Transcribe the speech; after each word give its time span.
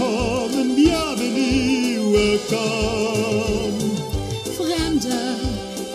willkommen, 0.00 0.74
bienvenue, 0.74 2.12
welcome. 2.12 3.78
Fremder, 4.56 5.36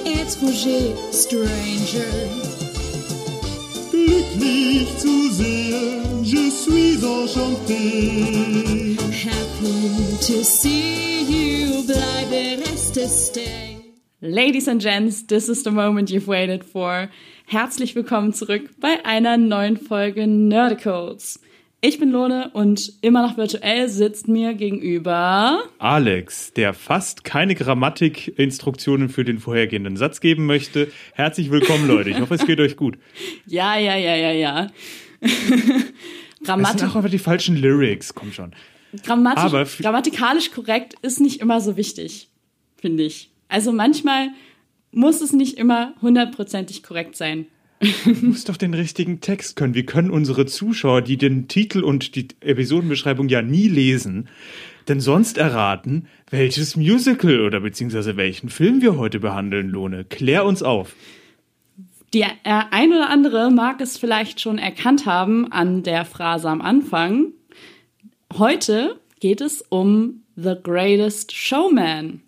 étranger, 0.06 0.94
stranger. 1.12 2.06
Glücklich 3.92 4.98
zu 4.98 5.30
sehen, 5.32 6.24
je 6.24 6.50
suis 6.52 7.04
enchanté. 7.04 8.98
Happy 9.12 10.18
to 10.22 10.44
see 10.44 11.24
you, 11.24 11.84
bleibe, 11.84 12.62
reste, 12.62 13.08
stay. 13.08 13.78
Ladies 14.22 14.68
and 14.68 14.82
Gents, 14.82 15.24
this 15.28 15.50
is 15.50 15.64
the 15.64 15.72
moment 15.72 16.10
you've 16.10 16.28
waited 16.28 16.64
for. 16.64 17.10
Herzlich 17.48 17.96
willkommen 17.96 18.34
zurück 18.34 18.70
bei 18.80 19.06
einer 19.06 19.38
neuen 19.38 19.78
Folge 19.78 20.26
Nerdicals. 20.26 21.40
Ich 21.88 22.00
bin 22.00 22.10
Lone 22.10 22.50
und 22.52 22.94
immer 23.02 23.22
noch 23.22 23.38
virtuell 23.38 23.90
sitzt 23.90 24.28
mir 24.28 24.56
gegenüber 24.56 25.60
Alex, 25.78 26.52
der 26.52 26.74
fast 26.74 27.24
keine 27.24 27.54
Grammatikinstruktionen 27.54 29.08
für 29.08 29.24
den 29.24 29.38
vorhergehenden 29.38 29.96
Satz 29.96 30.20
geben 30.20 30.48
möchte. 30.48 30.92
Herzlich 31.14 31.52
willkommen, 31.52 31.88
Leute. 31.88 32.10
Ich 32.10 32.20
hoffe, 32.20 32.34
es 32.34 32.48
geht 32.48 32.60
euch 32.60 32.76
gut. 32.76 32.98
Ja, 33.46 33.78
ja, 33.78 33.96
ja, 33.96 34.16
ja, 34.16 34.32
ja. 34.32 34.68
Das 35.22 36.48
Grammatik 36.48 36.80
sind 36.80 36.90
auch 36.90 36.96
einfach 36.96 37.12
die 37.12 37.20
falschen 37.20 37.56
Lyrics, 37.56 38.16
komm 38.16 38.32
schon. 38.32 38.54
Grammatisch, 39.04 39.44
Aber 39.44 39.66
grammatikalisch 39.66 40.50
korrekt 40.50 40.96
ist 41.04 41.22
nicht 41.22 41.40
immer 41.40 41.62
so 41.62 41.78
wichtig, 41.78 42.30
finde 42.78 43.04
ich. 43.04 43.30
Also 43.48 43.72
manchmal 43.72 44.30
muss 44.92 45.22
es 45.22 45.34
nicht 45.34 45.60
immer 45.60 45.94
hundertprozentig 46.02 46.82
korrekt 46.82 47.16
sein. 47.16 47.46
Du 48.06 48.26
musst 48.26 48.50
doch 48.50 48.58
den 48.58 48.74
richtigen 48.74 49.22
Text 49.22 49.56
können. 49.56 49.74
Wir 49.74 49.86
können 49.86 50.10
unsere 50.10 50.46
Zuschauer, 50.46 51.02
die 51.02 51.18
den 51.18 51.48
Titel 51.48 51.84
und 51.84 52.16
die 52.16 52.28
Episodenbeschreibung 52.42 53.30
ja 53.30 53.42
nie 53.42 53.68
lesen, 53.68 54.30
denn 54.88 55.00
sonst 55.00 55.38
erraten, 55.38 56.08
welches 56.30 56.76
Musical 56.76 57.42
oder 57.42 57.60
beziehungsweise 57.60 58.18
welchen 58.18 58.50
Film 58.50 58.82
wir 58.82 58.98
heute 58.98 59.20
behandeln, 59.20 59.70
Lohne. 59.70 60.06
Klär 60.06 60.46
uns 60.46 60.64
auf. 60.64 60.96
Die 62.14 62.22
äh, 62.22 62.36
ein 62.44 62.92
oder 62.92 63.10
andere 63.10 63.52
mag 63.52 63.82
es 63.82 63.98
vielleicht 63.98 64.40
schon 64.40 64.58
erkannt 64.58 65.06
haben 65.06 65.52
an 65.52 65.84
der 65.84 66.06
Phrase 66.06 66.50
am 66.50 66.62
Anfang. 66.62 67.34
Heute 68.38 69.00
geht 69.20 69.42
es 69.42 69.62
um 69.70 70.24
The 70.36 70.56
Greatest 70.62 71.34
Showman. 71.34 72.22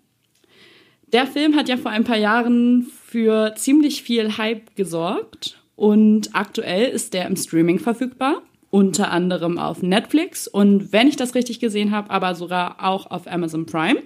Der 1.12 1.26
Film 1.26 1.56
hat 1.56 1.68
ja 1.68 1.76
vor 1.76 1.90
ein 1.90 2.04
paar 2.04 2.18
Jahren 2.18 2.90
für 3.08 3.54
ziemlich 3.56 4.02
viel 4.02 4.36
Hype 4.36 4.76
gesorgt 4.76 5.62
und 5.76 6.34
aktuell 6.34 6.90
ist 6.90 7.14
der 7.14 7.26
im 7.26 7.36
Streaming 7.36 7.78
verfügbar, 7.78 8.42
unter 8.68 9.10
anderem 9.10 9.56
auf 9.56 9.82
Netflix 9.82 10.46
und 10.46 10.92
wenn 10.92 11.08
ich 11.08 11.16
das 11.16 11.34
richtig 11.34 11.58
gesehen 11.58 11.90
habe, 11.90 12.10
aber 12.10 12.34
sogar 12.34 12.84
auch 12.84 13.10
auf 13.10 13.26
Amazon 13.26 13.64
Prime. 13.64 14.02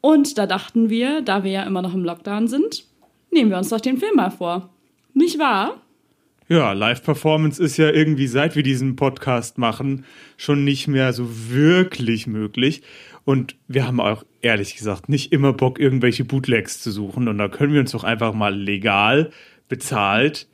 Und 0.00 0.38
da 0.38 0.46
dachten 0.46 0.88
wir, 0.88 1.20
da 1.20 1.44
wir 1.44 1.50
ja 1.50 1.64
immer 1.64 1.82
noch 1.82 1.92
im 1.92 2.02
Lockdown 2.02 2.48
sind, 2.48 2.86
nehmen 3.30 3.50
wir 3.50 3.58
uns 3.58 3.68
doch 3.68 3.80
den 3.80 3.98
Film 3.98 4.16
mal 4.16 4.30
vor. 4.30 4.70
Nicht 5.12 5.38
wahr? 5.38 5.76
Ja, 6.48 6.72
Live-Performance 6.72 7.62
ist 7.62 7.76
ja 7.76 7.90
irgendwie, 7.90 8.26
seit 8.26 8.56
wir 8.56 8.62
diesen 8.62 8.96
Podcast 8.96 9.58
machen, 9.58 10.06
schon 10.38 10.64
nicht 10.64 10.88
mehr 10.88 11.12
so 11.12 11.28
wirklich 11.50 12.26
möglich. 12.26 12.80
Und 13.26 13.56
wir 13.66 13.86
haben 13.86 14.00
auch 14.00 14.24
ehrlich 14.42 14.76
gesagt 14.76 15.08
nicht 15.08 15.32
immer 15.32 15.52
Bock, 15.52 15.78
irgendwelche 15.80 16.24
Bootlegs 16.24 16.80
zu 16.80 16.90
suchen. 16.90 17.28
Und 17.28 17.38
da 17.38 17.48
können 17.48 17.72
wir 17.72 17.80
uns 17.80 17.92
doch 17.92 18.04
einfach 18.04 18.32
mal 18.34 18.54
legal, 18.56 19.30
bezahlt, 19.68 20.46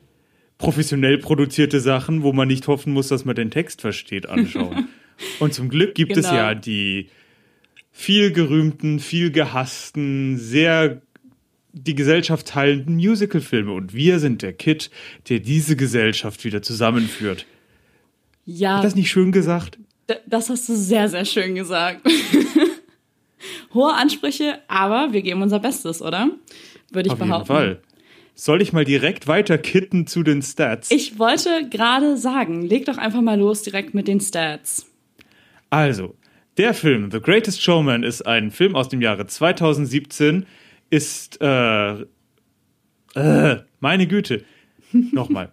professionell 0.57 1.17
produzierte 1.17 1.79
Sachen, 1.79 2.23
wo 2.23 2.33
man 2.33 2.47
nicht 2.47 2.67
hoffen 2.67 2.93
muss, 2.93 3.09
dass 3.09 3.25
man 3.25 3.35
den 3.35 3.51
Text 3.51 3.81
versteht, 3.81 4.27
anschauen. 4.27 4.87
Und 5.39 5.53
zum 5.53 5.69
Glück 5.69 5.95
gibt 5.95 6.17
es 6.17 6.25
Genau. 6.25 6.35
ja 6.37 6.55
die 6.55 7.09
viel 7.91 8.31
gerühmten, 8.31 8.99
viel 8.99 9.31
gehassten, 9.31 10.37
sehr 10.37 11.01
die 11.71 11.95
Gesellschaft 11.95 12.47
teilenden 12.47 12.95
Musicalfilme. 12.95 13.71
Und 13.71 13.93
wir 13.93 14.19
sind 14.19 14.41
der 14.41 14.53
Kit, 14.53 14.89
der 15.29 15.39
diese 15.39 15.75
Gesellschaft 15.75 16.43
wieder 16.43 16.61
zusammenführt. 16.61 17.45
Ja, 18.45 18.77
Hat 18.77 18.83
das 18.85 18.95
nicht 18.95 19.09
schön 19.09 19.31
gesagt? 19.31 19.77
das 20.27 20.49
hast 20.49 20.69
du 20.69 20.75
sehr, 20.75 21.09
sehr 21.09 21.25
schön 21.25 21.55
gesagt. 21.55 22.01
Hohe 23.73 23.93
Ansprüche, 23.93 24.59
aber 24.67 25.13
wir 25.13 25.21
geben 25.21 25.41
unser 25.41 25.59
Bestes, 25.59 26.01
oder? 26.01 26.29
Würde 26.91 27.07
ich 27.07 27.13
Auf 27.13 27.19
behaupten. 27.19 27.53
jeden 27.53 27.65
Fall. 27.65 27.81
Soll 28.37 28.61
ich 28.61 28.73
mal 28.73 28.83
direkt 28.83 29.27
weiter 29.27 29.57
kitten 29.57 30.07
zu 30.07 30.21
den 30.21 30.41
Stats? 30.41 30.91
Ich 30.91 31.17
wollte 31.17 31.69
gerade 31.69 32.17
sagen, 32.17 32.63
leg 32.63 32.85
doch 32.85 32.97
einfach 32.97 33.21
mal 33.21 33.39
los 33.39 33.61
direkt 33.61 33.93
mit 33.93 34.09
den 34.09 34.19
Stats. 34.19 34.91
Also, 35.69 36.15
der 36.57 36.73
Film 36.73 37.11
The 37.11 37.21
Greatest 37.21 37.61
Showman 37.61 38.03
ist 38.03 38.23
ein 38.23 38.51
Film 38.51 38.75
aus 38.75 38.89
dem 38.89 39.01
Jahre 39.01 39.25
2017, 39.25 40.45
ist, 40.89 41.41
äh, 41.41 42.01
äh 43.15 43.57
meine 43.79 44.07
Güte, 44.07 44.43
nochmal. 44.91 45.51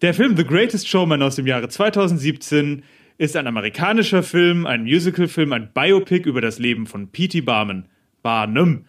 Der 0.00 0.14
Film 0.14 0.36
The 0.36 0.44
Greatest 0.44 0.88
Showman 0.88 1.22
aus 1.22 1.36
dem 1.36 1.46
Jahre 1.46 1.68
2017 1.68 2.82
ist 3.22 3.36
ein 3.36 3.46
amerikanischer 3.46 4.24
Film, 4.24 4.66
ein 4.66 4.82
Musicalfilm, 4.82 5.52
ein 5.52 5.70
Biopic 5.72 6.28
über 6.28 6.40
das 6.40 6.58
Leben 6.58 6.86
von 6.86 7.08
P.T. 7.08 7.42
Barnum. 7.42 7.84
Barnum. 8.20 8.86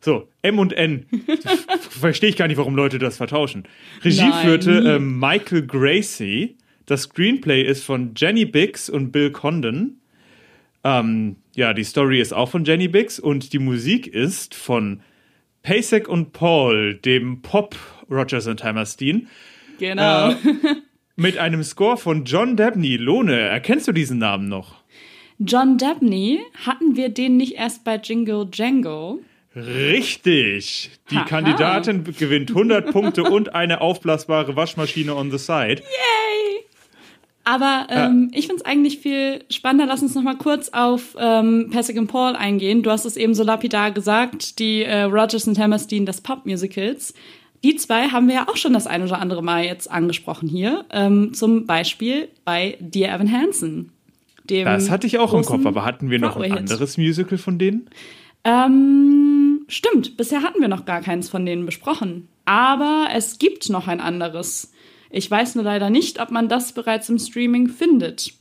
So, 0.00 0.28
M 0.42 0.58
und 0.58 0.72
N. 0.72 1.06
Verstehe 1.90 2.30
ich 2.30 2.36
gar 2.36 2.48
nicht, 2.48 2.56
warum 2.56 2.74
Leute 2.74 2.98
das 2.98 3.16
vertauschen. 3.16 3.62
Regie 4.04 4.28
Nein, 4.28 4.44
führte 4.44 4.96
ähm, 4.96 5.20
Michael 5.20 5.66
Gracie. 5.66 6.56
Das 6.84 7.02
Screenplay 7.02 7.62
ist 7.62 7.84
von 7.84 8.14
Jenny 8.16 8.44
Biggs 8.44 8.90
und 8.90 9.12
Bill 9.12 9.30
Condon. 9.30 10.00
Ähm, 10.82 11.36
ja, 11.54 11.72
die 11.72 11.84
Story 11.84 12.20
ist 12.20 12.32
auch 12.32 12.48
von 12.48 12.64
Jenny 12.64 12.88
Biggs 12.88 13.20
und 13.20 13.52
die 13.52 13.60
Musik 13.60 14.08
ist 14.08 14.56
von 14.56 15.00
Pasek 15.62 16.08
und 16.08 16.32
Paul, 16.32 16.94
dem 16.96 17.40
Pop 17.40 17.76
Rogers 18.10 18.48
und 18.48 18.64
Hammerstein, 18.64 19.28
Genau. 19.78 20.30
Äh, 20.30 20.36
mit 21.16 21.38
einem 21.38 21.64
Score 21.64 21.96
von 21.96 22.24
John 22.24 22.56
Dabney. 22.56 22.96
Lohne, 22.96 23.38
erkennst 23.38 23.88
du 23.88 23.92
diesen 23.92 24.18
Namen 24.18 24.48
noch? 24.48 24.76
John 25.38 25.78
Dabney, 25.78 26.40
hatten 26.64 26.96
wir 26.96 27.08
den 27.08 27.36
nicht 27.36 27.54
erst 27.54 27.84
bei 27.84 27.96
Jingle 27.96 28.46
Django? 28.46 29.20
Richtig. 29.54 30.90
Die 31.10 31.16
Haha. 31.16 31.24
Kandidatin 31.24 32.04
gewinnt 32.04 32.50
100 32.50 32.92
Punkte 32.92 33.24
und 33.30 33.54
eine 33.54 33.80
aufblasbare 33.80 34.54
Waschmaschine 34.54 35.14
on 35.14 35.30
the 35.30 35.38
side. 35.38 35.82
Aber 37.44 37.86
ähm, 37.90 38.28
ich 38.34 38.48
finde 38.48 38.62
es 38.62 38.66
eigentlich 38.66 38.98
viel 38.98 39.44
spannender. 39.50 39.86
Lass 39.86 40.02
uns 40.02 40.16
noch 40.16 40.22
mal 40.22 40.36
kurz 40.36 40.70
auf 40.70 41.16
ähm, 41.16 41.70
Pasek 41.70 41.96
und 41.96 42.08
Paul 42.08 42.34
eingehen. 42.34 42.82
Du 42.82 42.90
hast 42.90 43.04
es 43.04 43.16
eben 43.16 43.34
so 43.34 43.44
lapidar 43.44 43.92
gesagt, 43.92 44.58
die 44.58 44.82
äh, 44.82 45.02
Rogers 45.02 45.46
und 45.46 45.56
Hammerstein 45.56 46.06
des 46.06 46.20
Pop-Musicals. 46.22 47.14
Die 47.66 47.74
zwei 47.74 48.10
haben 48.10 48.28
wir 48.28 48.34
ja 48.36 48.48
auch 48.48 48.56
schon 48.56 48.74
das 48.74 48.86
ein 48.86 49.02
oder 49.02 49.18
andere 49.18 49.42
Mal 49.42 49.64
jetzt 49.64 49.90
angesprochen 49.90 50.48
hier. 50.48 50.84
Ähm, 50.92 51.34
zum 51.34 51.66
Beispiel 51.66 52.28
bei 52.44 52.76
Dear 52.78 53.16
Evan 53.16 53.32
Hansen. 53.32 53.90
Das 54.44 54.88
hatte 54.88 55.08
ich 55.08 55.18
auch 55.18 55.34
im 55.34 55.44
Kopf, 55.44 55.66
aber 55.66 55.84
hatten 55.84 56.08
wir 56.08 56.20
noch 56.20 56.36
ein 56.36 56.52
anderes 56.52 56.96
Musical 56.96 57.38
von 57.38 57.58
denen? 57.58 57.90
Ähm, 58.44 59.62
stimmt, 59.66 60.16
bisher 60.16 60.42
hatten 60.42 60.60
wir 60.60 60.68
noch 60.68 60.84
gar 60.84 61.00
keins 61.00 61.28
von 61.28 61.44
denen 61.44 61.66
besprochen. 61.66 62.28
Aber 62.44 63.08
es 63.12 63.40
gibt 63.40 63.68
noch 63.68 63.88
ein 63.88 64.00
anderes. 64.00 64.72
Ich 65.10 65.28
weiß 65.28 65.56
nur 65.56 65.64
leider 65.64 65.90
nicht, 65.90 66.20
ob 66.20 66.30
man 66.30 66.48
das 66.48 66.70
bereits 66.70 67.08
im 67.08 67.18
Streaming 67.18 67.66
findet. 67.66 68.32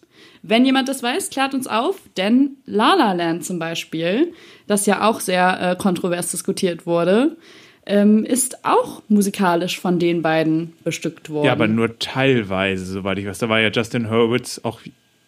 Wenn 0.44 0.66
jemand 0.66 0.88
das 0.88 1.02
weiß, 1.02 1.32
klärt 1.32 1.56
uns 1.56 1.66
auf, 1.66 2.00
denn 2.16 2.58
La 2.68 2.94
La 2.94 3.14
Land 3.14 3.44
zum 3.44 3.58
Beispiel, 3.58 4.34
das 4.68 4.86
ja 4.86 5.10
auch 5.10 5.20
sehr 5.20 5.72
äh, 5.72 5.76
kontrovers 5.76 6.30
diskutiert 6.30 6.86
wurde, 6.86 7.38
ähm, 7.86 8.24
ist 8.26 8.66
auch 8.66 9.02
musikalisch 9.10 9.80
von 9.80 10.00
den 10.00 10.22
beiden 10.22 10.74
bestückt 10.84 11.30
worden. 11.30 11.46
Ja, 11.46 11.52
aber 11.52 11.68
nur 11.68 12.00
teilweise, 12.00 12.86
soweit 12.86 13.18
ich 13.20 13.26
weiß. 13.28 13.38
Da 13.40 13.50
war 13.50 13.60
ja 13.60 13.70
Justin 13.70 14.10
Hurwitz 14.10 14.60
auch 14.64 14.80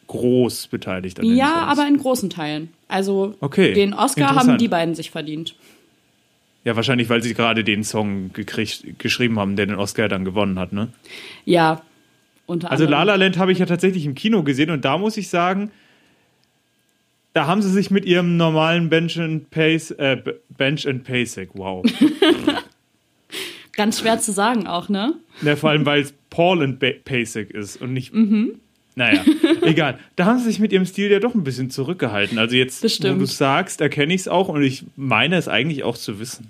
groß 0.07 0.67
beteiligt 0.67 1.19
an 1.19 1.25
den 1.27 1.35
Ja, 1.37 1.47
Songs. 1.67 1.71
aber 1.79 1.87
in 1.87 1.97
großen 1.97 2.29
Teilen. 2.29 2.69
Also 2.87 3.35
Okay, 3.41 3.73
den 3.73 3.93
Oscar 3.93 4.35
haben 4.35 4.57
die 4.57 4.67
beiden 4.69 4.95
sich 4.95 5.11
verdient. 5.11 5.55
Ja, 6.63 6.75
wahrscheinlich, 6.75 7.09
weil 7.09 7.21
sie 7.23 7.33
gerade 7.33 7.63
den 7.63 7.83
Song 7.83 8.31
gekriegt, 8.33 8.99
geschrieben 8.99 9.39
haben, 9.39 9.55
der 9.55 9.67
den 9.67 9.75
Oscar 9.75 10.07
dann 10.09 10.25
gewonnen 10.25 10.59
hat, 10.59 10.73
ne? 10.73 10.89
Ja, 11.45 11.81
unter 12.45 12.71
Also 12.71 12.85
La 12.85 13.01
anderem. 13.01 13.19
La 13.19 13.25
Land 13.25 13.37
habe 13.37 13.51
ich 13.51 13.59
ja 13.59 13.65
tatsächlich 13.65 14.05
im 14.05 14.15
Kino 14.15 14.43
gesehen 14.43 14.69
und 14.71 14.83
da 14.83 14.97
muss 14.97 15.15
ich 15.17 15.29
sagen, 15.29 15.71
da 17.37 17.45
haben 17.45 17.61
sie 17.61 17.69
sich 17.69 17.91
mit 17.91 18.03
ihrem 18.03 18.35
normalen 18.35 18.89
Bench 18.89 19.19
and 19.19 19.51
Pace, 19.51 19.91
äh, 19.91 20.17
Bench 20.57 20.87
and 20.87 21.03
Pasek, 21.03 21.49
wow. 21.53 21.85
Ganz 23.73 23.99
schwer 23.99 24.19
zu 24.19 24.31
sagen 24.31 24.65
auch, 24.65 24.89
ne? 24.89 25.13
ja, 25.43 25.55
vor 25.55 25.69
allem, 25.69 25.85
weil 25.85 26.01
es 26.01 26.15
Paul 26.31 26.63
and 26.63 26.79
ba 26.79 26.87
Pasek 27.05 27.51
ist 27.51 27.79
und 27.79 27.93
nicht. 27.93 28.11
Naja, 28.95 29.23
egal. 29.61 29.99
Da 30.15 30.25
haben 30.25 30.39
sie 30.39 30.45
sich 30.45 30.59
mit 30.59 30.73
ihrem 30.73 30.87
Stil 30.87 31.11
ja 31.11 31.19
doch 31.19 31.35
ein 31.35 31.43
bisschen 31.43 31.69
zurückgehalten. 31.69 32.39
Also 32.39 32.55
jetzt, 32.55 32.83
wo 33.03 33.19
du 33.19 33.25
sagst, 33.25 33.81
erkenne 33.81 34.15
ich 34.15 34.21
es 34.21 34.27
auch 34.27 34.47
und 34.49 34.63
ich 34.63 34.85
meine 34.95 35.35
es 35.35 35.47
eigentlich 35.47 35.83
auch 35.83 35.95
zu 35.95 36.19
wissen. 36.19 36.47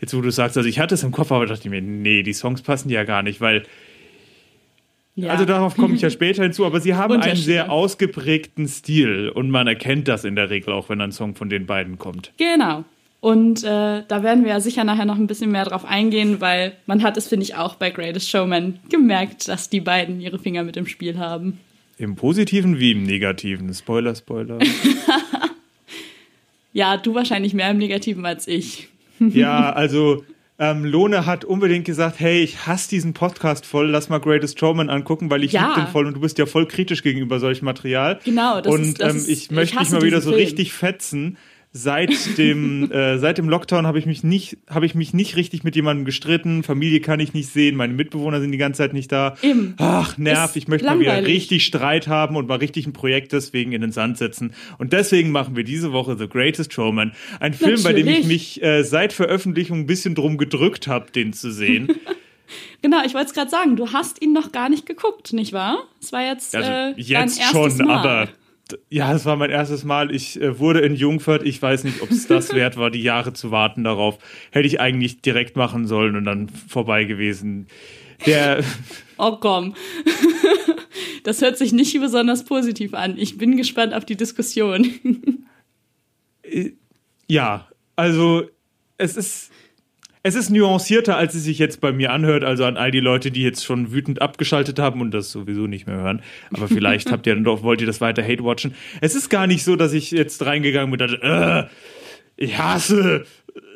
Jetzt, 0.00 0.14
wo 0.14 0.22
du 0.22 0.30
sagst, 0.30 0.56
also 0.56 0.66
ich 0.66 0.78
hatte 0.78 0.94
es 0.94 1.02
im 1.02 1.12
Kopf, 1.12 1.30
aber 1.30 1.44
dachte 1.44 1.64
ich 1.64 1.70
mir, 1.70 1.82
nee, 1.82 2.22
die 2.22 2.32
Songs 2.32 2.62
passen 2.62 2.88
ja 2.88 3.04
gar 3.04 3.22
nicht, 3.22 3.42
weil 3.42 3.64
Ja. 5.14 5.30
Also 5.30 5.44
darauf 5.44 5.76
komme 5.76 5.94
ich 5.94 6.00
ja 6.00 6.10
später 6.10 6.42
hinzu, 6.42 6.64
aber 6.64 6.80
sie 6.80 6.94
haben 6.94 7.20
einen 7.20 7.36
sehr 7.36 7.70
ausgeprägten 7.70 8.66
Stil 8.66 9.28
und 9.28 9.50
man 9.50 9.66
erkennt 9.66 10.08
das 10.08 10.24
in 10.24 10.36
der 10.36 10.50
Regel 10.50 10.72
auch, 10.72 10.88
wenn 10.88 11.00
ein 11.00 11.12
Song 11.12 11.34
von 11.34 11.48
den 11.50 11.66
beiden 11.66 11.98
kommt. 11.98 12.32
Genau. 12.38 12.84
Und 13.20 13.62
äh, 13.62 14.02
da 14.08 14.22
werden 14.22 14.42
wir 14.42 14.50
ja 14.50 14.60
sicher 14.60 14.82
nachher 14.82 15.04
noch 15.04 15.16
ein 15.16 15.28
bisschen 15.28 15.52
mehr 15.52 15.64
drauf 15.64 15.84
eingehen, 15.84 16.40
weil 16.40 16.72
man 16.86 17.02
hat 17.02 17.16
es, 17.16 17.28
finde 17.28 17.44
ich, 17.44 17.54
auch 17.54 17.76
bei 17.76 17.90
Greatest 17.90 18.28
Showman 18.28 18.80
gemerkt, 18.88 19.46
dass 19.48 19.70
die 19.70 19.80
beiden 19.80 20.20
ihre 20.20 20.38
Finger 20.38 20.64
mit 20.64 20.76
im 20.76 20.86
Spiel 20.86 21.18
haben. 21.18 21.60
Im 21.98 22.16
Positiven 22.16 22.80
wie 22.80 22.92
im 22.92 23.04
Negativen. 23.04 23.72
Spoiler, 23.74 24.16
Spoiler. 24.16 24.58
Ja, 26.72 26.96
du 26.96 27.14
wahrscheinlich 27.14 27.54
mehr 27.54 27.70
im 27.70 27.78
Negativen 27.78 28.24
als 28.24 28.48
ich. 28.48 28.88
ja, 29.18 29.72
also 29.72 30.24
ähm, 30.62 30.84
Lone 30.84 31.26
hat 31.26 31.44
unbedingt 31.44 31.84
gesagt, 31.84 32.20
hey, 32.20 32.40
ich 32.42 32.66
hasse 32.68 32.88
diesen 32.88 33.14
Podcast 33.14 33.66
voll, 33.66 33.88
lass 33.90 34.08
mal 34.08 34.20
Greatest 34.20 34.60
Showman 34.60 34.88
angucken, 34.90 35.28
weil 35.28 35.42
ich 35.42 35.50
Ja. 35.52 35.70
liebe 35.70 35.80
den 35.80 35.86
voll 35.90 36.06
und 36.06 36.14
du 36.14 36.20
bist 36.20 36.38
ja 36.38 36.46
voll 36.46 36.66
kritisch 36.68 37.02
gegenüber 37.02 37.40
solchem 37.40 37.64
Material. 37.64 38.20
Genau, 38.24 38.60
das 38.60 38.72
Und 38.72 38.82
ist- 38.82 39.00
das 39.00 39.12
ähm, 39.14 39.22
ich 39.26 39.42
ich 39.44 39.50
möchte 39.50 39.74
mich 39.76 39.80
hasse 39.86 39.96
mal 39.96 40.02
wieder 40.02 40.20
so 40.20 40.30
Film. 40.30 40.40
richtig 40.42 40.72
fetzen. 40.72 41.36
Seit 41.74 42.36
dem, 42.36 42.90
äh, 42.92 43.18
seit 43.18 43.38
dem 43.38 43.48
Lockdown 43.48 43.86
habe 43.86 43.98
ich 43.98 44.04
mich 44.04 44.22
nicht, 44.22 44.58
habe 44.68 44.84
ich 44.84 44.94
mich 44.94 45.14
nicht 45.14 45.36
richtig 45.36 45.64
mit 45.64 45.74
jemandem 45.74 46.04
gestritten. 46.04 46.62
Familie 46.62 47.00
kann 47.00 47.18
ich 47.18 47.32
nicht 47.32 47.48
sehen, 47.50 47.76
meine 47.76 47.94
Mitbewohner 47.94 48.40
sind 48.40 48.52
die 48.52 48.58
ganze 48.58 48.78
Zeit 48.78 48.92
nicht 48.92 49.10
da. 49.10 49.36
Eben. 49.40 49.74
Ach, 49.78 50.18
nerv, 50.18 50.50
Ist 50.50 50.56
ich 50.56 50.68
möchte 50.68 50.86
mal 50.86 51.00
wieder 51.00 51.14
langweilig. 51.14 51.34
richtig 51.34 51.64
Streit 51.64 52.08
haben 52.08 52.36
und 52.36 52.46
mal 52.46 52.58
richtig 52.58 52.86
ein 52.86 52.92
Projekt 52.92 53.32
deswegen 53.32 53.72
in 53.72 53.80
den 53.80 53.90
Sand 53.92 54.18
setzen. 54.18 54.52
Und 54.76 54.92
deswegen 54.92 55.30
machen 55.30 55.56
wir 55.56 55.64
diese 55.64 55.92
Woche 55.92 56.18
The 56.18 56.28
Greatest 56.28 56.74
Showman. 56.74 57.12
Ein 57.40 57.54
Film, 57.54 57.82
bei 57.82 57.94
dem 57.94 58.06
ich 58.06 58.26
mich 58.26 58.62
äh, 58.62 58.82
seit 58.82 59.14
Veröffentlichung 59.14 59.80
ein 59.80 59.86
bisschen 59.86 60.14
drum 60.14 60.36
gedrückt 60.36 60.88
habe, 60.88 61.10
den 61.10 61.32
zu 61.32 61.50
sehen. 61.50 61.88
Genau, 62.82 62.98
ich 63.06 63.14
wollte 63.14 63.28
es 63.28 63.32
gerade 63.32 63.48
sagen, 63.50 63.76
du 63.76 63.92
hast 63.94 64.20
ihn 64.20 64.34
noch 64.34 64.52
gar 64.52 64.68
nicht 64.68 64.84
geguckt, 64.84 65.32
nicht 65.32 65.54
wahr? 65.54 65.84
Es 66.02 66.12
war 66.12 66.22
jetzt, 66.22 66.54
Also 66.54 66.68
äh, 66.70 66.92
jetzt 66.96 67.10
dein 67.10 67.28
erstes 67.28 67.76
schon, 67.78 67.86
Mal. 67.86 67.96
aber 67.96 68.28
ja, 68.88 69.12
es 69.14 69.24
war 69.24 69.36
mein 69.36 69.50
erstes 69.50 69.84
Mal. 69.84 70.14
Ich 70.14 70.40
äh, 70.40 70.58
wurde 70.58 70.80
in 70.80 70.94
Jungfurt. 70.94 71.42
Ich 71.44 71.60
weiß 71.60 71.84
nicht, 71.84 72.02
ob 72.02 72.10
es 72.10 72.26
das 72.26 72.52
wert 72.54 72.76
war, 72.76 72.90
die 72.90 73.02
Jahre 73.02 73.32
zu 73.32 73.50
warten 73.50 73.84
darauf. 73.84 74.18
Hätte 74.50 74.66
ich 74.66 74.80
eigentlich 74.80 75.20
direkt 75.20 75.56
machen 75.56 75.86
sollen 75.86 76.16
und 76.16 76.24
dann 76.24 76.48
vorbei 76.48 77.04
gewesen. 77.04 77.66
Der, 78.26 78.62
Oh 79.18 79.36
komm. 79.36 79.74
Das 81.24 81.40
hört 81.40 81.56
sich 81.56 81.72
nicht 81.72 81.98
besonders 82.00 82.44
positiv 82.44 82.94
an. 82.94 83.16
Ich 83.16 83.38
bin 83.38 83.56
gespannt 83.56 83.94
auf 83.94 84.04
die 84.04 84.16
Diskussion. 84.16 84.90
ja, 87.28 87.68
also 87.94 88.48
es 88.98 89.16
ist, 89.16 89.52
es 90.22 90.34
ist 90.36 90.50
nuancierter, 90.50 91.16
als 91.16 91.34
es 91.34 91.44
sich 91.44 91.58
jetzt 91.58 91.80
bei 91.80 91.92
mir 91.92 92.12
anhört. 92.12 92.44
Also 92.44 92.64
an 92.64 92.76
all 92.76 92.90
die 92.90 93.00
Leute, 93.00 93.30
die 93.30 93.42
jetzt 93.42 93.64
schon 93.64 93.92
wütend 93.92 94.22
abgeschaltet 94.22 94.78
haben 94.78 95.00
und 95.00 95.10
das 95.12 95.32
sowieso 95.32 95.66
nicht 95.66 95.86
mehr 95.86 95.96
hören. 95.96 96.22
Aber 96.52 96.68
vielleicht 96.68 97.10
habt 97.10 97.26
ihr 97.26 97.34
dann 97.34 97.44
doch, 97.44 97.62
wollt 97.62 97.80
ihr 97.80 97.86
das 97.86 98.00
weiter 98.00 98.22
hate 98.22 98.44
watchen. 98.44 98.74
Es 99.00 99.14
ist 99.14 99.30
gar 99.30 99.46
nicht 99.46 99.64
so, 99.64 99.74
dass 99.74 99.92
ich 99.92 100.12
jetzt 100.12 100.44
reingegangen 100.46 100.90
bin 100.92 101.00
und 101.00 101.12
dachte, 101.12 101.68
äh, 101.68 102.44
ich 102.44 102.56
hasse 102.56 103.24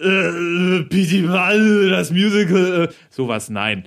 äh, 0.00 0.82
P.T. 0.84 1.22
Mal, 1.22 1.90
das 1.90 2.12
Musical. 2.12 2.84
Äh, 2.84 2.94
sowas, 3.10 3.50
nein. 3.50 3.86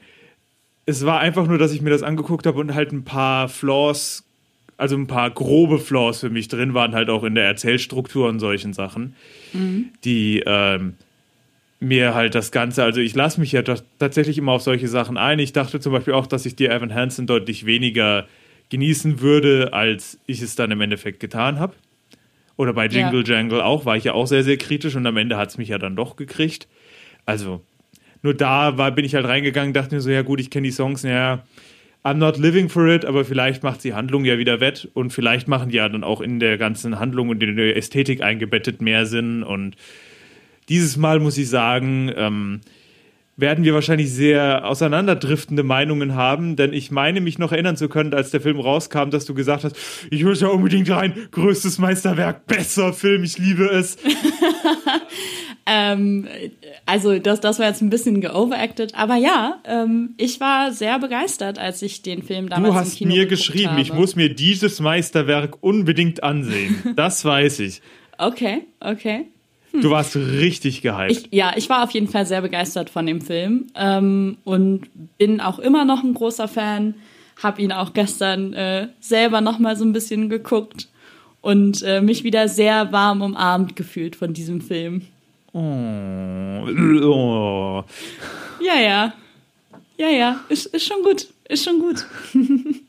Es 0.85 1.05
war 1.05 1.19
einfach 1.19 1.47
nur, 1.47 1.59
dass 1.59 1.71
ich 1.71 1.81
mir 1.81 1.91
das 1.91 2.03
angeguckt 2.03 2.45
habe 2.45 2.59
und 2.59 2.73
halt 2.73 2.91
ein 2.91 3.05
paar 3.05 3.47
Flaws, 3.47 4.25
also 4.75 4.97
ein 4.97 5.07
paar 5.07 5.29
grobe 5.29 5.79
Flaws 5.79 6.19
für 6.19 6.29
mich 6.29 6.47
drin 6.49 6.73
waren, 6.73 6.93
halt 6.93 7.09
auch 7.09 7.23
in 7.23 7.35
der 7.35 7.45
Erzählstruktur 7.45 8.27
und 8.27 8.39
solchen 8.39 8.73
Sachen, 8.73 9.15
die 10.03 10.43
ähm, 10.45 10.95
mir 11.79 12.13
halt 12.13 12.35
das 12.35 12.51
Ganze, 12.51 12.83
also 12.83 12.99
ich 12.99 13.15
lasse 13.15 13.39
mich 13.39 13.51
ja 13.53 13.61
ta- 13.61 13.79
tatsächlich 13.99 14.37
immer 14.37 14.51
auf 14.51 14.61
solche 14.61 14.87
Sachen 14.87 15.17
ein. 15.17 15.39
Ich 15.39 15.53
dachte 15.53 15.79
zum 15.79 15.93
Beispiel 15.93 16.13
auch, 16.13 16.27
dass 16.27 16.45
ich 16.45 16.55
die 16.55 16.65
Evan 16.67 16.93
Hansen 16.93 17.25
deutlich 17.25 17.65
weniger 17.65 18.27
genießen 18.69 19.21
würde, 19.21 19.71
als 19.73 20.19
ich 20.27 20.41
es 20.41 20.55
dann 20.55 20.71
im 20.71 20.81
Endeffekt 20.81 21.19
getan 21.19 21.57
habe. 21.59 21.73
Oder 22.57 22.73
bei 22.73 22.87
Ja. 22.87 23.09
Jingle 23.09 23.23
Jangle 23.25 23.63
auch, 23.63 23.85
war 23.85 23.95
ich 23.95 24.03
ja 24.03 24.13
auch 24.13 24.27
sehr, 24.27 24.43
sehr 24.43 24.57
kritisch 24.57 24.95
und 24.95 25.07
am 25.07 25.15
Ende 25.15 25.37
hat 25.37 25.49
es 25.49 25.57
mich 25.57 25.69
ja 25.69 25.77
dann 25.77 25.95
doch 25.95 26.17
gekriegt. 26.17 26.67
Also, 27.25 27.61
nur 28.21 28.33
da 28.33 28.77
war, 28.77 28.91
bin 28.91 29.05
ich 29.05 29.15
halt 29.15 29.25
reingegangen, 29.25 29.73
dachte 29.73 29.95
mir 29.95 30.01
so, 30.01 30.09
ja 30.09 30.23
gut, 30.23 30.41
ich 30.41 30.49
kenne 30.49 30.67
die 30.67 30.73
Songs, 30.73 31.03
ja, 31.03 31.43
I'm 32.03 32.15
not 32.15 32.37
living 32.37 32.67
for 32.69 32.87
it, 32.87 33.05
aber 33.05 33.23
vielleicht 33.23 33.63
macht 33.63 33.83
die 33.85 33.93
Handlung 33.93 34.25
ja 34.25 34.37
wieder 34.37 34.59
wett 34.59 34.89
und 34.93 35.11
vielleicht 35.13 35.47
machen 35.47 35.69
die 35.69 35.77
ja 35.77 35.87
dann 35.87 36.03
auch 36.03 36.19
in 36.19 36.39
der 36.39 36.57
ganzen 36.57 36.99
Handlung 36.99 37.29
und 37.29 37.41
in 37.41 37.55
der 37.55 37.77
Ästhetik 37.77 38.21
eingebettet 38.21 38.81
mehr 38.81 39.05
Sinn 39.05 39.43
und 39.43 39.75
dieses 40.69 40.97
Mal 40.97 41.19
muss 41.19 41.37
ich 41.37 41.49
sagen, 41.49 42.11
ähm, 42.15 42.61
werden 43.35 43.63
wir 43.63 43.73
wahrscheinlich 43.73 44.11
sehr 44.11 44.67
auseinanderdriftende 44.67 45.63
Meinungen 45.63 46.15
haben, 46.15 46.55
denn 46.57 46.73
ich 46.73 46.91
meine 46.91 47.21
mich 47.21 47.39
noch 47.39 47.51
erinnern 47.53 47.77
zu 47.77 47.87
können, 47.87 48.13
als 48.13 48.31
der 48.31 48.41
Film 48.41 48.59
rauskam, 48.59 49.09
dass 49.11 49.25
du 49.25 49.33
gesagt 49.33 49.63
hast, 49.63 49.77
ich 50.11 50.23
muss 50.23 50.41
ja 50.41 50.49
unbedingt 50.49 50.89
rein, 50.89 51.13
größtes 51.31 51.77
Meisterwerk, 51.77 52.45
besser 52.47 52.91
Film, 52.93 53.23
ich 53.23 53.37
liebe 53.37 53.65
es. 53.65 53.97
Ähm, 55.71 56.27
also 56.87 57.19
das, 57.19 57.41
das 57.41 57.59
war 57.59 57.67
jetzt 57.67 57.83
ein 57.83 57.91
bisschen 57.91 58.21
geoveracted, 58.21 58.95
aber 58.95 59.17
ja, 59.17 59.61
ähm, 59.65 60.15
ich 60.17 60.39
war 60.39 60.71
sehr 60.71 60.97
begeistert, 60.97 61.59
als 61.59 61.83
ich 61.83 62.01
den 62.01 62.23
Film 62.23 62.49
damals 62.49 62.63
Du 62.63 62.71
im 62.71 62.75
hast 62.75 62.97
Kino 62.97 63.13
mir 63.13 63.27
geschrieben, 63.27 63.71
habe. 63.71 63.81
ich 63.81 63.93
muss 63.93 64.15
mir 64.15 64.33
dieses 64.33 64.79
Meisterwerk 64.79 65.57
unbedingt 65.61 66.23
ansehen. 66.23 66.75
Das 66.95 67.23
weiß 67.23 67.59
ich. 67.59 67.81
Okay, 68.21 68.63
okay. 68.81 69.27
Du 69.71 69.89
warst 69.91 70.15
richtig 70.15 70.81
gehypt. 70.81 71.11
Ich, 71.11 71.27
ja, 71.31 71.53
ich 71.55 71.69
war 71.69 71.83
auf 71.83 71.91
jeden 71.91 72.07
Fall 72.07 72.25
sehr 72.25 72.41
begeistert 72.41 72.89
von 72.89 73.05
dem 73.05 73.21
Film 73.21 73.67
ähm, 73.75 74.37
und 74.43 74.87
bin 75.17 75.39
auch 75.41 75.59
immer 75.59 75.85
noch 75.85 76.03
ein 76.03 76.13
großer 76.13 76.47
Fan. 76.47 76.95
Hab 77.41 77.59
ihn 77.59 77.71
auch 77.71 77.93
gestern 77.93 78.53
äh, 78.53 78.87
selber 78.99 79.41
noch 79.41 79.59
mal 79.59 79.75
so 79.75 79.85
ein 79.85 79.93
bisschen 79.93 80.29
geguckt 80.29 80.89
und 81.41 81.83
äh, 81.83 82.01
mich 82.01 82.23
wieder 82.23 82.47
sehr 82.47 82.91
warm 82.91 83.21
umarmt 83.21 83.75
gefühlt 83.75 84.15
von 84.15 84.33
diesem 84.33 84.61
Film. 84.61 85.03
oh. 87.03 87.83
Ja, 88.61 88.79
ja. 88.79 89.13
Ja, 89.97 90.09
ja. 90.09 90.39
Ist, 90.49 90.67
ist 90.67 90.85
schon 90.85 91.03
gut. 91.03 91.27
Ist 91.47 91.63
schon 91.63 91.79
gut. 91.79 92.05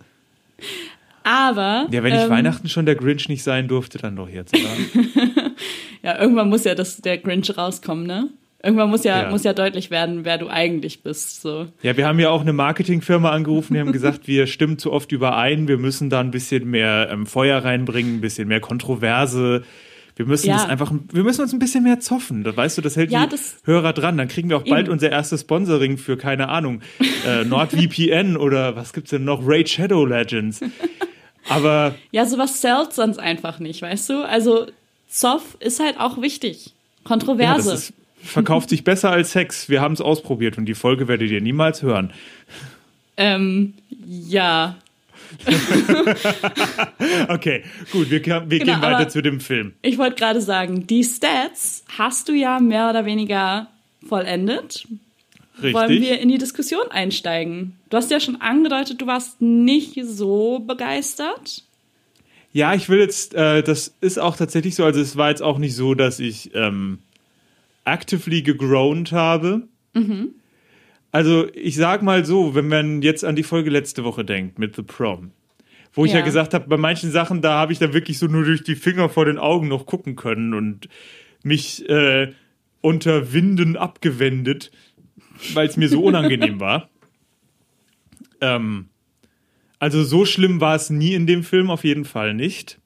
Aber. 1.23 1.87
Ja, 1.91 2.03
wenn 2.03 2.15
ich 2.15 2.21
ähm, 2.21 2.31
Weihnachten 2.31 2.69
schon 2.69 2.87
der 2.87 2.95
Grinch 2.97 3.29
nicht 3.29 3.43
sein 3.43 3.69
durfte, 3.69 3.99
dann 3.99 4.17
doch 4.17 4.29
jetzt. 4.29 4.55
Oder? 4.57 4.65
Ja, 6.03 6.19
irgendwann 6.19 6.49
muss 6.49 6.65
ja 6.65 6.75
das, 6.75 6.97
der 7.03 7.19
Grinch 7.19 7.59
rauskommen, 7.59 8.07
ne? 8.07 8.29
Irgendwann 8.63 8.89
muss 8.89 9.05
ja, 9.05 9.25
Ja. 9.25 9.31
muss 9.31 9.45
ja 9.45 9.53
deutlich 9.53 9.91
werden, 9.91 10.25
wer 10.25 10.39
du 10.39 10.49
eigentlich 10.49 11.03
bist. 11.03 11.43
So. 11.43 11.67
Ja, 11.83 11.97
wir 11.99 12.07
haben 12.07 12.19
ja 12.19 12.31
auch 12.31 12.41
eine 12.41 12.55
Marketingfirma 12.55 13.31
angerufen, 13.31 13.75
die 13.75 13.81
haben 13.81 13.93
gesagt, 13.93 14.21
wir 14.27 14.47
stimmen 14.47 14.79
zu 14.79 14.93
oft 14.93 15.13
überein, 15.13 15.69
wir 15.69 15.77
müssen 15.77 16.09
da 16.09 16.21
ein 16.21 16.31
bisschen 16.31 16.71
mehr 16.71 17.09
ähm, 17.13 17.27
Feuer 17.27 17.63
reinbringen, 17.65 18.17
ein 18.17 18.21
bisschen 18.23 18.49
mehr 18.49 18.61
Kontroverse. 18.61 19.63
Wir 20.17 20.25
müssen 20.27 20.49
Ja. 20.49 20.55
das 20.55 20.69
einfach, 20.69 20.91
wir 21.13 21.23
müssen 21.23 21.43
uns 21.43 21.53
ein 21.53 21.59
bisschen 21.59 21.83
mehr 21.85 22.01
zoffen. 22.01 22.45
Das 22.45 22.57
weißt 22.57 22.79
du, 22.79 22.83
das 22.83 22.97
hält 22.97 23.11
Ja, 23.11 23.25
die 23.27 23.33
das- 23.33 23.59
Hörer 23.65 23.93
dran. 23.93 24.17
Dann 24.17 24.29
kriegen 24.29 24.49
wir 24.49 24.57
auch 24.57 24.65
bald 24.65 24.89
unser 24.89 25.11
erstes 25.11 25.43
Sponsoring 25.43 25.99
für, 25.99 26.17
keine 26.17 26.49
Ahnung, 26.49 26.81
äh, 27.27 27.45
NordVPN 27.45 28.37
oder 28.39 28.75
was 28.75 28.95
gibt's 28.95 29.11
denn 29.11 29.25
noch? 29.25 29.41
Raid 29.47 29.69
Shadow 29.69 30.05
Legends. 30.07 30.61
Aber 31.49 31.95
Ja, 32.13 32.27
sowas 32.27 32.61
zählt 32.61 32.93
sonst 32.93 33.19
einfach 33.19 33.59
nicht, 33.59 33.83
weißt 33.83 34.09
du? 34.11 34.23
Also, 34.23 34.67
Zoff 35.09 35.57
ist 35.61 35.81
halt 35.81 35.99
auch 35.99 36.21
wichtig. 36.21 36.67
ja, 36.67 36.73
das 36.73 37.09
Kontroverse. 37.09 37.73
ist, 37.73 37.93
verkauft 38.23 38.69
sich 38.71 38.85
besser 38.85 39.11
als 39.11 39.33
Sex. 39.33 39.69
Wir 39.69 39.81
haben 39.81 39.95
es 39.95 40.01
ausprobiert 40.01 40.59
und 40.59 40.67
die 40.67 40.75
Folge 40.75 41.09
werdet 41.09 41.31
ihr 41.31 41.41
niemals 41.41 41.83
hören. 41.83 42.13
ähm, 43.17 43.75
ja. 44.07 44.77
Okay, 47.29 47.63
gut, 47.93 48.11
wir, 48.11 48.21
wir 48.25 48.59
Genau, 48.59 48.73
gehen 48.73 48.83
weiter 48.83 49.09
zu 49.09 49.23
dem 49.23 49.41
Film. 49.41 49.73
Ich 49.83 49.99
wollte 49.99 50.17
gerade 50.17 50.41
sagen, 50.41 50.87
die 50.87 51.05
Stats 51.05 51.85
hast 51.99 52.29
du 52.29 52.33
ja 52.33 52.59
mehr 52.61 52.91
oder 52.91 53.05
weniger 53.05 53.69
vollendet. 54.09 54.87
Richtig. 55.57 55.75
Wollen 55.75 56.01
wir 56.01 56.19
in 56.21 56.29
die 56.29 56.39
Diskussion 56.39 56.91
einsteigen? 56.91 57.77
Du 57.91 57.97
hast 57.97 58.11
ja 58.11 58.21
schon 58.21 58.41
angedeutet, 58.41 59.01
du 59.01 59.07
warst 59.07 59.41
nicht 59.41 59.99
so 60.05 60.61
begeistert. 60.61 61.65
Ja, 62.53 62.75
ich 62.75 62.89
will 62.89 62.99
jetzt, 62.99 63.35
äh, 63.35 63.63
das 63.63 63.95
ist 64.01 64.19
auch 64.19 64.37
tatsächlich 64.37 64.75
so, 64.75 64.85
also 64.85 65.01
es 65.01 65.17
war 65.17 65.29
jetzt 65.31 65.43
auch 65.43 65.59
nicht 65.59 65.75
so, 65.75 65.95
dass 65.95 66.19
ich 66.21 66.51
ähm, 66.55 66.99
actively 67.85 68.43
gegroaned 68.43 69.13
habe. 69.13 69.63
Also 71.13 71.49
ich 71.55 71.75
sag 71.77 72.03
mal 72.03 72.25
so, 72.25 72.55
wenn 72.55 72.69
man 72.69 73.03
jetzt 73.03 73.25
an 73.25 73.35
die 73.37 73.43
Folge 73.43 73.71
letzte 73.71 74.05
Woche 74.05 74.25
denkt 74.25 74.59
mit 74.61 74.77
The 74.77 74.83
Prom, 74.83 75.33
wo 75.93 76.05
ich 76.05 76.13
ja, 76.13 76.19
Ja. 76.21 76.25
gesagt 76.25 76.55
habe, 76.55 76.69
bei 76.69 76.77
manchen 76.77 77.11
Sachen, 77.11 77.43
da 77.43 77.55
habe 77.55 77.73
ich 77.73 77.81
dann 77.81 77.93
wirklich 77.93 78.19
so 78.19 78.27
nur 78.27 78.45
durch 78.45 78.63
die 78.63 78.77
Finger 78.77 79.09
vor 79.09 79.25
den 79.25 79.39
Augen 79.39 79.67
noch 79.69 79.87
gucken 79.87 80.15
können 80.15 80.55
und 80.55 80.89
mich 81.43 81.89
äh, 81.89 82.33
unter 82.81 83.33
Winden 83.33 83.77
abgewendet, 83.77 84.71
weil 85.55 85.67
es 85.67 85.77
mir 85.77 85.89
so 85.89 86.03
unangenehm 86.03 86.61
war. 86.61 86.89
Ähm, 88.41 88.87
also 89.79 90.05
so 90.05 90.25
schlimm 90.25 90.61
war 90.61 90.75
es 90.77 90.91
nie 90.91 91.15
in 91.15 91.27
dem 91.27 91.43
Film, 91.43 91.71
auf 91.71 91.85
jeden 91.85 92.05
Fall 92.05 92.35
nicht. 92.35 92.79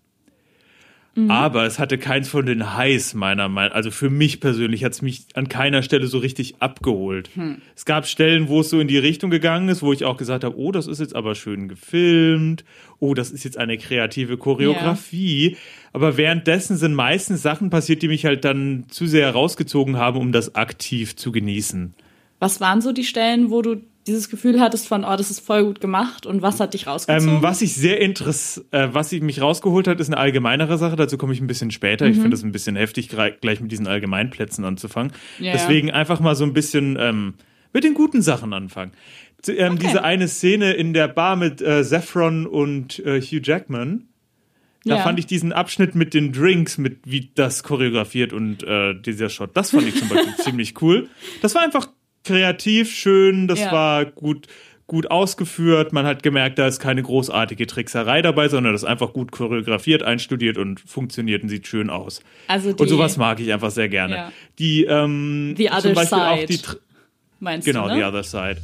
Aber 1.31 1.65
es 1.65 1.79
hatte 1.79 1.97
keins 1.97 2.29
von 2.29 2.45
den 2.45 2.77
Highs 2.77 3.15
meiner 3.15 3.49
Meinung 3.49 3.73
Also 3.73 3.93
für 3.93 4.11
mich 4.11 4.41
persönlich 4.41 4.83
hat 4.83 4.93
es 4.95 5.03
mich 5.03 5.27
an 5.35 5.49
keiner 5.49 5.83
Stelle 5.83 6.09
so 6.09 6.19
richtig 6.19 6.57
abgeholt. 6.59 7.31
Es 7.77 7.85
gab 7.85 8.07
Stellen, 8.09 8.49
wo 8.49 8.61
es 8.61 8.71
so 8.71 8.81
in 8.81 8.89
die 8.89 8.99
Richtung 8.99 9.31
gegangen 9.31 9.69
ist, 9.69 9.81
wo 9.83 9.93
ich 9.93 10.05
auch 10.05 10.17
gesagt 10.17 10.43
habe, 10.43 10.59
oh, 10.59 10.73
das 10.73 10.89
ist 10.89 10.99
jetzt 10.99 11.15
aber 11.15 11.37
schön 11.37 11.69
gefilmt. 11.69 12.65
Oh, 12.99 13.15
das 13.15 13.31
ist 13.31 13.45
jetzt 13.45 13.59
eine 13.59 13.79
kreative 13.79 14.37
Choreografie. 14.37 15.57
Aber 15.93 16.17
währenddessen 16.17 16.77
sind 16.77 16.95
meistens 16.95 17.43
Sachen 17.43 17.71
passiert, 17.71 18.03
die 18.03 18.09
mich 18.09 18.25
halt 18.25 18.45
dann 18.45 18.87
zu 18.89 19.07
sehr 19.07 19.31
rausgezogen 19.31 19.97
haben, 19.97 20.19
um 20.19 20.33
das 20.33 20.57
aktiv 20.57 21.15
zu 21.15 21.31
genießen. 21.31 21.95
Was 22.45 22.61
waren 22.61 22.83
so 22.83 22.93
die 22.93 23.05
Stellen, 23.05 23.51
wo 23.51 23.63
du 23.63 23.77
dieses 24.07 24.29
Gefühl 24.29 24.61
hattest 24.61 24.87
von, 24.87 25.03
oh, 25.03 25.17
das 25.17 25.31
ist 25.31 25.41
voll 25.41 25.65
gut 25.65 25.81
gemacht 25.81 26.27
und 26.27 26.43
was 26.43 26.61
hat 26.61 26.75
dich 26.75 26.87
rausgezogen? 26.87 27.37
Ähm, 27.37 27.43
was 27.43 27.63
ich 27.63 27.75
sehr 27.75 28.03
interess 28.03 28.63
äh, 28.71 28.89
was 28.93 29.11
ich 29.13 29.23
mich 29.23 29.41
rausgeholt 29.41 29.89
hat, 29.89 29.99
ist 29.99 30.09
eine 30.09 30.19
allgemeinere 30.19 30.77
Sache. 30.77 30.95
Dazu 30.97 31.17
komme 31.17 31.33
ich 31.33 31.41
ein 31.41 31.47
bisschen 31.47 31.71
später. 31.71 32.05
Ich 32.07 32.19
finde 32.19 32.37
es 32.37 32.43
ein 32.43 32.53
bisschen 32.53 32.77
heftig, 32.77 33.09
gleich 33.09 33.61
mit 33.63 33.73
diesen 33.73 33.87
Allgemeinplätzen 33.87 34.63
anzufangen. 34.67 35.13
Ja, 35.41 35.53
Deswegen 35.53 35.91
einfach 35.91 36.21
mal 36.21 36.35
so 36.37 36.45
ein 36.45 36.53
bisschen 36.53 36.99
ähm, 37.01 37.33
mit 37.73 37.83
den 37.85 37.95
guten 37.95 38.21
Sachen 38.21 38.53
anfangen. 38.53 38.93
Ähm, 39.49 39.75
Okay. 39.75 39.87
Diese 39.87 40.05
eine 40.05 40.29
Szene 40.29 40.73
in 40.75 40.93
der 40.93 41.09
Bar 41.09 41.37
mit 41.37 41.63
äh, 41.63 41.83
Saffron 41.83 42.47
und 42.47 42.99
äh, 43.07 43.21
Hugh 43.23 43.41
Jackman. 43.43 44.09
Da 44.87 44.97
Ja. 44.97 45.03
fand 45.03 45.19
ich 45.19 45.25
diesen 45.27 45.53
Abschnitt 45.55 45.95
mit 45.95 46.13
den 46.13 46.31
Drinks, 46.33 46.77
mit 46.77 46.99
wie 47.07 47.31
das 47.35 47.63
choreografiert 47.63 48.35
und 48.35 48.63
äh, 48.65 48.95
dieser 48.95 49.31
Shot, 49.31 49.57
das 49.57 49.71
fand 49.71 49.89
ich 49.89 49.97
zum 49.99 50.11
Beispiel 50.11 50.35
ziemlich 50.45 50.81
cool. 50.83 51.09
Das 51.41 51.55
war 51.55 51.63
einfach 51.63 51.89
kreativ, 52.25 52.93
schön, 52.93 53.47
das 53.49 53.61
Ja. 53.61 53.73
war 53.73 54.05
gut, 54.07 54.47
gut 54.87 55.11
ausgeführt. 55.11 55.93
Man 55.93 56.07
hat 56.07 56.23
gemerkt, 56.23 56.59
da 56.59 56.67
ist 56.67 56.79
keine 56.81 57.03
großartige 57.03 57.67
Trickserei 57.67 58.21
dabei, 58.23 58.49
sondern 58.49 58.73
das 58.73 58.83
ist 58.83 58.89
einfach 58.89 59.13
gut 59.13 59.31
choreografiert, 59.33 60.03
einstudiert 60.03 60.59
und 60.59 60.81
funktioniert 60.81 61.43
und 61.43 61.49
sieht 61.49 61.67
schön 61.67 61.89
aus. 61.91 62.21
Also 62.49 62.73
die, 62.73 62.83
und 62.83 62.89
sowas 62.89 63.17
mag 63.17 63.41
ich 63.41 63.53
einfach 63.53 63.71
sehr 63.71 63.89
gerne. 63.89 64.15
Ja. 64.17 64.33
Die, 64.59 64.85
ähm, 64.85 65.55
The 65.57 65.71
Other 65.71 65.95
Side. 66.05 66.47
die, 66.49 66.61
meinst 67.41 67.67
genau, 67.67 67.89
du, 67.89 67.95
The 67.95 68.01
ne? 68.01 68.09
Other 68.09 68.23
Side. 68.25 68.57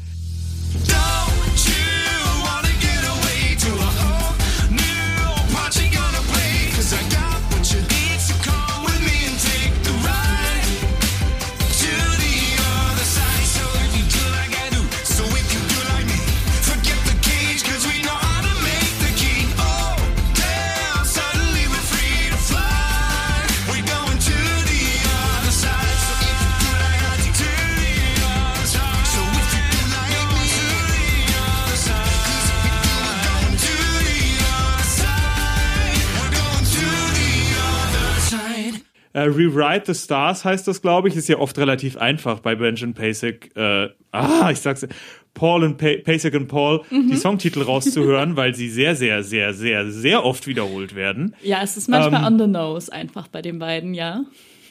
Äh, 39.12 39.22
Rewrite 39.22 39.92
the 39.92 40.00
Stars 40.00 40.44
heißt 40.44 40.68
das, 40.68 40.82
glaube 40.82 41.08
ich. 41.08 41.16
Ist 41.16 41.28
ja 41.28 41.38
oft 41.38 41.58
relativ 41.58 41.96
einfach 41.96 42.40
bei 42.40 42.54
Benjamin 42.54 42.94
Pasek. 42.94 43.50
Äh, 43.56 43.88
ah, 44.12 44.50
ich 44.50 44.60
sag's. 44.60 44.86
Paul 45.32 45.62
und 45.62 45.78
pa 45.78 45.90
Pasek 46.04 46.34
und 46.34 46.48
Paul, 46.48 46.82
die 46.90 47.16
Songtitel 47.16 47.62
rauszuhören, 47.62 48.36
weil 48.36 48.54
sie 48.54 48.68
sehr, 48.68 48.96
sehr, 48.96 49.22
sehr, 49.22 49.54
sehr, 49.54 49.88
sehr 49.90 50.24
oft 50.24 50.48
wiederholt 50.48 50.96
werden. 50.96 51.36
Ja, 51.42 51.62
es 51.62 51.76
ist 51.76 51.88
manchmal 51.88 52.22
Ähm, 52.22 52.34
on 52.34 52.38
the 52.38 52.46
nose 52.48 52.92
einfach 52.92 53.28
bei 53.28 53.40
den 53.40 53.60
beiden, 53.60 53.94
ja. 53.94 54.24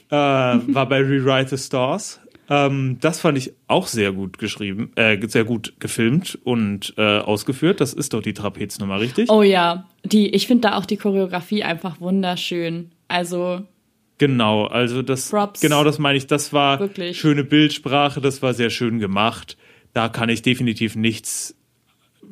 Äh, 0.09 0.15
war 0.15 0.89
bei 0.89 0.99
Rewrite 0.99 1.55
the 1.55 1.63
Stars. 1.63 2.19
Ähm, 2.49 2.97
das 2.99 3.19
fand 3.19 3.37
ich 3.37 3.53
auch 3.67 3.87
sehr 3.87 4.11
gut 4.11 4.37
geschrieben, 4.39 4.91
äh, 4.95 5.17
sehr 5.27 5.43
gut 5.43 5.73
gefilmt 5.79 6.37
und 6.43 6.93
äh, 6.97 7.19
ausgeführt. 7.19 7.79
Das 7.79 7.93
ist 7.93 8.13
doch 8.13 8.21
die 8.21 8.33
Trapeznummer, 8.33 8.99
richtig? 8.99 9.29
Oh 9.31 9.43
ja, 9.43 9.87
die, 10.03 10.29
ich 10.29 10.47
finde 10.47 10.69
da 10.69 10.77
auch 10.77 10.85
die 10.85 10.97
Choreografie 10.97 11.63
einfach 11.63 12.01
wunderschön. 12.01 12.91
Also, 13.07 13.61
Genau, 14.19 14.65
also 14.67 15.01
das 15.01 15.29
Props. 15.31 15.59
genau 15.61 15.83
das 15.83 15.97
meine 15.97 16.17
ich, 16.17 16.27
das 16.27 16.53
war 16.53 16.79
Wirklich. 16.79 17.19
schöne 17.19 17.43
Bildsprache, 17.43 18.21
das 18.21 18.41
war 18.43 18.53
sehr 18.53 18.69
schön 18.69 18.99
gemacht. 18.99 19.57
Da 19.93 20.07
kann 20.09 20.29
ich 20.29 20.43
definitiv 20.43 20.95
nichts 20.95 21.55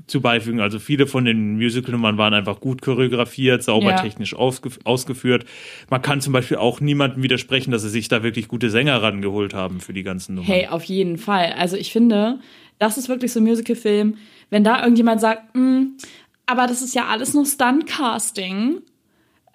zu 0.06 0.22
beifügen. 0.22 0.60
Also 0.60 0.77
viele 0.79 1.08
von 1.08 1.25
den 1.25 1.56
Musical-Nummern 1.56 2.17
waren 2.20 2.34
einfach 2.36 2.60
gut 2.60 2.82
choreografiert, 2.84 3.63
sauber 3.63 3.91
Ja. 3.91 4.01
technisch 4.01 4.36
ausgef 4.36 4.79
ausgeführt. 4.84 5.46
Man 5.89 6.01
kann 6.03 6.22
zum 6.22 6.34
Beispiel 6.34 6.58
auch 6.58 6.79
niemandem 6.82 7.24
widersprechen, 7.24 7.72
dass 7.72 7.82
sie 7.82 7.89
sich 7.89 8.08
da 8.08 8.22
wirklich 8.22 8.48
gute 8.48 8.70
Sänger 8.70 9.01
rangeholt 9.01 9.53
haben 9.56 9.79
für 9.79 9.94
die 9.94 10.03
ganzen 10.03 10.36
Nummern. 10.36 10.48
hey, 10.51 10.67
auf 10.67 10.84
jeden 10.84 11.17
Fall. 11.17 11.53
Also 11.58 11.77
ich 11.77 11.91
finde, 11.91 12.39
das 12.79 12.98
ist 12.98 13.10
wirklich 13.10 13.32
so 13.32 13.39
ein 13.39 13.44
Musical-Film. 13.44 14.17
Wenn 14.51 14.63
da 14.63 14.82
irgendjemand 14.84 15.20
sagt, 15.20 15.56
"Mm, 15.56 15.98
aber 16.46 16.67
das 16.67 16.82
ist 16.82 16.94
ja 16.94 17.08
alles 17.08 17.34
nur 17.34 17.46
Stunt-Casting. 17.46 18.82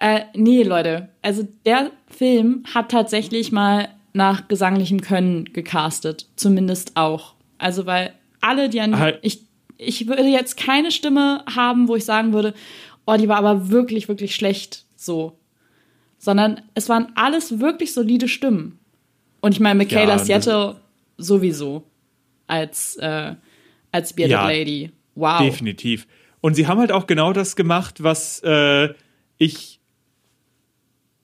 Äh, 0.03 0.25
nee, 0.35 0.63
Leute. 0.63 1.07
Also 1.21 1.47
der 1.65 1.91
Film 2.09 2.65
hat 2.73 2.91
tatsächlich 2.91 3.53
mal 3.53 3.87
nach 4.11 4.49
gesanglichem 4.49 4.99
Können 4.99 5.53
gecastet. 5.53 6.27
Zumindest 6.35 6.97
auch. 6.97 7.35
Also 7.57 7.85
weil 7.85 8.13
alle, 8.41 8.67
die 8.67 8.81
an 8.81 8.99
Halt. 8.99 9.19
ich, 9.21 9.43
ich 9.77 10.05
würde 10.09 10.23
jetzt 10.23 10.57
keine 10.57 10.91
Stimme 10.91 11.45
haben, 11.55 11.87
wo 11.87 11.95
ich 11.95 12.03
sagen 12.03 12.33
würde, 12.33 12.53
oh, 13.05 13.15
die 13.15 13.29
war 13.29 13.37
aber 13.37 13.69
wirklich, 13.69 14.09
wirklich 14.09 14.35
schlecht 14.35 14.83
so. 14.97 15.37
Sondern 16.17 16.59
es 16.75 16.89
waren 16.89 17.13
alles 17.15 17.61
wirklich 17.61 17.93
solide 17.93 18.27
Stimmen. 18.27 18.79
Und 19.39 19.53
ich 19.53 19.61
meine, 19.61 19.77
Michaela 19.77 20.17
Ja, 20.17 20.19
Seattle 20.19 20.81
sowieso 21.17 21.83
als, 22.47 22.97
äh, 22.97 23.35
als 23.93 24.11
Bearded 24.11 24.31
Ja, 24.33 24.47
Lady. 24.49 24.91
Wow. 25.15 25.39
Definitiv. 25.39 26.07
Und 26.41 26.55
sie 26.55 26.67
haben 26.67 26.79
halt 26.79 26.91
auch 26.91 27.07
genau 27.07 27.31
das 27.31 27.55
gemacht, 27.55 28.03
was 28.03 28.41
äh, 28.43 28.93
ich 29.37 29.72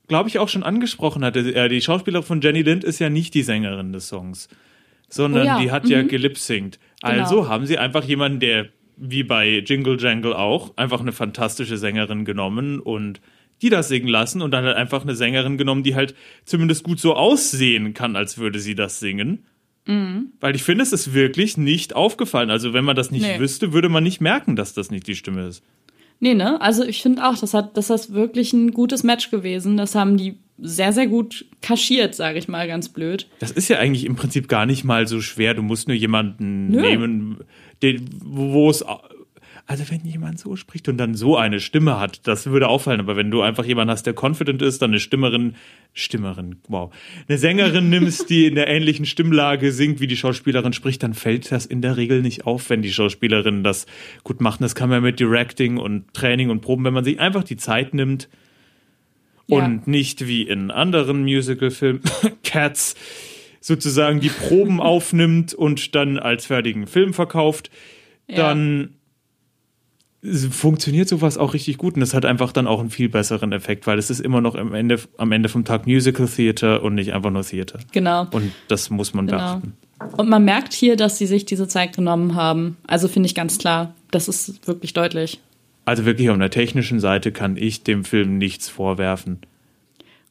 glaube 0.10 0.28
ich 0.28 0.40
auch 0.40 0.50
schon 0.50 0.64
angesprochen 0.64 1.24
hatte. 1.24 1.40
Äh, 1.56 1.70
die 1.70 1.82
Schauspielerin 1.82 2.26
von 2.26 2.42
Jenny 2.42 2.64
Lind 2.64 2.84
ist 2.84 3.00
ja 3.00 3.10
nicht 3.10 3.34
die 3.34 3.44
Sängerin 3.44 3.94
des 3.94 4.10
Songs, 4.10 4.50
sondern 5.08 5.44
Oh 5.44 5.46
ja, 5.46 5.60
die 5.62 5.72
hat 5.72 5.88
ja 5.88 6.04
mhm. 6.04 6.10
gelipsingt. 6.10 6.80
Genau. 7.02 7.14
Also 7.14 7.48
haben 7.48 7.66
sie 7.66 7.78
einfach 7.78 8.04
jemanden, 8.04 8.42
der 8.42 8.68
wie 8.98 9.24
bei 9.24 9.64
Jingle 9.66 9.98
Jangle 9.98 10.36
auch 10.36 10.76
einfach 10.76 11.00
eine 11.00 11.14
fantastische 11.14 11.78
Sängerin 11.78 12.26
genommen 12.26 12.82
und 12.82 13.22
die 13.62 13.70
das 13.70 13.88
singen 13.88 14.08
lassen 14.10 14.42
und 14.42 14.52
dann 14.52 14.66
halt 14.66 14.76
einfach 14.76 15.04
eine 15.04 15.16
Sängerin 15.16 15.58
genommen, 15.58 15.84
die 15.84 15.96
halt 15.96 16.16
zumindest 16.46 16.84
gut 16.84 17.00
so 17.00 17.16
aussehen 17.16 17.94
kann, 17.94 18.16
als 18.16 18.38
würde 18.38 18.60
sie 18.60 18.76
das 18.76 19.00
singen. 19.00 19.46
Mhm. 19.86 20.34
Weil 20.40 20.56
ich 20.56 20.64
finde, 20.64 20.84
es 20.84 20.94
ist 20.94 21.14
wirklich 21.14 21.58
nicht 21.58 21.96
aufgefallen. 21.96 22.50
Also 22.50 22.74
wenn 22.74 22.86
man 22.86 22.96
das 22.96 23.12
nicht 23.12 23.24
Nee. 23.24 23.40
wüsste, 23.40 23.74
würde 23.74 23.90
man 23.90 24.04
nicht 24.04 24.22
merken, 24.22 24.56
dass 24.56 24.74
das 24.74 24.92
nicht 24.92 25.08
die 25.08 25.16
Stimme 25.16 25.48
ist. 25.48 25.64
Nee, 26.20 26.34
ne? 26.34 26.60
Also 26.62 26.84
ich 26.84 27.02
finde 27.02 27.26
auch, 27.26 27.38
das 27.38 27.54
hat, 27.54 27.78
das 27.78 27.90
ist 27.90 28.14
wirklich 28.14 28.52
ein 28.54 28.72
gutes 28.72 29.04
Match 29.04 29.32
gewesen. 29.32 29.78
Das 29.78 29.96
haben 29.96 30.18
die 30.18 30.38
sehr, 30.62 30.92
sehr 30.92 31.08
gut 31.08 31.46
kaschiert, 31.62 32.16
sage 32.16 32.38
ich 32.38 32.48
mal 32.48 32.68
ganz 32.68 32.90
blöd. 32.90 33.28
Das 33.40 33.52
ist 33.52 33.70
ja 33.70 33.78
eigentlich 33.80 34.06
im 34.06 34.16
Prinzip 34.16 34.50
gar 34.50 34.66
nicht 34.66 34.84
mal 34.84 35.08
so 35.08 35.22
schwer. 35.22 35.54
Du 35.54 35.62
musst 35.62 35.88
nur 35.88 35.96
jemanden 35.96 36.68
Nö. 36.70 36.82
nehmen, 36.82 37.38
den, 37.82 38.10
wo 38.24 38.54
wo 38.54 38.70
es. 38.70 38.84
Also 39.66 39.84
wenn 39.90 40.04
jemand 40.06 40.40
so 40.40 40.56
spricht 40.56 40.88
und 40.90 40.98
dann 40.98 41.14
so 41.16 41.38
eine 41.38 41.60
Stimme 41.60 42.00
hat, 42.00 42.28
das 42.28 42.48
würde 42.48 42.68
auffallen. 42.68 43.00
Aber 43.00 43.16
wenn 43.16 43.30
du 43.32 43.42
einfach 43.42 43.66
jemanden 43.66 43.92
hast, 43.92 44.04
der 44.06 44.16
confident 44.20 44.62
ist, 44.62 44.82
dann 44.82 44.92
eine 44.92 45.00
Stimmerin, 45.00 45.56
Stimmerin, 45.94 46.58
wow, 46.68 46.92
eine 47.28 47.38
Sängerin 47.38 47.90
nimmst, 47.92 48.30
die 48.30 48.46
in 48.46 48.56
der 48.56 48.68
ähnlichen 48.68 49.06
Stimmlage 49.06 49.72
singt, 49.72 50.00
wie 50.00 50.08
die 50.08 50.18
Schauspielerin 50.18 50.74
spricht, 50.74 51.04
dann 51.04 51.14
fällt 51.14 51.52
das 51.52 51.66
in 51.66 51.82
der 51.82 51.98
Regel 51.98 52.22
nicht 52.22 52.46
auf, 52.46 52.70
wenn 52.70 52.82
die 52.82 52.92
Schauspielerin 52.92 53.64
das 53.64 53.86
gut 54.24 54.42
macht. 54.42 54.60
Und 54.60 54.64
Das 54.64 54.76
kann 54.76 54.90
man 54.90 55.04
mit 55.04 55.20
Directing 55.20 55.78
und 55.78 56.14
Training 56.14 56.50
und 56.50 56.62
Proben, 56.62 56.84
wenn 56.86 56.94
man 56.94 57.04
sich 57.04 57.20
einfach 57.20 57.44
die 57.44 57.58
Zeit 57.58 57.94
nimmt 57.94 58.30
Ja. 59.48 59.58
und 59.58 59.88
nicht 59.88 60.28
wie 60.28 60.44
in 60.44 60.72
anderen 60.72 61.24
Musicalfilmen 61.24 62.02
Cats 62.44 62.96
sozusagen 63.62 64.20
die 64.20 64.30
Proben 64.30 64.80
aufnimmt 64.82 65.54
und 65.54 65.94
dann 65.96 66.18
als 66.18 66.46
fertigen 66.46 66.88
Film 66.88 67.14
verkauft, 67.14 67.70
dann 68.28 68.96
funktioniert 70.52 71.08
sowas 71.08 71.38
auch 71.38 71.54
richtig 71.54 71.78
gut 71.78 71.96
und 71.96 72.02
es 72.02 72.14
hat 72.14 72.26
einfach 72.26 72.52
dann 72.52 72.68
auch 72.68 72.80
einen 72.80 72.90
viel 72.90 73.10
besseren 73.10 73.54
Effekt, 73.54 73.88
weil 73.88 73.98
es 73.98 74.10
ist 74.10 74.20
immer 74.20 74.42
noch 74.42 74.56
am 74.56 74.74
Ende, 74.74 75.00
am 75.18 75.32
Ende 75.32 75.48
vom 75.50 75.64
Tag 75.64 75.88
Musical 75.88 76.28
Theater 76.28 76.84
und 76.84 76.96
nicht 76.96 77.14
einfach 77.14 77.32
nur 77.32 77.44
Theater. 77.44 77.80
Genau. 77.92 78.28
Und 78.32 78.52
das 78.68 78.90
muss 78.90 79.14
man 79.14 79.28
Genau. 79.28 79.38
beachten. 79.38 79.74
Und 80.18 80.30
man 80.30 80.44
merkt 80.46 80.74
hier, 80.74 80.96
dass 80.96 81.18
sie 81.18 81.26
sich 81.26 81.46
diese 81.46 81.68
Zeit 81.68 81.96
genommen 81.96 82.36
haben. 82.36 82.78
Also 82.88 83.08
finde 83.08 83.28
ich 83.28 83.36
ganz 83.36 83.58
klar. 83.58 83.94
Das 84.12 84.28
ist 84.28 84.66
wirklich 84.68 84.94
deutlich. 84.94 85.40
Also 85.86 86.06
wirklich 86.06 86.30
auf 86.30 86.38
der 86.38 86.50
technischen 86.52 87.00
Seite 87.00 87.32
kann 87.32 87.58
ich 87.58 87.84
dem 87.84 88.04
Film 88.06 88.38
nichts 88.38 88.70
vorwerfen. 88.70 89.40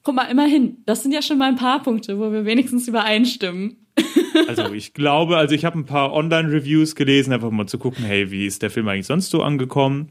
Guck 0.04 0.14
mal, 0.14 0.30
immerhin. 0.30 0.78
Das 0.86 1.02
sind 1.02 1.12
ja 1.12 1.20
schon 1.20 1.36
mal 1.38 1.48
ein 1.48 1.56
paar 1.56 1.82
Punkte, 1.82 2.18
wo 2.18 2.32
wir 2.32 2.44
wenigstens 2.44 2.88
übereinstimmen. 2.88 3.76
Also 4.46 4.72
ich 4.72 4.94
glaube, 4.94 5.36
also 5.36 5.54
ich 5.54 5.64
habe 5.64 5.78
ein 5.78 5.84
paar 5.84 6.12
Online-Reviews 6.12 6.94
gelesen, 6.94 7.32
einfach 7.32 7.50
mal 7.50 7.66
zu 7.66 7.78
gucken, 7.78 8.04
hey, 8.04 8.30
wie 8.30 8.46
ist 8.46 8.62
der 8.62 8.70
Film 8.70 8.88
eigentlich 8.88 9.06
sonst 9.06 9.30
so 9.30 9.42
angekommen? 9.42 10.10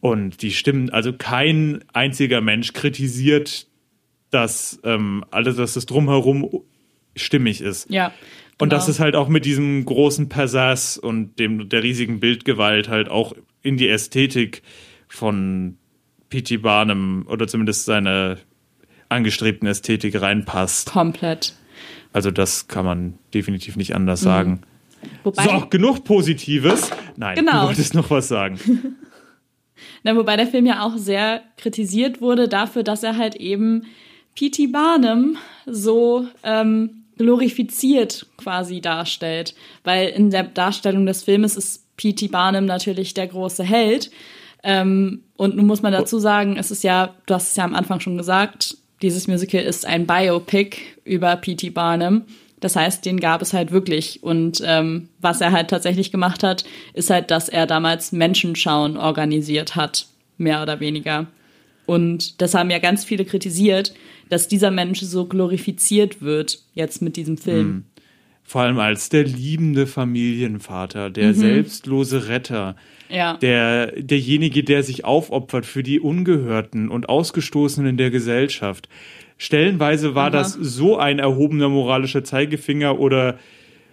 Und 0.00 0.42
die 0.42 0.52
stimmen, 0.52 0.90
also 0.90 1.12
kein 1.12 1.84
einziger 1.92 2.40
Mensch 2.40 2.72
kritisiert, 2.72 3.66
dass 4.30 4.80
ähm, 4.84 5.24
alles, 5.30 5.56
dass 5.56 5.74
das 5.74 5.86
drumherum 5.86 6.48
stimmig 7.16 7.60
ist. 7.60 7.90
Ja. 7.90 8.12
Und 8.58 8.68
genau. 8.68 8.76
dass 8.76 8.88
es 8.88 9.00
halt 9.00 9.16
auch 9.16 9.28
mit 9.28 9.44
diesem 9.44 9.84
großen 9.84 10.28
Persas 10.28 10.96
und 10.96 11.38
dem 11.38 11.68
der 11.68 11.82
riesigen 11.82 12.20
Bildgewalt 12.20 12.88
halt 12.88 13.08
auch 13.08 13.34
in 13.62 13.76
die 13.76 13.88
Ästhetik 13.88 14.62
von 15.08 15.76
P.T. 16.28 16.58
Barnum 16.58 17.26
oder 17.28 17.48
zumindest 17.48 17.84
seine 17.84 18.38
angestrebten 19.08 19.66
Ästhetik 19.66 20.20
reinpasst. 20.20 20.90
komplett. 20.90 21.54
Also 22.12 22.30
das 22.30 22.68
kann 22.68 22.84
man 22.84 23.14
definitiv 23.34 23.76
nicht 23.76 23.94
anders 23.94 24.20
sagen. 24.20 24.62
Wobei, 25.24 25.44
So, 25.44 25.66
genug 25.70 26.04
Positives. 26.04 26.90
Nein, 27.16 27.36
Genau. 27.36 27.62
du 27.62 27.66
wolltest 27.68 27.94
noch 27.94 28.10
was 28.10 28.28
sagen. 28.28 28.58
na, 30.02 30.16
wobei 30.16 30.36
der 30.36 30.46
Film 30.46 30.66
ja 30.66 30.82
auch 30.84 30.96
sehr 30.96 31.42
kritisiert 31.56 32.20
wurde 32.20 32.48
dafür, 32.48 32.82
dass 32.82 33.02
er 33.02 33.16
halt 33.16 33.36
eben 33.36 33.84
P.T. 34.34 34.68
Barnum 34.68 35.36
so 35.66 36.26
ähm, 36.42 37.04
glorifiziert 37.16 38.26
quasi 38.36 38.80
darstellt. 38.80 39.54
Weil 39.84 40.08
in 40.08 40.30
der 40.30 40.44
Darstellung 40.44 41.06
des 41.06 41.22
Filmes 41.24 41.56
ist 41.56 41.96
P.T. 41.96 42.28
Barnum 42.28 42.64
natürlich 42.66 43.14
der 43.14 43.26
große 43.26 43.64
Held. 43.64 44.10
Ähm, 44.62 45.22
und 45.36 45.56
nun 45.56 45.66
muss 45.66 45.80
man 45.82 45.92
dazu 45.92 46.18
sagen, 46.18 46.56
es 46.58 46.70
ist 46.70 46.84
ja, 46.84 47.14
du 47.26 47.34
hast 47.34 47.50
es 47.50 47.56
ja 47.56 47.64
am 47.64 47.74
Anfang 47.74 48.00
schon 48.00 48.18
gesagt, 48.18 48.76
dieses 49.02 49.28
Musical 49.28 49.62
ist 49.62 49.86
ein 49.86 50.06
Biopic 50.06 50.76
über 51.04 51.36
P.T. 51.36 51.70
Barnum. 51.70 52.22
Das 52.60 52.76
heißt, 52.76 53.06
den 53.06 53.18
gab 53.18 53.40
es 53.40 53.54
halt 53.54 53.72
wirklich. 53.72 54.22
Und 54.22 54.62
ähm, 54.64 55.08
was 55.20 55.40
er 55.40 55.52
halt 55.52 55.68
tatsächlich 55.68 56.12
gemacht 56.12 56.42
hat, 56.42 56.64
ist 56.92 57.10
halt, 57.10 57.30
dass 57.30 57.48
er 57.48 57.66
damals 57.66 58.12
Menschenschauen 58.12 58.96
organisiert 58.96 59.76
hat, 59.76 60.06
mehr 60.36 60.62
oder 60.62 60.78
weniger. 60.80 61.26
Und 61.86 62.40
das 62.40 62.54
haben 62.54 62.70
ja 62.70 62.78
ganz 62.78 63.04
viele 63.04 63.24
kritisiert, 63.24 63.94
dass 64.28 64.46
dieser 64.46 64.70
Mensch 64.70 65.00
so 65.00 65.26
glorifiziert 65.26 66.20
wird, 66.20 66.60
jetzt 66.74 67.02
mit 67.02 67.16
diesem 67.16 67.36
Film. 67.36 67.84
Vor 68.44 68.62
allem 68.62 68.78
als 68.78 69.08
der 69.08 69.24
liebende 69.24 69.86
Familienvater, 69.86 71.08
der 71.08 71.34
selbstlose 71.34 72.28
Retter, 72.28 72.76
Ja. 73.10 73.34
der, 73.38 73.92
derjenige, 74.00 74.62
der 74.64 74.82
sich 74.82 75.04
aufopfert 75.04 75.66
für 75.66 75.82
die 75.82 76.00
Ungehörten 76.00 76.88
und 76.88 77.08
Ausgestoßenen 77.08 77.96
der 77.96 78.10
Gesellschaft. 78.10 78.88
Stellenweise 79.38 80.14
war 80.14 80.24
Aha. 80.26 80.30
das 80.30 80.52
so 80.52 80.98
ein 80.98 81.18
erhobener 81.18 81.68
moralischer 81.68 82.24
Zeigefinger 82.24 82.98
oder, 82.98 83.38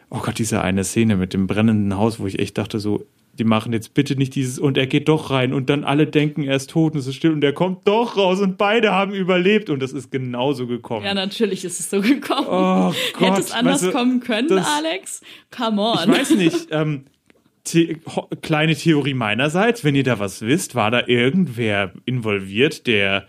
oh 0.09 0.19
Gott, 0.19 0.37
diese 0.39 0.61
eine 0.61 0.83
Szene 0.83 1.15
mit 1.15 1.33
dem 1.33 1.47
brennenden 1.47 1.97
Haus, 1.97 2.19
wo 2.19 2.27
ich 2.27 2.39
echt 2.39 2.57
dachte 2.57 2.79
so, 2.79 3.05
die 3.39 3.43
machen 3.43 3.71
jetzt 3.71 3.93
bitte 3.93 4.15
nicht 4.15 4.33
dieses 4.33 4.57
und 4.57 4.77
er 4.79 4.87
geht 4.87 5.07
doch 5.07 5.29
rein 5.29 5.53
und 5.53 5.69
dann 5.69 5.83
alle 5.83 6.07
denken, 6.07 6.43
er 6.43 6.55
ist 6.55 6.71
tot 6.71 6.93
und 6.93 6.99
es 6.99 7.05
ist 7.07 7.15
still 7.15 7.31
und 7.33 7.43
er 7.43 7.53
kommt 7.53 7.87
doch 7.87 8.17
raus 8.17 8.41
und 8.41 8.57
beide 8.57 8.91
haben 8.93 9.13
überlebt 9.13 9.69
und 9.69 9.79
das 9.79 9.93
ist 9.93 10.11
genauso 10.11 10.65
gekommen. 10.65 11.05
Ja, 11.05 11.13
natürlich 11.13 11.63
ist 11.63 11.79
es 11.79 11.89
so 11.91 12.01
gekommen. 12.01 12.47
Oh 12.49 12.93
Gott, 13.13 13.29
Hätte 13.29 13.41
es 13.41 13.51
anders 13.51 13.83
weißt 13.83 13.93
du, 13.93 13.97
kommen 13.97 14.19
können, 14.21 14.47
das- 14.49 14.65
Alex? 14.67 15.21
Come 15.55 15.79
on. 15.81 15.99
Ich 16.11 16.19
weiß 16.19 16.31
nicht. 16.31 16.67
Ähm, 16.71 17.05
The 17.67 17.97
kleine 18.41 18.75
Theorie 18.75 19.13
meinerseits, 19.13 19.83
wenn 19.83 19.95
ihr 19.95 20.03
da 20.03 20.19
was 20.19 20.41
wisst, 20.41 20.75
war 20.75 20.91
da 20.91 21.07
irgendwer 21.07 21.91
involviert, 22.05 22.87
der 22.87 23.27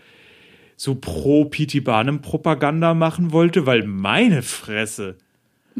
so 0.75 0.95
pro 0.95 1.45
P.T. 1.45 1.81
Barnum 1.81 2.21
Propaganda 2.21 2.93
machen 2.93 3.31
wollte, 3.33 3.65
weil 3.65 3.83
meine 3.83 4.41
Fresse, 4.41 5.17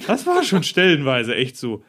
das 0.07 0.27
war 0.27 0.43
schon 0.43 0.63
stellenweise 0.73 1.35
echt 1.35 1.55
so. 1.57 1.83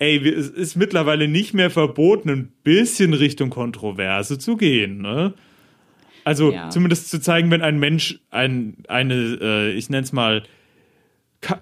Ey, 0.00 0.16
es 0.28 0.48
ist 0.50 0.74
mittlerweile 0.74 1.28
nicht 1.28 1.54
mehr 1.54 1.70
verboten, 1.70 2.28
ein 2.28 2.52
bisschen 2.64 3.14
Richtung 3.14 3.50
Kontroverse 3.50 4.38
zu 4.38 4.56
gehen, 4.56 4.98
ne? 5.00 5.34
Also 6.24 6.50
Ja. 6.52 6.70
zumindest 6.70 7.10
zu 7.10 7.20
zeigen, 7.20 7.50
wenn 7.52 7.62
ein 7.62 7.78
Mensch 7.78 8.18
ein, 8.30 8.78
eine, 8.88 9.14
äh, 9.40 9.70
ich 9.72 9.90
nenn's 9.90 10.12
mal, 10.12 10.40
ka- 10.40 10.48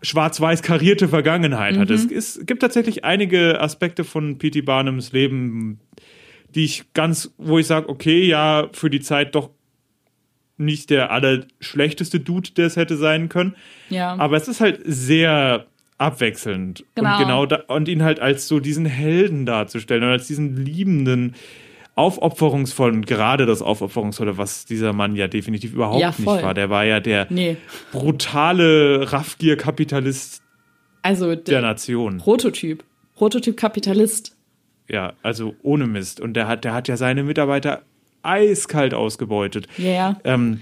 schwarz-weiß 0.03 0.63
karierte 0.63 1.09
Vergangenheit 1.09 1.77
hat. 1.77 1.91
Es, 1.91 2.11
es 2.11 2.41
gibt 2.47 2.63
tatsächlich 2.63 3.05
einige 3.05 3.61
Aspekte 3.61 4.05
von 4.05 4.39
P.T. 4.39 4.63
Barnums 4.63 5.13
Leben, 5.13 5.81
die 6.55 6.65
ich 6.65 6.93
ganz, 6.95 7.33
wo 7.39 7.59
ich 7.59 7.67
sage, 7.67 7.89
okay, 7.89 8.25
ja, 8.25 8.69
für 8.73 8.91
die 8.91 9.01
Zeit 9.01 9.35
doch 9.35 9.51
nicht 10.57 10.91
der 10.91 11.11
allerschlechteste 11.11 12.21
Dude, 12.21 12.51
der 12.53 12.67
es 12.67 12.77
hätte 12.77 12.97
sein 12.97 13.29
können. 13.29 13.57
ja. 13.89 14.15
Aber 14.17 14.37
es 14.37 14.49
ist 14.49 14.61
halt 14.61 14.81
sehr 14.85 15.67
abwechselnd. 15.99 16.85
Genau. 16.95 17.13
Und 17.13 17.19
genau 17.19 17.47
da, 17.47 17.57
und 17.69 17.89
ihn 17.89 18.03
halt 18.03 18.21
als 18.21 18.49
so 18.49 18.61
diesen 18.61 18.87
Helden 18.87 19.47
darzustellen 19.47 20.03
und 20.03 20.11
als 20.11 20.27
diesen 20.27 20.57
liebenden, 20.57 21.35
aufopferungsvollen, 21.95 23.05
gerade 23.05 23.45
das 23.47 23.61
Aufopferungsvolle, 23.61 24.39
was 24.39 24.65
dieser 24.65 24.93
Mann 24.93 25.15
ja 25.15 25.29
definitiv 25.29 25.75
überhaupt 25.75 26.01
Ja, 26.01 26.09
nicht 26.09 26.25
war. 26.25 26.55
Der 26.55 26.71
war 26.71 26.85
ja 26.85 27.01
der 27.01 27.27
nee. 27.31 27.57
brutale 27.93 29.13
Raffgier-Kapitalist 29.13 30.43
Also 31.03 31.35
der 31.35 31.37
der 31.37 31.63
Nation. 31.63 32.19
Prototyp. 32.19 32.85
Prototyp 33.15 33.57
Kapitalist. 33.57 34.37
Ja, 34.89 35.13
also 35.23 35.55
ohne 35.63 35.87
Mist. 35.87 36.21
Und 36.21 36.35
der 36.35 36.49
hat, 36.49 36.65
der 36.65 36.73
hat 36.75 36.89
ja 36.89 36.97
seine 36.97 37.23
Mitarbeiter 37.25 37.83
eiskalt 38.23 38.95
ausgebeutet. 38.95 39.67
Ja, 39.77 39.91
ja. 39.91 40.21
Ähm, 40.25 40.61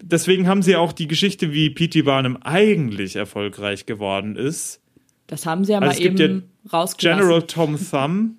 deswegen 0.00 0.46
haben 0.48 0.62
sie 0.62 0.76
auch 0.76 0.92
die 0.92 1.08
Geschichte, 1.08 1.52
wie 1.52 1.70
P.T. 1.70 2.02
Barnum 2.02 2.36
eigentlich 2.42 3.16
erfolgreich 3.16 3.86
geworden 3.86 4.36
ist. 4.36 4.80
Das 5.26 5.46
haben 5.46 5.64
sie 5.64 5.72
ja 5.72 5.78
Also 5.78 6.00
mal 6.00 6.06
eben 6.06 6.50
rausgelassen. 6.72 7.20
General 7.20 7.42
Tom 7.42 7.78
Thumb 7.78 8.36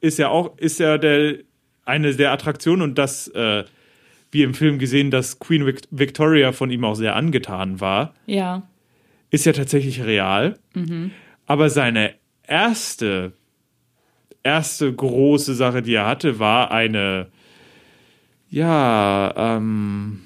ist 0.00 0.18
ja 0.18 0.28
auch, 0.28 0.56
ist 0.58 0.78
ja 0.78 0.98
der, 0.98 1.38
eine 1.86 2.14
der 2.14 2.32
Attraktionen 2.32 2.82
und 2.82 2.98
das, 2.98 3.28
äh, 3.28 3.64
wie 4.30 4.42
im 4.42 4.54
Film 4.54 4.78
gesehen, 4.78 5.10
dass 5.10 5.38
Queen 5.38 5.64
Vic 5.66 5.82
Victoria 5.90 6.52
von 6.52 6.70
ihm 6.70 6.84
auch 6.84 6.94
sehr 6.96 7.16
angetan 7.16 7.80
war, 7.80 8.12
Ja. 8.26 8.62
ist 9.30 9.46
ja 9.46 9.52
tatsächlich 9.52 10.02
real. 10.04 10.58
Aber 11.46 11.70
seine 11.70 12.14
erste, 12.46 13.32
erste 14.42 14.92
große 14.92 15.54
Sache, 15.54 15.80
die 15.82 15.94
er 15.94 16.06
hatte, 16.06 16.38
war 16.38 16.70
eine, 16.70 17.28
ja, 18.50 19.32
ähm, 19.36 20.20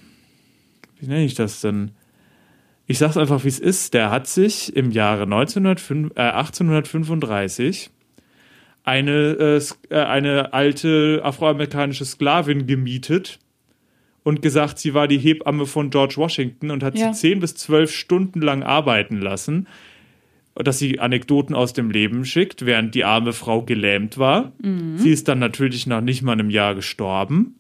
wie 0.99 1.07
nenne 1.07 1.25
ich 1.25 1.35
das 1.35 1.61
denn? 1.61 1.93
Ich 2.87 2.99
sag's 2.99 3.17
einfach, 3.17 3.45
wie 3.45 3.49
es 3.49 3.59
ist. 3.61 3.95
Der 3.95 4.11
hat 4.11 4.27
sich 4.27 4.75
im 4.75 4.91
Jahre 4.91 5.23
1905, 5.27 6.13
äh, 6.17 6.21
1835 6.23 7.91
eine, 8.91 9.37
äh, 9.39 9.95
äh, 9.95 10.03
eine 10.03 10.53
alte 10.53 11.21
afroamerikanische 11.23 12.05
Sklavin 12.05 12.67
gemietet 12.67 13.39
und 14.25 14.43
gesagt, 14.43 14.79
sie 14.79 14.93
war 14.95 15.09
die 15.09 15.19
Hebamme 15.19 15.67
von 15.67 15.91
George 15.91 16.15
Washington 16.17 16.71
und 16.71 16.83
hat 16.83 16.99
Ja. 16.99 17.13
sie 17.13 17.21
zehn 17.21 17.41
bis 17.41 17.55
zwölf 17.55 17.93
Stunden 17.93 18.43
lang 18.43 18.63
arbeiten 18.63 19.21
lassen, 19.21 19.67
dass 20.57 20.79
sie 20.79 20.99
Anekdoten 20.99 21.55
aus 21.55 21.73
dem 21.73 21.91
Leben 21.91 22.25
schickt, 22.25 22.67
während 22.67 22.95
die 22.95 23.05
arme 23.05 23.33
Frau 23.33 23.63
gelähmt 23.63 24.19
war. 24.19 24.53
Sie 24.97 25.11
ist 25.11 25.29
dann 25.29 25.39
natürlich 25.39 25.87
nach 25.87 26.03
nicht 26.03 26.23
mal 26.23 26.33
einem 26.33 26.51
Jahr 26.51 26.75
gestorben. 26.75 27.55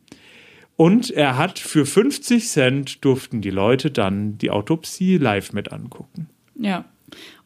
Und 0.76 1.10
er 1.10 1.36
hat 1.38 1.58
für 1.58 1.86
50 1.86 2.46
Cent 2.48 3.04
durften 3.04 3.40
die 3.40 3.50
Leute 3.50 3.90
dann 3.90 4.36
die 4.38 4.50
Autopsie 4.50 5.16
live 5.18 5.52
mit 5.52 5.72
angucken. 5.72 6.28
Ja. 6.58 6.84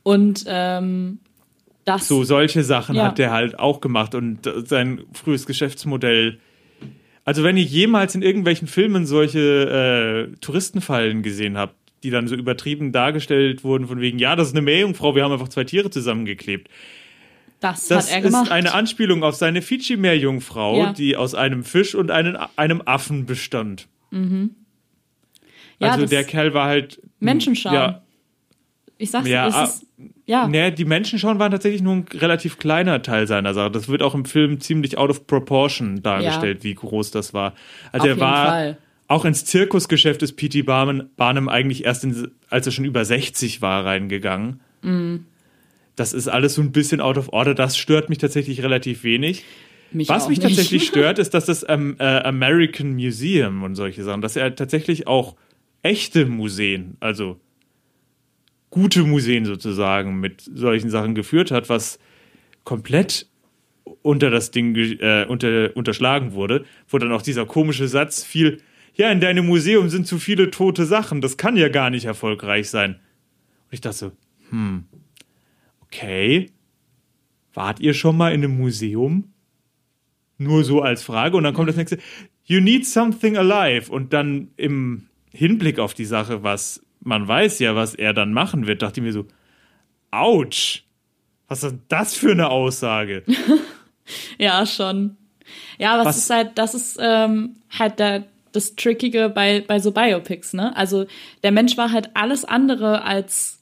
Und 0.03 0.45
ähm, 0.49 1.19
das. 1.85 2.09
So, 2.09 2.25
solche 2.25 2.63
Sachen 2.65 2.97
Ja. 2.97 3.05
hat 3.07 3.19
er 3.19 3.31
halt 3.31 3.59
auch 3.59 3.81
gemacht 3.81 4.15
und 4.15 4.41
sein 4.67 5.03
frühes 5.13 5.47
Geschäftsmodell. 5.47 6.39
Also, 7.25 7.43
wenn 7.43 7.57
ihr 7.57 7.63
jemals 7.65 8.15
in 8.15 8.23
irgendwelchen 8.23 8.69
Filmen 8.69 9.07
solche 9.07 10.29
äh, 10.31 10.37
Touristenfallen 10.41 11.23
gesehen 11.23 11.57
habt, 11.57 11.75
die 12.03 12.11
dann 12.11 12.29
so 12.29 12.35
übertrieben 12.35 12.93
dargestellt 12.93 13.65
wurden, 13.65 13.87
von 13.89 14.01
wegen, 14.01 14.19
ja, 14.19 14.37
das 14.37 14.49
ist 14.49 14.55
eine 14.55 14.61
Meerjungfrau, 14.63 15.15
wir 15.15 15.25
haben 15.25 15.33
einfach 15.33 15.49
zwei 15.49 15.65
Tiere 15.65 15.89
zusammengeklebt. 15.89 16.69
das, 17.61 17.89
Das 17.89 18.09
hat 18.11 18.17
er 18.17 18.21
gemacht. 18.23 18.47
ist 18.47 18.53
eine 18.53 18.75
Anspielung 18.75 19.23
auf 19.25 19.37
seine 19.37 19.63
Fidschi-Meerjungfrau, 19.63 20.77
Ja. 20.79 20.93
die 20.93 21.17
aus 21.17 21.35
einem 21.35 21.65
Fisch 21.65 21.95
und 21.95 22.11
einem, 22.11 22.37
einem 22.57 22.83
Affen 22.85 23.25
bestand. 23.25 23.89
ja, 24.13 25.89
also 25.93 26.05
der 26.07 26.25
Kerl 26.25 26.53
war 26.55 26.67
halt. 26.67 27.01
Menschenschauen. 27.21 27.75
Ja, 27.75 28.04
Ich 28.99 29.11
sag's 29.11 29.29
Ja, 29.29 29.49
es 29.49 29.55
ah, 29.55 29.65
ist, 29.65 29.87
ja. 30.27 30.49
Nee, 30.49 30.71
die 30.71 30.85
Menschenschauen 30.85 31.39
waren 31.39 31.51
tatsächlich 31.51 31.83
nur 31.83 31.95
ein 31.95 32.07
relativ 32.15 32.59
kleiner 32.59 33.03
Teil 33.03 33.27
seiner 33.27 33.55
Sache. 33.55 33.71
Das 33.71 33.89
wird 33.89 34.03
auch 34.03 34.15
im 34.15 34.25
Film 34.25 34.61
ziemlich 34.61 34.97
out 34.99 35.11
of 35.11 35.27
proportion 35.27 36.03
dargestellt, 36.03 36.63
wie 36.65 36.75
groß 36.75 37.11
das 37.11 37.35
war. 37.35 37.55
Also 37.93 38.05
Auf 38.05 38.17
er 38.17 38.21
war 38.21 38.47
Fall. 38.47 38.79
auch 39.09 39.25
ins 39.25 39.45
Zirkusgeschäft 39.45 40.23
ist 40.23 40.37
P.T. 40.37 40.63
Barnum, 40.63 41.09
Barnum 41.17 41.49
eigentlich 41.49 41.85
erst, 41.85 42.05
in, 42.05 42.31
als 42.49 42.67
er 42.67 42.73
schon 42.73 42.85
über 42.85 43.05
60 43.05 43.63
war, 43.63 43.85
reingegangen. 43.85 44.61
Mhm. 44.83 45.27
Das 45.97 46.13
ist 46.13 46.29
alles 46.29 46.55
so 46.55 46.63
ein 46.63 46.73
bisschen 46.73 47.01
out 47.01 47.19
of 47.19 47.33
order. 47.33 47.55
Das 47.55 47.77
stört 47.77 48.09
mich 48.09 48.19
tatsächlich 48.19 48.63
relativ 48.63 49.05
wenig. 49.05 49.45
Mich 49.93 50.09
Was 50.09 50.29
mich 50.29 50.39
nicht. 50.39 50.49
tatsächlich 50.49 50.87
stört, 50.89 51.19
ist, 51.19 51.35
dass 51.35 51.45
das 51.45 51.65
ähm, 51.69 51.97
äh, 51.99 52.05
American 52.05 52.95
Museum 52.95 53.63
und 53.63 53.75
solche 53.77 54.03
Sachen, 54.03 54.21
dass 54.21 54.35
er 54.37 54.55
tatsächlich 54.57 55.07
auch 55.07 55.37
echte 55.83 56.27
Museen, 56.27 56.97
also 56.99 57.39
gute 58.75 59.05
Museen 59.05 59.45
sozusagen, 59.45 60.19
mit 60.19 60.43
solchen 60.43 60.91
Sachen 60.91 61.15
geführt 61.15 61.53
hat, 61.53 61.69
was 61.69 62.01
komplett 62.65 63.29
unter 64.03 64.31
das 64.31 64.51
Ding 64.51 64.75
äh, 64.75 65.27
unter, 65.29 65.77
unterschlagen 65.77 66.33
wurde, 66.33 66.65
wo 66.89 66.99
dann 66.99 67.13
auch 67.13 67.23
dieser 67.23 67.47
komische 67.47 67.87
Satz 67.87 68.25
fiel, 68.25 68.61
ja, 68.97 69.13
in 69.13 69.21
deinem 69.21 69.47
Museum 69.47 69.89
sind 69.91 70.09
zu 70.09 70.19
viele 70.19 70.51
tote 70.51 70.87
Sachen, 70.87 71.21
das 71.21 71.37
kann 71.37 71.57
ja 71.57 71.69
gar 71.69 71.89
nicht 71.89 72.05
erfolgreich 72.05 72.69
sein. 72.69 72.95
Und 72.95 73.71
ich 73.71 73.81
dachte 73.81 73.97
so, 73.97 74.13
hm, 74.51 74.87
okay, 75.83 76.51
wart 77.53 77.79
ihr 77.79 77.95
schon 77.95 78.17
mal 78.17 78.35
in 78.35 78.43
einem 78.43 78.57
Museum? 78.59 79.33
Nur 80.37 80.65
so 80.65 80.83
als 80.83 81.05
Frage. 81.05 81.37
Und 81.37 81.45
dann 81.45 81.55
kommt 81.55 81.69
das 81.69 81.77
nächste, 81.77 81.99
you 82.45 82.61
need 82.61 82.87
something 82.87 83.37
alive. 83.37 83.91
Und 83.91 84.13
dann 84.13 84.49
im 84.57 85.07
Hinblick 85.31 85.79
auf 85.79 85.95
die 85.95 86.05
Sache, 86.05 86.43
was 86.43 86.84
man 87.05 87.27
weiß 87.29 87.59
ja, 87.61 87.75
was 87.77 87.95
er 87.95 88.13
dann 88.13 88.33
machen 88.33 88.67
wird, 88.67 88.83
dachte 88.83 89.01
ich 89.01 89.05
mir 89.05 89.13
so, 89.13 89.27
ouch, 90.11 90.81
was 91.49 91.63
ist 91.63 91.77
das 91.89 92.15
für 92.15 92.33
eine 92.33 92.51
Aussage? 92.51 93.23
Ja, 94.39 94.67
schon. 94.67 95.17
Ja, 95.79 95.95
aber 95.95 96.05
Was- 96.05 96.17
es 96.19 96.25
ist 96.25 96.31
halt, 96.31 96.51
das 96.57 96.75
ist 96.75 96.99
ähm, 97.01 97.57
halt 97.79 97.99
der, 97.99 98.25
das 98.53 98.77
Trickige 98.77 99.31
bei, 99.31 99.65
bei 99.67 99.79
so 99.79 99.93
Biopics, 99.93 100.53
ne? 100.53 100.77
Also 100.77 101.07
der 101.43 101.53
Mensch 101.53 101.79
war 101.79 101.91
halt 101.91 102.11
alles 102.15 102.45
andere 102.45 103.03
als 103.03 103.61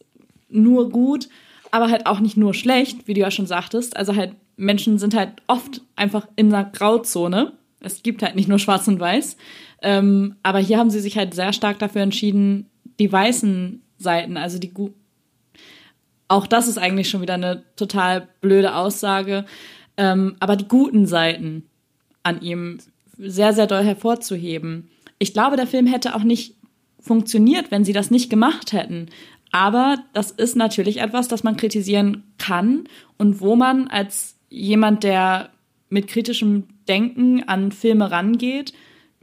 nur 0.48 0.90
gut, 0.90 1.28
aber 1.70 1.90
halt 1.90 2.06
auch 2.06 2.18
nicht 2.18 2.36
nur 2.36 2.54
schlecht, 2.54 3.06
wie 3.06 3.14
du 3.14 3.20
ja 3.20 3.30
schon 3.30 3.46
sagtest. 3.46 3.96
Also 3.96 4.16
halt, 4.16 4.32
Menschen 4.56 4.98
sind 4.98 5.14
halt 5.14 5.30
oft 5.46 5.80
einfach 5.94 6.26
in 6.34 6.52
einer 6.52 6.68
Grauzone. 6.68 7.52
Es 7.78 8.02
gibt 8.02 8.22
halt 8.22 8.34
nicht 8.34 8.48
nur 8.48 8.58
schwarz 8.58 8.88
und 8.88 8.98
weiß. 8.98 9.36
Ähm, 9.80 10.34
aber 10.42 10.58
hier 10.58 10.78
haben 10.78 10.90
sie 10.90 11.00
sich 11.00 11.16
halt 11.16 11.34
sehr 11.34 11.52
stark 11.52 11.78
dafür 11.78 12.02
entschieden, 12.02 12.66
die 12.98 13.10
weißen 13.10 13.82
Seiten, 13.98 14.36
also 14.36 14.58
die 14.58 14.72
gu 14.72 14.90
auch 16.28 16.46
das 16.46 16.66
ist 16.66 16.78
eigentlich 16.78 17.10
schon 17.10 17.20
wieder 17.20 17.34
eine 17.34 17.62
total 17.76 18.28
blöde 18.40 18.74
Aussage. 18.74 19.44
Ähm, 19.98 20.36
aber 20.40 20.56
die 20.56 20.66
guten 20.66 21.06
Seiten 21.06 21.66
an 22.22 22.40
ihm 22.40 22.78
sehr, 23.18 23.52
sehr 23.52 23.66
doll 23.66 23.84
hervorzuheben. 23.84 24.90
Ich 25.18 25.34
glaube, 25.34 25.56
der 25.56 25.66
Film 25.66 25.86
hätte 25.86 26.14
auch 26.14 26.22
nicht 26.22 26.56
funktioniert, 26.98 27.70
wenn 27.70 27.84
sie 27.84 27.92
das 27.92 28.10
nicht 28.10 28.30
gemacht 28.30 28.72
hätten. 28.72 29.10
Aber 29.50 29.98
das 30.14 30.30
ist 30.30 30.56
natürlich 30.56 31.00
etwas, 31.00 31.28
das 31.28 31.44
man 31.44 31.58
kritisieren 31.58 32.24
kann 32.38 32.84
und 33.18 33.40
wo 33.40 33.54
man 33.54 33.88
als 33.88 34.36
jemand, 34.48 35.04
der 35.04 35.50
mit 35.90 36.08
kritischem 36.08 36.64
Denken 36.88 37.42
an 37.46 37.70
Filme 37.70 38.10
rangeht, 38.10 38.72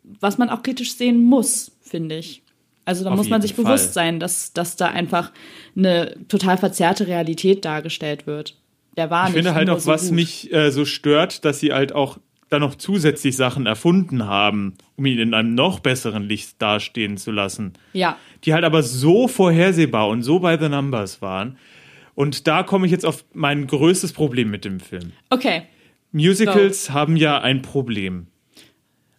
was 0.04 0.38
man 0.38 0.50
auch 0.50 0.62
kritisch 0.62 0.94
sehen 0.96 1.24
muss, 1.24 1.72
finde 1.82 2.18
ich. 2.18 2.44
Also 2.90 3.04
da 3.04 3.12
Auf 3.12 3.18
muss 3.18 3.30
man 3.30 3.40
sich 3.40 3.54
bewusst 3.54 3.94
Fall. 3.94 3.94
sein, 3.94 4.20
dass, 4.20 4.52
dass 4.52 4.76
da 4.76 4.88
einfach 4.88 5.32
eine 5.78 6.16
total 6.28 6.58
verzerrte 6.58 7.06
Realität 7.06 7.64
dargestellt 7.64 8.26
wird. 8.26 8.58
Der 8.98 9.12
war 9.12 9.28
Ich 9.28 9.34
finde 9.36 9.54
halt 9.54 9.70
auch, 9.70 9.78
so 9.78 9.92
was 9.92 10.08
gut. 10.08 10.16
mich 10.16 10.52
äh, 10.52 10.72
so 10.72 10.86
stört, 10.86 11.46
dass 11.46 11.60
sie 11.60 11.72
halt 11.72 11.94
auch 11.94 12.18
da 12.50 12.58
noch 12.58 12.74
zusätzlich 12.74 13.36
Sachen 13.38 13.68
erfunden 13.68 14.26
haben, 14.26 14.74
um 14.96 15.06
ihn 15.06 15.20
in 15.20 15.36
einem 15.36 15.54
noch 15.54 15.82
besseren 15.82 16.24
Licht 16.24 16.60
dastehen 16.60 17.18
zu 17.18 17.30
lassen. 17.30 17.74
Ja, 17.94 18.18
Die 18.44 18.56
halt 18.56 18.64
aber 18.64 18.82
so 18.82 19.28
vorhersehbar 19.28 20.08
und 20.08 20.24
so 20.24 20.40
by 20.40 20.58
the 20.60 20.68
numbers 20.68 21.22
waren. 21.22 21.60
Und 22.16 22.48
da 22.48 22.64
komme 22.64 22.88
ich 22.88 22.92
jetzt 22.92 23.06
auf 23.06 23.24
mein 23.34 23.68
größtes 23.68 24.14
Problem 24.14 24.50
mit 24.50 24.66
dem 24.66 24.80
Film. 24.80 25.12
okay. 25.30 25.62
Musicals 26.12 26.90
haben 26.90 27.18
ja 27.18 27.40
ein 27.40 27.62
Problem. 27.62 28.26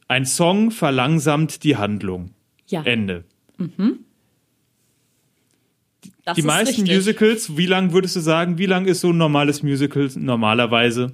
Ein 0.09 0.26
Song 0.26 0.72
verlangsamt 0.72 1.62
die 1.62 1.76
Handlung. 1.76 2.30
Ja, 2.66 2.83
Ende. 2.83 3.22
Das 6.24 6.34
die 6.36 6.40
ist 6.40 6.46
meisten 6.46 6.80
richtig. 6.82 6.94
Musicals, 6.96 7.56
wie 7.56 7.66
lang 7.66 7.92
würdest 7.92 8.16
du 8.16 8.20
sagen, 8.20 8.58
wie 8.58 8.66
lang 8.66 8.86
ist 8.86 9.00
so 9.00 9.10
ein 9.10 9.16
normales 9.18 9.62
Musical 9.62 10.08
normalerweise? 10.16 11.12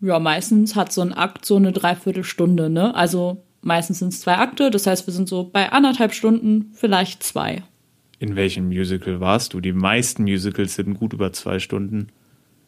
Ja, 0.00 0.18
meistens 0.18 0.76
hat 0.76 0.92
so 0.92 1.00
ein 1.00 1.12
Akt 1.12 1.44
so 1.44 1.56
eine 1.56 1.72
Dreiviertelstunde, 1.72 2.68
ne? 2.68 2.94
Also 2.94 3.42
meistens 3.62 4.00
sind 4.00 4.08
es 4.12 4.20
zwei 4.20 4.36
Akte, 4.36 4.70
das 4.70 4.86
heißt, 4.86 5.06
wir 5.06 5.14
sind 5.14 5.28
so 5.28 5.44
bei 5.44 5.72
anderthalb 5.72 6.12
Stunden, 6.12 6.70
vielleicht 6.74 7.22
zwei. 7.22 7.62
In 8.18 8.36
welchem 8.36 8.66
Musical 8.68 9.20
warst 9.20 9.54
du? 9.54 9.60
Die 9.60 9.72
meisten 9.72 10.24
Musicals 10.24 10.74
sind 10.74 10.94
gut 10.94 11.12
über 11.12 11.32
zwei 11.32 11.58
Stunden. 11.58 12.08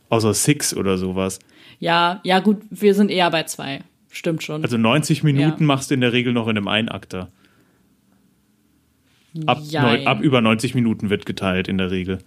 Außer 0.09 0.35
Six 0.35 0.75
oder 0.77 0.99
sowas. 0.99 1.39
Ja, 1.81 2.21
ja, 2.25 2.39
gut, 2.41 2.59
wir 2.71 2.95
sind 2.95 3.11
eher 3.11 3.31
bei 3.31 3.43
zwei. 3.45 3.83
Stimmt 4.11 4.43
schon. 4.43 4.63
Also 4.63 4.79
90 4.79 5.23
Minuten 5.25 5.63
Ja. 5.63 5.67
machst 5.67 5.91
du 5.91 5.95
in 5.95 6.01
der 6.01 6.13
Regel 6.13 6.33
noch 6.33 6.47
in 6.49 6.57
einem 6.57 6.69
Einakter. 6.69 7.29
Ab, 9.47 9.59
Jein. 9.69 9.83
neu, 9.83 10.07
ab 10.07 10.21
über 10.21 10.41
90 10.41 10.75
Minuten 10.75 11.11
wird 11.11 11.27
geteilt 11.27 11.69
in 11.69 11.79
der 11.79 11.91
Regel. 11.91 12.19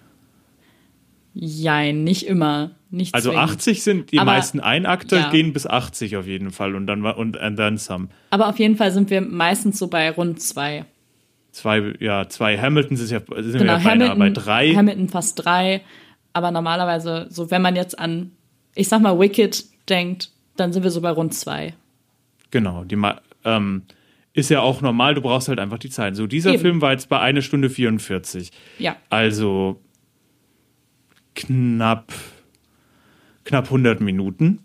Jein, 1.34 2.04
nicht 2.04 2.26
immer. 2.26 2.72
Nicht 2.90 3.14
Also 3.14 3.30
zwingend. 3.32 3.50
80 3.52 3.84
sind 3.84 4.12
die 4.12 4.20
Aber- 4.20 4.32
meisten 4.32 4.60
Einakter, 4.60 5.18
ja. 5.20 5.30
gehen 5.30 5.54
bis 5.54 5.68
80 5.68 6.18
auf 6.18 6.26
jeden 6.26 6.52
Fall 6.52 6.76
und 6.76 6.88
dann 6.88 7.06
und 7.06 7.38
and 7.38 7.58
then 7.58 7.78
some. 7.78 8.08
Aber 8.32 8.48
auf 8.50 8.58
jeden 8.60 8.76
Fall 8.78 8.92
sind 8.92 9.10
wir 9.10 9.22
meistens 9.22 9.78
so 9.78 9.88
bei 9.88 10.10
rund 10.10 10.42
zwei. 10.42 10.86
Zwei, 11.52 11.94
ja, 12.00 12.28
zwei 12.30 12.58
Hamiltons 12.58 13.00
ist 13.00 13.12
ja, 13.12 13.20
sind 13.20 13.30
wir 13.54 13.60
Genau, 13.60 13.74
ja 13.74 13.78
beinahe 13.80 14.10
Hamilton, 14.10 14.20
bei 14.20 14.30
drei. 14.30 14.74
Hamilton 14.74 15.10
fast 15.10 15.44
drei. 15.46 15.82
Aber 16.34 16.52
normalerweise, 16.52 17.28
so 17.30 17.50
wenn 17.52 17.62
man 17.62 17.76
jetzt 17.76 17.98
an, 17.98 18.32
ich 18.76 18.88
sag 18.88 19.02
mal, 19.02 19.20
Wicked 19.20 19.66
denkt, 19.88 20.32
dann 20.58 20.74
sind 20.74 20.84
wir 20.84 20.92
so 20.92 21.02
bei 21.02 21.10
rund 21.12 21.34
zwei. 21.34 21.74
Genau, 22.52 22.84
die 22.84 22.98
ähm, 23.46 23.84
ist 24.40 24.50
ja 24.50 24.62
auch 24.62 24.82
normal, 24.82 25.14
du 25.16 25.22
brauchst 25.22 25.48
halt 25.50 25.60
einfach 25.60 25.78
die 25.80 25.90
Zeit. 25.90 26.16
So, 26.16 26.26
dieser 26.28 26.52
Eben. 26.54 26.62
Film 26.62 26.82
war 26.82 26.92
jetzt 26.92 27.10
bei 27.10 27.20
einer 27.20 27.42
Stunde 27.42 27.70
44. 27.70 28.52
Ja, 28.80 28.96
Also 29.10 29.80
knapp, 31.36 32.12
knapp 33.46 33.66
100 33.66 34.02
Minuten. 34.02 34.60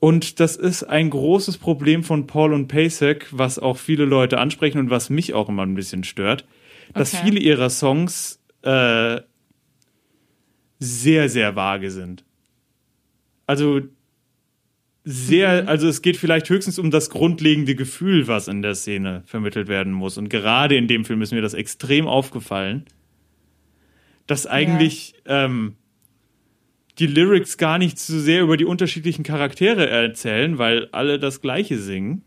Und 0.00 0.40
das 0.40 0.56
ist 0.56 0.82
ein 0.84 1.08
großes 1.10 1.56
Problem 1.58 2.04
von 2.04 2.26
Paul 2.26 2.52
und 2.52 2.68
Pasek, 2.68 3.28
was 3.30 3.58
auch 3.58 3.78
viele 3.78 4.04
Leute 4.04 4.38
ansprechen 4.38 4.78
und 4.78 4.90
was 4.90 5.08
mich 5.08 5.32
auch 5.32 5.48
immer 5.48 5.62
ein 5.62 5.74
bisschen 5.74 6.04
stört, 6.04 6.44
dass 6.92 7.14
Okay. 7.14 7.22
viele 7.24 7.40
ihrer 7.40 7.70
Songs 7.70 8.40
äh, 8.62 9.20
sehr, 10.78 11.28
sehr 11.30 11.56
vage 11.56 11.90
sind. 11.90 12.24
Also 13.46 13.80
sehr, 15.04 15.68
also 15.68 15.86
es 15.86 16.00
geht 16.00 16.16
vielleicht 16.16 16.48
höchstens 16.48 16.78
um 16.78 16.90
das 16.90 17.10
grundlegende 17.10 17.74
Gefühl, 17.74 18.26
was 18.26 18.48
in 18.48 18.62
der 18.62 18.74
Szene 18.74 19.22
vermittelt 19.26 19.68
werden 19.68 19.92
muss. 19.92 20.16
Und 20.16 20.30
gerade 20.30 20.76
in 20.76 20.88
dem 20.88 21.04
Film 21.04 21.20
ist 21.20 21.32
mir 21.32 21.42
das 21.42 21.52
extrem 21.52 22.06
aufgefallen, 22.06 22.86
dass 24.26 24.46
eigentlich 24.46 25.14
ähm, 25.26 25.76
die 26.98 27.06
Lyrics 27.06 27.58
gar 27.58 27.76
nicht 27.76 27.98
so 27.98 28.18
sehr 28.18 28.42
über 28.42 28.56
die 28.56 28.64
unterschiedlichen 28.64 29.24
Charaktere 29.24 29.88
erzählen, 29.88 30.56
weil 30.56 30.88
alle 30.92 31.18
das 31.18 31.42
Gleiche 31.42 31.78
singen. 31.78 32.22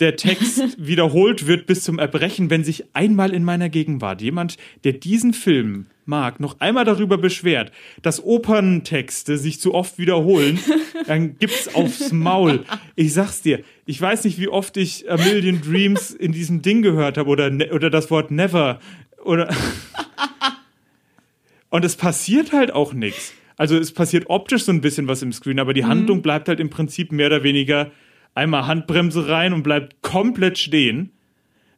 Der 0.00 0.16
Text 0.16 0.78
wiederholt 0.86 1.46
wird 1.46 1.66
bis 1.66 1.82
zum 1.82 1.98
Erbrechen, 1.98 2.48
wenn 2.48 2.64
sich 2.64 2.84
einmal 2.94 3.34
in 3.34 3.44
meiner 3.44 3.68
Gegenwart 3.68 4.22
jemand, 4.22 4.56
der 4.84 4.94
diesen 4.94 5.34
Film 5.34 5.86
mag, 6.06 6.40
noch 6.40 6.60
einmal 6.60 6.84
darüber 6.84 7.18
beschwert, 7.18 7.72
dass 8.02 8.22
Operntexte 8.22 9.38
sich 9.38 9.60
zu 9.60 9.74
oft 9.74 9.98
wiederholen, 9.98 10.58
dann 11.06 11.38
gibt's 11.38 11.74
aufs 11.74 12.12
Maul. 12.12 12.64
Ich 12.96 13.14
sag's 13.14 13.42
dir, 13.42 13.60
ich 13.86 14.00
weiß 14.00 14.24
nicht, 14.24 14.38
wie 14.38 14.48
oft 14.48 14.76
ich 14.76 15.10
A 15.10 15.16
Million 15.16 15.60
Dreams 15.60 16.10
in 16.10 16.32
diesem 16.32 16.62
Ding 16.62 16.82
gehört 16.82 17.18
habe 17.18 17.28
oder, 17.28 17.50
ne 17.50 17.72
oder 17.72 17.90
das 17.90 18.10
Wort 18.10 18.30
Never 18.30 18.80
oder 19.24 19.54
und 21.70 21.84
es 21.84 21.96
passiert 21.96 22.52
halt 22.52 22.72
auch 22.72 22.92
nichts. 22.92 23.32
Also 23.56 23.76
es 23.76 23.92
passiert 23.92 24.28
optisch 24.28 24.64
so 24.64 24.72
ein 24.72 24.80
bisschen 24.80 25.06
was 25.06 25.22
im 25.22 25.32
Screen, 25.32 25.60
aber 25.60 25.74
die 25.74 25.84
Handlung 25.84 26.22
bleibt 26.22 26.48
halt 26.48 26.60
im 26.60 26.70
Prinzip 26.70 27.12
mehr 27.12 27.28
oder 27.28 27.42
weniger 27.42 27.92
einmal 28.34 28.66
Handbremse 28.66 29.28
rein 29.28 29.52
und 29.52 29.62
bleibt 29.62 30.02
komplett 30.02 30.58
stehen. 30.58 31.10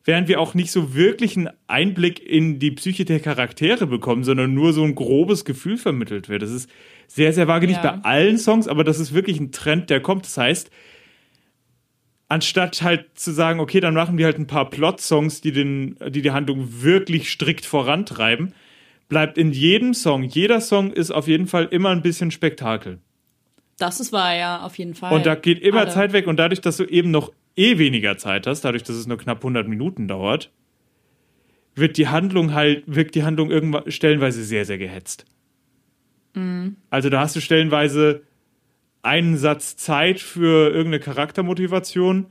Während 0.07 0.29
wir 0.29 0.41
auch 0.41 0.55
nicht 0.55 0.71
so 0.71 0.95
wirklich 0.95 1.37
einen 1.37 1.51
Einblick 1.67 2.25
in 2.25 2.59
die 2.59 2.71
Psyche 2.71 3.05
der 3.05 3.21
Charaktere 3.21 3.87
bekommen, 3.87 4.23
sondern 4.25 4.55
nur 4.55 4.73
so 4.73 4.83
ein 4.85 4.95
grobes 4.95 5.45
Gefühl 5.45 5.77
vermittelt 5.77 6.29
wird. 6.29 6.43
Das 6.43 6.51
ist 6.53 6.71
sehr, 7.09 7.33
sehr 7.33 7.49
vage, 7.49 7.67
nicht 7.67 7.83
Ja. 7.85 7.97
bei 7.97 8.03
allen 8.09 8.39
Songs, 8.39 8.69
aber 8.69 8.85
das 8.85 9.01
ist 9.01 9.13
wirklich 9.13 9.39
ein 9.41 9.51
Trend, 9.53 9.91
der 9.91 10.01
kommt. 10.01 10.25
Das 10.25 10.39
heißt, 10.39 10.71
anstatt 12.29 12.83
halt 12.83 13.19
zu 13.19 13.33
sagen, 13.33 13.61
okay, 13.61 13.81
dann 13.81 13.95
machen 13.95 14.19
wir 14.19 14.27
halt 14.27 14.39
ein 14.39 14.47
paar 14.47 14.71
Plot-Songs, 14.71 15.41
die, 15.41 15.53
den, 15.53 15.97
die 16.09 16.23
die 16.23 16.31
Handlung 16.31 16.83
wirklich 16.83 17.31
strikt 17.31 17.67
vorantreiben, 17.67 18.55
bleibt 19.09 19.39
in 19.39 19.53
jedem 19.53 19.95
Song, 19.95 20.23
jeder 20.25 20.61
Song 20.61 20.93
ist 20.93 21.11
auf 21.13 21.29
jeden 21.29 21.47
Fall 21.47 21.67
immer 21.71 21.91
ein 21.91 22.03
bisschen 22.03 22.31
Spektakel. 22.31 22.99
das 23.79 24.01
ist 24.01 24.13
wahr, 24.13 24.35
ja, 24.35 24.63
auf 24.63 24.79
jeden 24.79 24.95
Fall. 24.95 25.13
Und 25.13 25.27
da 25.27 25.35
geht 25.35 25.61
immer 25.61 25.81
Alle. 25.83 25.91
Zeit 25.91 26.13
weg 26.13 26.27
und 26.27 26.37
dadurch, 26.39 26.61
dass 26.61 26.77
du 26.79 26.85
eben 26.85 27.11
noch 27.11 27.33
eh 27.57 27.79
weniger 27.79 28.17
Zeit 28.19 28.47
hast, 28.47 28.63
dadurch, 28.65 28.83
dass 28.83 28.97
es 28.97 29.07
nur 29.07 29.19
knapp 29.19 29.39
100 29.39 29.67
Minuten 29.69 30.09
dauert, 30.09 30.51
wird 31.75 31.97
die 31.99 32.09
Handlung 32.09 32.55
halt, 32.55 32.85
wirkt 32.87 33.15
die 33.15 33.23
Handlung 33.25 33.51
irgendwann 33.51 33.91
stellenweise 33.91 34.43
sehr, 34.45 34.65
sehr 34.65 34.79
gehetzt. 34.79 35.25
Mhm. 36.35 36.77
Also 36.91 37.11
da 37.11 37.21
hast 37.21 37.37
du 37.37 37.41
stellenweise 37.41 38.23
einen 39.03 39.37
Satz 39.37 39.77
Zeit 39.77 40.21
für 40.21 40.69
irgendeine 40.71 41.01
Charaktermotivation, 41.01 42.27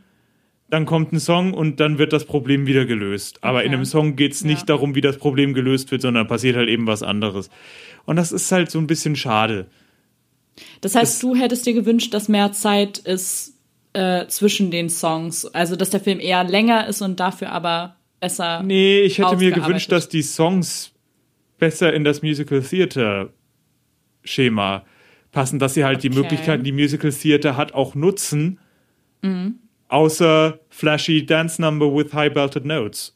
dann 0.70 0.86
kommt 0.86 1.14
ein 1.14 1.20
Song 1.20 1.54
und 1.54 1.80
dann 1.80 2.00
wird 2.00 2.12
das 2.12 2.26
Problem 2.26 2.66
wieder 2.66 2.86
gelöst. 2.86 3.44
Aber 3.44 3.62
in 3.64 3.68
Okay. 3.68 3.76
einem 3.76 3.86
Song 3.86 4.16
geht 4.16 4.34
es 4.34 4.44
nicht 4.44 4.62
Ja. 4.62 4.66
darum, 4.66 4.96
wie 4.96 5.02
das 5.02 5.18
Problem 5.18 5.54
gelöst 5.54 5.92
wird, 5.92 6.02
sondern 6.02 6.28
passiert 6.28 6.56
halt 6.56 6.70
eben 6.70 6.88
was 6.88 7.04
anderes. 7.04 7.50
Und 8.06 8.16
das 8.16 8.32
ist 8.32 8.52
halt 8.52 8.72
so 8.72 8.80
ein 8.80 8.88
bisschen 8.88 9.16
schade. 9.16 9.68
Das 10.82 10.96
heißt, 10.96 11.22
du 11.22 11.36
hättest 11.36 11.66
dir 11.66 11.74
gewünscht, 11.74 12.14
dass 12.14 12.30
mehr 12.30 12.52
Zeit 12.52 12.98
ist 12.98 13.55
äh, 13.96 14.28
zwischen 14.28 14.72
den 14.72 14.90
Songs. 14.90 15.46
Also, 15.46 15.76
dass 15.76 15.90
der 15.90 16.00
Film 16.00 16.20
eher 16.20 16.44
länger 16.44 16.88
ist 16.88 17.02
und 17.02 17.20
dafür 17.20 17.52
aber 17.52 17.96
besser. 18.20 18.62
Nee, 18.64 19.02
ich 19.02 19.18
hätte 19.18 19.38
mir 19.38 19.52
gewünscht, 19.52 19.92
dass 19.92 20.10
die 20.10 20.22
Songs 20.22 20.92
besser 21.58 21.94
in 21.94 22.04
das 22.04 22.22
Musical 22.22 22.62
Theater 22.62 23.30
Schema 24.24 24.84
passen, 25.32 25.60
dass 25.60 25.74
sie 25.74 25.86
halt 25.86 26.04
die 26.04 26.10
Okay. 26.10 26.20
Möglichkeiten, 26.20 26.64
die 26.64 26.72
Musical 26.72 27.12
Theater 27.12 27.58
hat, 27.58 27.74
auch 27.74 27.96
nutzen. 27.96 28.60
Außer 29.88 30.60
flashy 30.70 31.26
Dance 31.26 31.62
Number 31.62 31.94
with 31.94 32.14
high 32.14 32.34
belted 32.34 32.66
notes. 32.66 33.16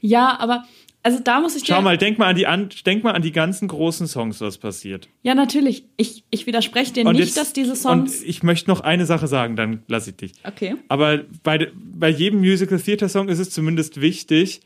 Ja, 0.00 0.36
aber 0.40 0.64
also 1.08 1.22
da 1.24 1.40
muss 1.40 1.56
ich 1.56 1.64
Schau 1.66 1.80
mal, 1.80 1.96
denk 1.96 2.18
mal 2.18 2.26
an 2.26 2.36
die 2.36 2.46
an, 2.46 2.68
denk 2.84 3.02
mal 3.02 3.12
an 3.12 3.22
die 3.22 3.32
ganzen 3.32 3.66
großen 3.66 4.06
Songs, 4.06 4.42
was 4.42 4.58
passiert. 4.58 5.08
Ja, 5.22 5.34
natürlich. 5.34 5.84
Ich, 5.96 6.22
ich 6.28 6.46
widerspreche 6.46 6.92
dir 6.92 7.06
Und 7.06 7.12
nicht, 7.16 7.24
jetzt- 7.28 7.38
dass 7.38 7.54
diese 7.54 7.74
Songs. 7.74 8.20
Und 8.20 8.28
ich 8.28 8.42
möchte 8.42 8.68
noch 8.68 8.80
eine 8.80 9.06
Sache 9.06 9.26
sagen, 9.26 9.56
dann 9.56 9.82
lasse 9.88 10.10
ich 10.10 10.16
dich. 10.16 10.32
okay. 10.44 10.76
Aber 10.88 11.20
bei, 11.42 11.70
bei 11.74 12.10
jedem 12.10 12.40
Musical 12.40 12.78
Theater 12.78 13.08
Song 13.08 13.30
ist 13.30 13.38
es 13.38 13.48
zumindest 13.48 14.02
wichtig, 14.02 14.60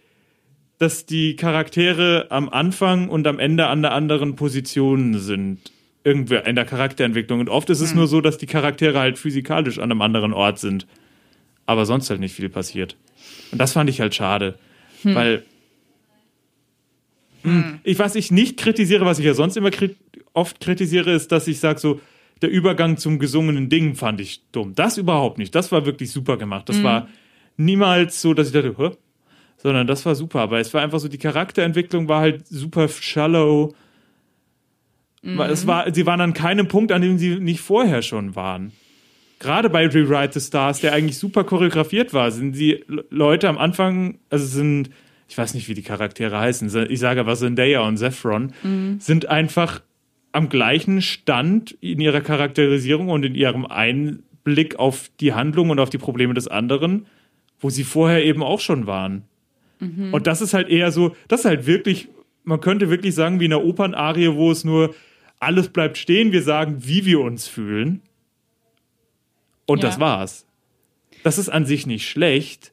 dass 0.78 1.06
die 1.06 1.36
Charaktere 1.36 2.26
am 2.30 2.48
Anfang 2.48 3.08
und 3.08 3.24
am 3.28 3.38
Ende 3.38 3.68
an 3.68 3.82
der 3.82 3.92
anderen 3.92 4.34
Position 4.34 5.20
sind. 5.20 5.60
Irgendwie 6.02 6.40
in 6.44 6.56
der 6.56 6.64
Charakterentwicklung. 6.64 7.38
Und 7.38 7.48
oft 7.50 7.70
ist 7.70 7.80
es 7.80 7.94
nur 7.94 8.08
so, 8.08 8.20
dass 8.20 8.36
die 8.36 8.46
Charaktere 8.46 8.98
halt 8.98 9.16
physikalisch 9.16 9.78
an 9.78 9.92
einem 9.92 10.02
anderen 10.02 10.32
Ort 10.32 10.58
sind. 10.58 10.88
Aber 11.66 11.86
sonst 11.86 12.10
halt 12.10 12.18
nicht 12.18 12.34
viel 12.34 12.48
passiert. 12.48 12.96
Und 13.52 13.60
das 13.60 13.74
fand 13.74 13.88
ich 13.88 14.00
halt 14.00 14.12
schade. 14.12 14.58
Weil. 15.04 15.44
Hm, 17.42 17.80
Ich, 17.84 17.98
was 17.98 18.14
ich 18.14 18.30
nicht 18.30 18.58
kritisiere, 18.58 19.04
was 19.04 19.18
ich 19.18 19.24
ja 19.24 19.34
sonst 19.34 19.56
immer 19.56 19.70
krit 19.70 19.96
oft 20.34 20.60
kritisiere, 20.60 21.12
ist, 21.12 21.30
dass 21.32 21.46
ich 21.48 21.60
sage 21.60 21.78
so, 21.78 22.00
der 22.40 22.50
Übergang 22.50 22.96
zum 22.96 23.18
gesungenen 23.18 23.68
Ding 23.68 23.94
fand 23.94 24.20
ich 24.20 24.42
dumm. 24.50 24.74
Das 24.74 24.98
überhaupt 24.98 25.38
nicht. 25.38 25.54
Das 25.54 25.70
war 25.70 25.84
wirklich 25.86 26.10
super 26.10 26.36
gemacht. 26.36 26.68
Das 26.68 26.82
war 26.82 27.08
niemals 27.56 28.20
so, 28.22 28.32
dass 28.34 28.48
ich 28.48 28.52
dachte, 28.52 28.74
Hä? 28.78 28.90
sondern 29.58 29.86
das 29.86 30.04
war 30.06 30.14
super. 30.14 30.40
Aber 30.40 30.58
es 30.58 30.72
war 30.74 30.82
einfach 30.82 30.98
so, 30.98 31.08
die 31.08 31.18
Charakterentwicklung 31.18 32.08
war 32.08 32.20
halt 32.20 32.46
super 32.48 32.88
shallow. 32.88 33.74
Weil 35.22 35.50
Es 35.52 35.66
war, 35.68 35.92
sie 35.94 36.04
waren 36.04 36.20
an 36.20 36.32
keinem 36.32 36.66
Punkt, 36.66 36.90
an 36.90 37.00
dem 37.02 37.16
sie 37.16 37.36
nicht 37.38 37.60
vorher 37.60 38.02
schon 38.02 38.34
waren. 38.34 38.72
Gerade 39.38 39.70
bei 39.70 39.86
Rewrite 39.86 40.40
the 40.40 40.44
Stars, 40.44 40.80
der 40.80 40.92
eigentlich 40.94 41.18
super 41.18 41.44
choreografiert 41.44 42.12
war, 42.12 42.30
sind 42.32 42.52
die 42.56 42.82
Le- 42.88 43.04
Leute 43.10 43.48
am 43.48 43.58
Anfang, 43.58 44.18
also 44.30 44.46
sind, 44.46 44.90
ich 45.32 45.38
weiß 45.38 45.54
nicht, 45.54 45.66
wie 45.66 45.72
die 45.72 45.80
Charaktere 45.82 46.38
heißen, 46.38 46.68
ich 46.90 47.00
sage 47.00 47.20
aber 47.20 47.34
Zendaya 47.36 47.80
und 47.88 47.96
Zephron, 47.96 48.52
sind 48.98 49.30
einfach 49.30 49.80
am 50.30 50.50
gleichen 50.50 51.00
Stand 51.00 51.70
in 51.80 52.02
ihrer 52.02 52.20
Charakterisierung 52.20 53.08
und 53.08 53.24
in 53.24 53.34
ihrem 53.34 53.64
Einblick 53.64 54.76
auf 54.78 55.10
die 55.20 55.32
Handlung 55.32 55.70
und 55.70 55.78
auf 55.78 55.88
die 55.88 55.96
Probleme 55.96 56.34
des 56.34 56.48
anderen, 56.48 57.06
wo 57.60 57.70
sie 57.70 57.82
vorher 57.84 58.22
eben 58.26 58.42
auch 58.42 58.60
schon 58.60 58.86
waren. 58.86 59.22
Und 60.12 60.26
das 60.26 60.42
ist 60.42 60.52
halt 60.52 60.68
eher 60.68 60.92
so, 60.92 61.16
das 61.28 61.40
ist 61.40 61.46
halt 61.46 61.66
wirklich, 61.66 62.08
man 62.44 62.60
könnte 62.60 62.90
wirklich 62.90 63.14
sagen, 63.14 63.40
wie 63.40 63.46
in 63.46 63.54
einer 63.54 63.64
Opernarie, 63.64 64.34
wo 64.34 64.50
es 64.50 64.64
nur 64.64 64.94
alles 65.40 65.70
bleibt 65.70 65.96
stehen, 65.96 66.30
wir 66.32 66.42
sagen, 66.42 66.76
wie 66.80 67.06
wir 67.06 67.20
uns 67.20 67.48
fühlen. 67.48 68.02
Und 69.64 69.82
Ja. 69.82 69.88
das 69.88 69.98
war's. 69.98 70.46
Das 71.22 71.38
ist 71.38 71.48
an 71.48 71.64
sich 71.64 71.86
nicht 71.86 72.06
schlecht, 72.06 72.72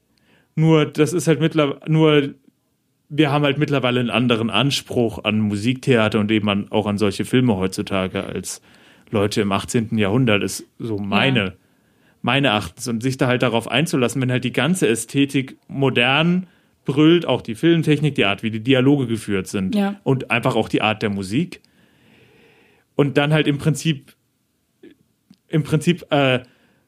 nur 0.55 0.85
das 0.85 1.13
ist 1.13 1.27
halt 1.27 1.39
mittlerweile, 1.39 1.79
nur 1.89 2.33
wir 3.09 3.31
haben 3.31 3.43
halt 3.43 3.57
mittlerweile 3.57 3.99
einen 3.99 4.09
anderen 4.11 4.49
Anspruch 4.49 5.23
an 5.23 5.39
Musiktheater 5.39 6.19
und 6.19 6.31
eben 6.31 6.47
an, 6.49 6.67
auch 6.71 6.85
an 6.85 6.97
solche 6.97 7.25
Filme 7.25 7.57
heutzutage 7.57 8.23
als 8.23 8.61
Leute 9.09 9.41
im 9.41 9.51
18. 9.51 9.97
Jahrhundert, 9.97 10.43
ist 10.43 10.65
so 10.77 10.99
meine, 10.99 11.53
meine 12.21 12.51
Achtens. 12.51 12.87
Und 12.87 13.01
sich 13.01 13.17
da 13.17 13.25
halt 13.27 13.41
darauf 13.41 13.67
einzulassen, 13.69 14.21
wenn 14.21 14.31
halt 14.31 14.43
die 14.43 14.53
ganze 14.53 14.87
Ästhetik 14.87 15.57
modern 15.67 16.45
brüllt, 16.85 17.25
auch 17.25 17.41
die 17.41 17.55
Filmtechnik, 17.55 18.13
die 18.15 18.25
Art, 18.25 18.43
wie 18.43 18.51
die 18.51 18.59
Dialoge 18.61 19.07
geführt 19.07 19.47
sind 19.47 19.73
Ja. 19.75 19.99
und 20.03 20.29
einfach 20.29 20.55
auch 20.55 20.69
die 20.69 20.81
Art 20.83 21.01
der 21.01 21.09
Musik. 21.09 21.61
Und 22.95 23.17
dann 23.17 23.33
halt 23.33 23.47
im 23.47 23.57
Prinzip, 23.57 24.13
im 25.47 25.63
Prinzip 25.63 26.05
äh, 26.11 26.41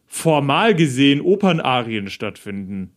formal 0.05 0.75
gesehen 0.75 1.21
Opernarien 1.21 2.09
stattfinden. 2.09 2.91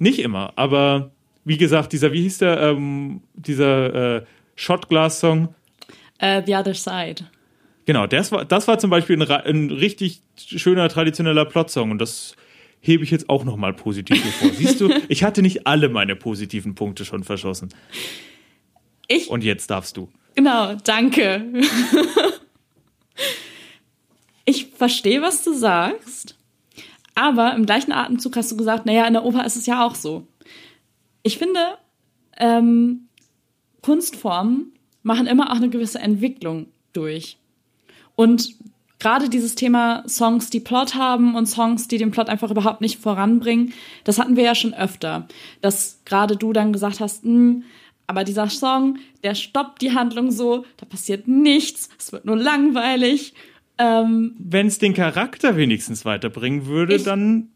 Nicht 0.00 0.18
immer, 0.18 0.52
aber 0.56 1.12
wie 1.44 1.56
gesagt, 1.56 1.92
dieser, 1.92 2.12
wie 2.12 2.22
hieß 2.22 2.38
der, 2.38 2.60
ähm, 2.60 3.22
dieser 3.34 4.16
äh, 4.16 4.24
Shotglass-Song, 4.56 5.54
Äh, 6.18 6.42
The 6.44 6.54
Other 6.56 6.74
Side. 6.74 7.26
Genau, 7.86 8.06
das 8.06 8.32
war, 8.32 8.44
das 8.44 8.66
war 8.66 8.78
zum 8.78 8.90
Beispiel 8.90 9.20
ein, 9.20 9.30
ein 9.30 9.70
richtig 9.70 10.22
schöner 10.36 10.88
traditioneller 10.88 11.44
Plotsong 11.44 11.90
und 11.90 11.98
das 11.98 12.34
hebe 12.80 13.04
ich 13.04 13.10
jetzt 13.10 13.28
auch 13.28 13.44
nochmal 13.44 13.74
positiv 13.74 14.22
hervor. 14.24 14.50
Siehst 14.54 14.80
du, 14.80 14.90
ich 15.08 15.22
hatte 15.22 15.42
nicht 15.42 15.66
alle 15.66 15.88
meine 15.90 16.16
positiven 16.16 16.74
Punkte 16.74 17.04
schon 17.04 17.24
verschossen. 17.24 17.68
Ich, 19.06 19.28
Und 19.28 19.44
jetzt 19.44 19.70
darfst 19.70 19.96
du. 19.96 20.08
genau, 20.34 20.74
danke. 20.84 21.44
ich 24.44 24.68
verstehe, 24.76 25.20
was 25.20 25.42
du 25.44 25.52
sagst, 25.52 26.36
aber 27.20 27.54
im 27.54 27.66
gleichen 27.66 27.92
Atemzug 27.92 28.36
hast 28.36 28.50
du 28.50 28.56
gesagt, 28.56 28.86
naja, 28.86 29.06
in 29.06 29.12
der 29.12 29.24
Oper 29.24 29.44
ist 29.44 29.56
es 29.56 29.66
ja 29.66 29.84
auch 29.84 29.94
so. 29.94 30.26
Ich 31.22 31.38
finde, 31.38 31.60
ähm, 32.38 33.08
Kunstformen 33.82 34.72
machen 35.02 35.26
immer 35.26 35.50
auch 35.50 35.56
eine 35.56 35.70
gewisse 35.70 35.98
Entwicklung 35.98 36.66
durch. 36.92 37.38
Und 38.14 38.54
gerade 38.98 39.28
dieses 39.28 39.54
Thema 39.54 40.04
Songs, 40.08 40.50
die 40.50 40.60
Plot 40.60 40.94
haben 40.94 41.34
und 41.34 41.46
Songs, 41.46 41.88
die 41.88 41.98
den 41.98 42.10
Plot 42.10 42.28
einfach 42.28 42.50
überhaupt 42.50 42.80
nicht 42.80 42.98
voranbringen, 42.98 43.72
das 44.04 44.18
hatten 44.18 44.36
wir 44.36 44.44
ja 44.44 44.54
schon 44.54 44.74
öfter. 44.74 45.26
Dass 45.60 46.00
gerade 46.04 46.36
du 46.36 46.52
dann 46.52 46.72
gesagt 46.72 47.00
hast, 47.00 47.24
hm, 47.24 47.64
aber 48.06 48.24
dieser 48.24 48.48
Song, 48.48 48.98
der 49.22 49.34
stoppt 49.34 49.82
die 49.82 49.94
Handlung 49.94 50.30
so, 50.32 50.64
da 50.78 50.86
passiert 50.86 51.28
nichts, 51.28 51.90
es 51.98 52.12
wird 52.12 52.24
nur 52.24 52.36
langweilig. 52.36 53.34
Ähm, 53.82 54.34
Wenn 54.38 54.66
es 54.66 54.78
den 54.78 54.92
Charakter 54.92 55.56
wenigstens 55.56 56.04
weiterbringen 56.04 56.66
würde, 56.66 56.96
Ich- 56.96 57.04
dann. 57.04 57.48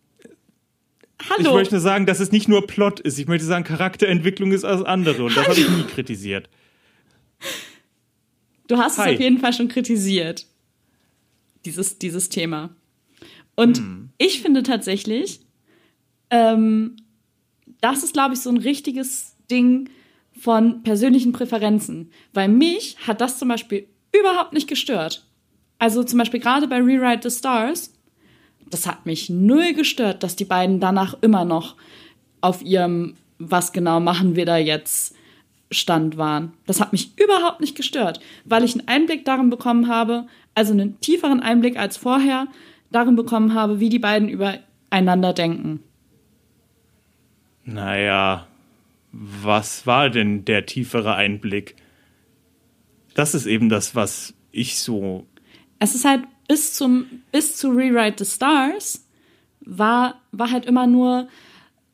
Ich 1.21 1.31
hallo, 1.31 1.55
möchte 1.55 1.75
nur 1.75 1.81
sagen, 1.81 2.07
dass 2.07 2.19
es 2.21 2.33
nicht 2.33 2.49
nur 2.49 2.67
Plot 2.67 2.99
ist. 3.01 3.19
Ich 3.19 3.27
möchte 3.29 3.47
sagen, 3.47 3.65
Charakterentwicklung 3.65 4.53
ist 4.53 4.65
alles 4.65 4.83
andere. 4.85 5.25
Und 5.25 5.37
das 5.37 5.47
habe 5.49 5.59
ich 5.61 5.69
nie 5.69 5.83
kritisiert. 5.85 6.49
du 8.69 8.77
hast 8.79 8.99
Hi. 8.99 9.11
es 9.11 9.15
auf 9.15 9.21
jeden 9.21 9.39
Fall 9.39 9.53
schon 9.53 9.69
kritisiert, 9.69 10.47
dieses, 11.65 11.99
dieses 11.99 12.29
Thema. 12.31 12.75
Und 13.55 13.81
ich 14.19 14.43
finde 14.43 14.63
tatsächlich, 14.65 15.41
ähm, 16.31 16.97
das 17.81 18.03
ist, 18.03 18.15
glaube 18.15 18.35
ich, 18.35 18.41
so 18.41 18.51
ein 18.51 18.57
richtiges 18.57 19.37
Ding 19.51 19.89
von 20.39 20.83
persönlichen 20.83 21.33
Präferenzen. 21.33 22.11
Weil 22.33 22.49
mich 22.49 22.97
hat 23.07 23.21
das 23.21 23.39
zum 23.39 23.49
Beispiel 23.49 23.87
überhaupt 24.13 24.53
nicht 24.53 24.69
gestört. 24.69 25.27
Also 25.79 26.03
zum 26.05 26.19
Beispiel 26.19 26.41
gerade 26.41 26.69
bei 26.69 26.77
Rewrite 26.77 27.29
the 27.29 27.37
Stars, 27.37 27.93
das 28.71 28.87
hat 28.87 29.07
mich 29.07 29.29
null 29.29 29.75
gestört, 29.75 30.23
dass 30.23 30.37
die 30.37 30.45
beiden 30.45 30.81
danach 30.81 31.15
immer 31.21 31.45
noch 31.45 31.77
auf 32.41 32.63
ihrem, 32.63 33.17
was 33.39 33.73
genau 33.73 34.01
machen 34.01 34.37
wir 34.37 34.47
da 34.47 34.57
jetzt, 34.57 35.15
Stand 35.71 36.17
waren. 36.17 36.53
Das 36.67 36.81
hat 36.81 36.93
mich 36.93 37.19
überhaupt 37.19 37.61
nicht 37.61 37.77
gestört, 37.77 38.21
weil 38.45 38.65
ich 38.65 38.75
einen 38.75 38.89
Einblick 38.89 39.25
darin 39.25 39.51
bekommen 39.51 39.89
habe, 39.89 40.27
also 40.55 40.73
einen 40.73 41.01
tieferen 41.01 41.41
Einblick 41.41 41.79
als 41.79 41.97
vorher, 41.97 42.47
darin 42.91 43.17
bekommen 43.17 43.55
habe, 43.55 43.81
wie 43.81 43.89
die 43.89 43.99
beiden 43.99 44.29
übereinander 44.29 45.33
denken. 45.33 45.81
Naja, 47.65 48.47
was 49.13 49.87
war 49.87 50.11
denn 50.11 50.45
der 50.45 50.67
tiefere 50.67 51.15
Einblick? 51.15 51.77
Das 53.15 53.35
ist 53.35 53.47
eben 53.47 53.69
das, 53.69 53.95
was 53.95 54.35
ich 54.53 54.79
so 54.79 55.27
es 55.85 55.95
ist 55.95 56.05
halt 56.05 56.23
bis 56.49 56.75
zum 56.75 57.07
bis 57.31 57.57
zu 57.57 57.69
Rewrite 57.69 58.25
the 58.25 58.31
Stars 58.31 59.07
war 59.61 60.17
war 60.33 60.51
halt 60.51 60.67
immer 60.67 60.87
nur 60.87 61.29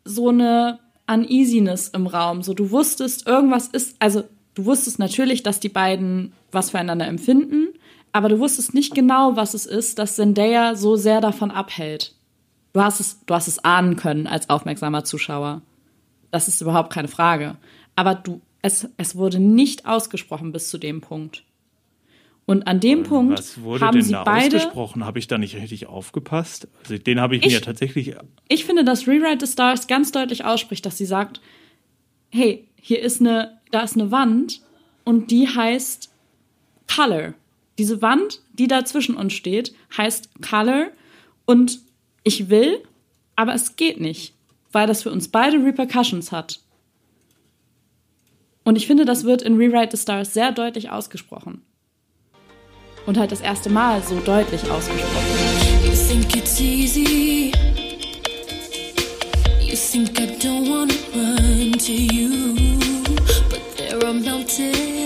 so 0.04 0.28
eine 0.28 0.78
Uneasiness 1.10 1.88
im 1.88 2.06
Raum. 2.06 2.42
So 2.42 2.54
du 2.54 2.70
wusstest, 2.70 3.26
irgendwas 3.26 3.66
ist, 3.68 3.96
also 3.98 4.24
du 4.54 4.64
wusstest 4.64 4.98
natürlich, 4.98 5.42
dass 5.42 5.60
die 5.60 5.68
beiden 5.68 6.32
was 6.52 6.70
füreinander 6.70 7.06
empfinden, 7.06 7.68
aber 8.12 8.28
du 8.28 8.38
wusstest 8.38 8.74
nicht 8.74 8.94
genau, 8.94 9.36
was 9.36 9.54
es 9.54 9.66
ist, 9.66 9.98
dass 9.98 10.16
Zendaya 10.16 10.74
so 10.76 10.96
sehr 10.96 11.20
davon 11.20 11.50
abhält. 11.50 12.14
Du 12.72 12.80
hast 12.80 13.00
es, 13.00 13.24
du 13.26 13.34
hast 13.34 13.48
es 13.48 13.64
ahnen 13.64 13.96
können 13.96 14.26
als 14.28 14.48
aufmerksamer 14.48 15.04
Zuschauer. 15.04 15.62
Das 16.30 16.46
ist 16.46 16.60
überhaupt 16.60 16.92
keine 16.92 17.08
Frage. 17.08 17.56
Aber 17.96 18.14
du, 18.14 18.40
es, 18.62 18.88
es 18.96 19.16
wurde 19.16 19.40
nicht 19.40 19.86
ausgesprochen 19.86 20.52
bis 20.52 20.70
zu 20.70 20.78
dem 20.78 21.00
Punkt. 21.00 21.42
Und 22.50 22.66
an 22.66 22.80
dem 22.80 23.04
Punkt 23.04 23.38
Was 23.38 23.60
wurde 23.62 23.86
haben 23.86 23.94
denn 23.98 24.02
sie 24.04 24.10
da 24.12 24.24
beide. 24.24 24.56
ausgesprochen? 24.56 25.04
Habe 25.04 25.20
ich 25.20 25.28
da 25.28 25.38
nicht 25.38 25.54
richtig 25.54 25.86
aufgepasst? 25.86 26.66
Also 26.82 26.98
den 26.98 27.20
habe 27.20 27.36
ich, 27.36 27.46
Ich- 27.46 27.52
mir 27.52 27.60
tatsächlich. 27.60 28.16
Ich 28.48 28.64
finde, 28.64 28.82
dass 28.84 29.06
Rewrite 29.06 29.46
the 29.46 29.52
Stars 29.52 29.86
ganz 29.86 30.10
deutlich 30.10 30.44
ausspricht, 30.44 30.84
dass 30.84 30.98
sie 30.98 31.04
sagt, 31.06 31.40
hey, 32.30 32.66
hier 32.74 33.00
ist 33.02 33.20
eine, 33.20 33.60
da 33.70 33.82
ist 33.82 33.94
eine 33.94 34.10
Wand 34.10 34.62
und 35.04 35.30
die 35.30 35.46
heißt 35.48 36.10
Color. 36.92 37.34
Diese 37.78 38.02
Wand, 38.02 38.40
die 38.54 38.66
da 38.66 38.84
zwischen 38.84 39.14
uns 39.14 39.32
steht, 39.32 39.72
heißt 39.96 40.30
Color 40.42 40.88
und 41.44 41.78
ich 42.24 42.50
will, 42.50 42.82
aber 43.36 43.54
es 43.54 43.76
geht 43.76 44.00
nicht, 44.00 44.34
weil 44.72 44.88
das 44.88 45.04
für 45.04 45.12
uns 45.12 45.28
beide 45.28 45.64
Repercussions 45.64 46.32
hat. 46.32 46.58
Und 48.64 48.74
ich 48.74 48.88
finde, 48.88 49.04
das 49.04 49.22
wird 49.22 49.40
in 49.42 49.56
Rewrite 49.56 49.96
the 49.96 50.02
Stars 50.02 50.34
sehr 50.34 50.50
deutlich 50.50 50.90
ausgesprochen. 50.90 51.62
Und 53.10 53.18
halt 53.18 53.32
das 53.32 53.40
erste 53.40 53.68
Mal 53.68 54.00
so 54.08 54.20
deutlich 54.20 54.62
ausgesprochen. 54.70 55.26
You 55.84 55.90
think 55.90 56.36
it's 56.36 56.60
easy. 56.60 57.50
You 59.60 59.74
think 59.74 60.20
I 60.20 60.38
don't 60.38 60.68
wanna 60.68 60.94
run 61.12 61.72
to 61.72 61.92
you. 61.92 62.54
But 63.48 63.76
there 63.76 63.96
are 64.06 64.14
mountains. 64.14 64.99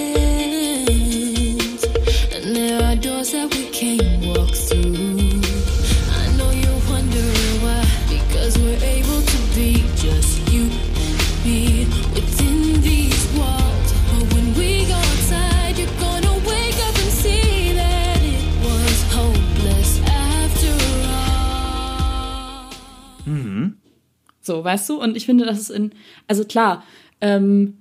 So, 24.47 24.63
weißt 24.63 24.89
du? 24.91 25.01
Und 25.03 25.17
ich 25.17 25.27
finde, 25.27 25.45
das 25.47 25.59
ist 25.59 25.71
in, 25.71 25.91
also 26.29 26.45
klar, 26.45 26.85
ähm, 27.21 27.79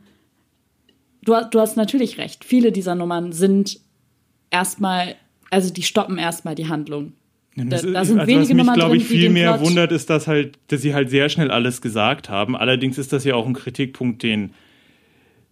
du, 1.23 1.36
du 1.52 1.60
hast 1.60 1.76
natürlich 1.78 2.17
recht. 2.17 2.43
Viele 2.45 2.71
dieser 2.71 2.95
Nummern 2.95 3.34
sind 3.34 3.80
erstmal, 4.49 5.15
also 5.52 5.71
die 5.73 5.84
stoppen 5.84 6.17
erstmal 6.17 6.56
die 6.56 6.67
Handlung. 6.69 7.13
Da, 7.56 7.76
ist- 7.76 7.86
da 7.86 8.04
sind 8.06 8.19
also 8.19 8.28
wenige 8.32 8.41
was 8.41 8.47
mich, 8.47 8.58
Nummern 8.58 8.76
glaube 8.76 8.97
ich, 8.97 9.04
viel 9.06 9.30
mehr 9.30 9.54
Plot, 9.54 9.65
wundert, 9.67 9.91
ist, 9.91 10.10
dass 10.10 10.28
halt, 10.28 10.58
dass 10.69 10.82
sie 10.82 10.93
halt 10.95 11.10
sehr 11.10 11.30
schnell 11.30 11.52
alles 11.52 11.82
gesagt 11.82 12.30
haben. 12.30 12.56
Allerdings 12.56 12.97
ist 12.97 13.13
das 13.13 13.26
ja 13.26 13.36
auch 13.36 13.45
ein 13.45 13.54
Kritikpunkt, 13.54 14.23
den 14.23 14.54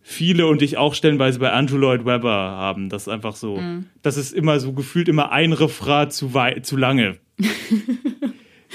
viele 0.02 0.48
und 0.48 0.64
ich 0.64 0.78
auch 0.78 0.96
stellenweise 0.96 1.38
bei 1.40 1.52
Andrew 1.52 1.78
Lloyd 1.78 2.06
Webber 2.06 2.32
haben. 2.32 2.90
Das 2.90 3.04
ist 3.04 3.08
einfach 3.10 3.36
so, 3.36 3.58
Mhm. 3.58 3.86
das 4.02 4.18
ist 4.18 4.34
immer 4.34 4.60
so 4.60 4.72
gefühlt 4.74 5.10
immer 5.10 5.32
ein 5.32 5.54
Refrain 5.54 6.10
zu 6.10 6.32
zu 6.64 6.78
lange. 6.78 7.18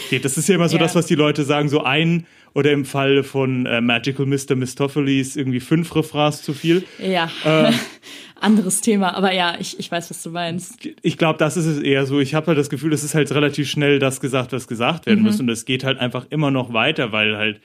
geht. 0.09 0.25
Das 0.25 0.37
ist 0.38 0.49
ja 0.49 0.55
immer 0.55 0.69
so 0.69 0.77
Ja. 0.77 0.83
das, 0.83 0.95
was 0.95 1.07
die 1.07 1.14
Leute 1.14 1.45
sagen, 1.45 1.69
so 1.69 1.83
ein 1.83 2.27
oder 2.55 2.73
im 2.73 2.85
Fall 2.85 3.23
von 3.23 3.66
äh, 3.66 3.81
Magical 3.81 4.25
Mr. 4.27 4.55
Mistopheles 4.57 5.37
irgendwie 5.37 5.61
fünf 5.61 5.95
Refrains 5.95 6.42
zu 6.42 6.55
viel. 6.55 6.85
Ja, 6.99 7.31
Äh. 7.45 7.73
anderes 8.40 8.83
Thema, 8.83 9.14
aber 9.14 9.33
ja, 9.33 9.57
ich, 9.59 9.79
ich 9.79 9.90
weiß, 9.90 10.11
was 10.11 10.23
du 10.23 10.31
meinst. 10.31 10.79
ich 11.03 11.16
glaube, 11.16 11.38
das 11.38 11.57
ist 11.57 11.64
es 11.64 11.79
eher 11.79 12.05
so. 12.05 12.21
Ich 12.21 12.35
habe 12.35 12.49
halt 12.49 12.59
das 12.59 12.69
Gefühl, 12.69 12.92
es 12.92 13.03
ist 13.03 13.14
halt 13.14 13.33
relativ 13.33 13.69
schnell 13.69 13.99
das 13.99 14.21
gesagt, 14.21 14.53
was 14.53 14.69
gesagt 14.69 15.07
werden 15.07 15.25
muss. 15.25 15.40
Und 15.40 15.49
es 15.49 15.64
geht 15.64 15.85
halt 15.85 15.99
einfach 15.99 16.27
immer 16.29 16.51
noch 16.51 16.73
weiter, 16.75 17.12
weil 17.12 17.37
halt, 17.37 17.61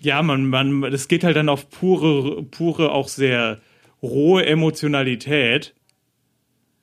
ja, 0.00 0.22
man, 0.22 0.46
man, 0.46 0.82
es 0.84 1.08
geht 1.08 1.24
halt 1.24 1.36
dann 1.36 1.48
auf 1.48 1.70
pure, 1.70 2.42
pure, 2.44 2.90
auch 2.90 3.08
sehr 3.08 3.60
rohe 4.02 4.44
Emotionalität. 4.46 5.74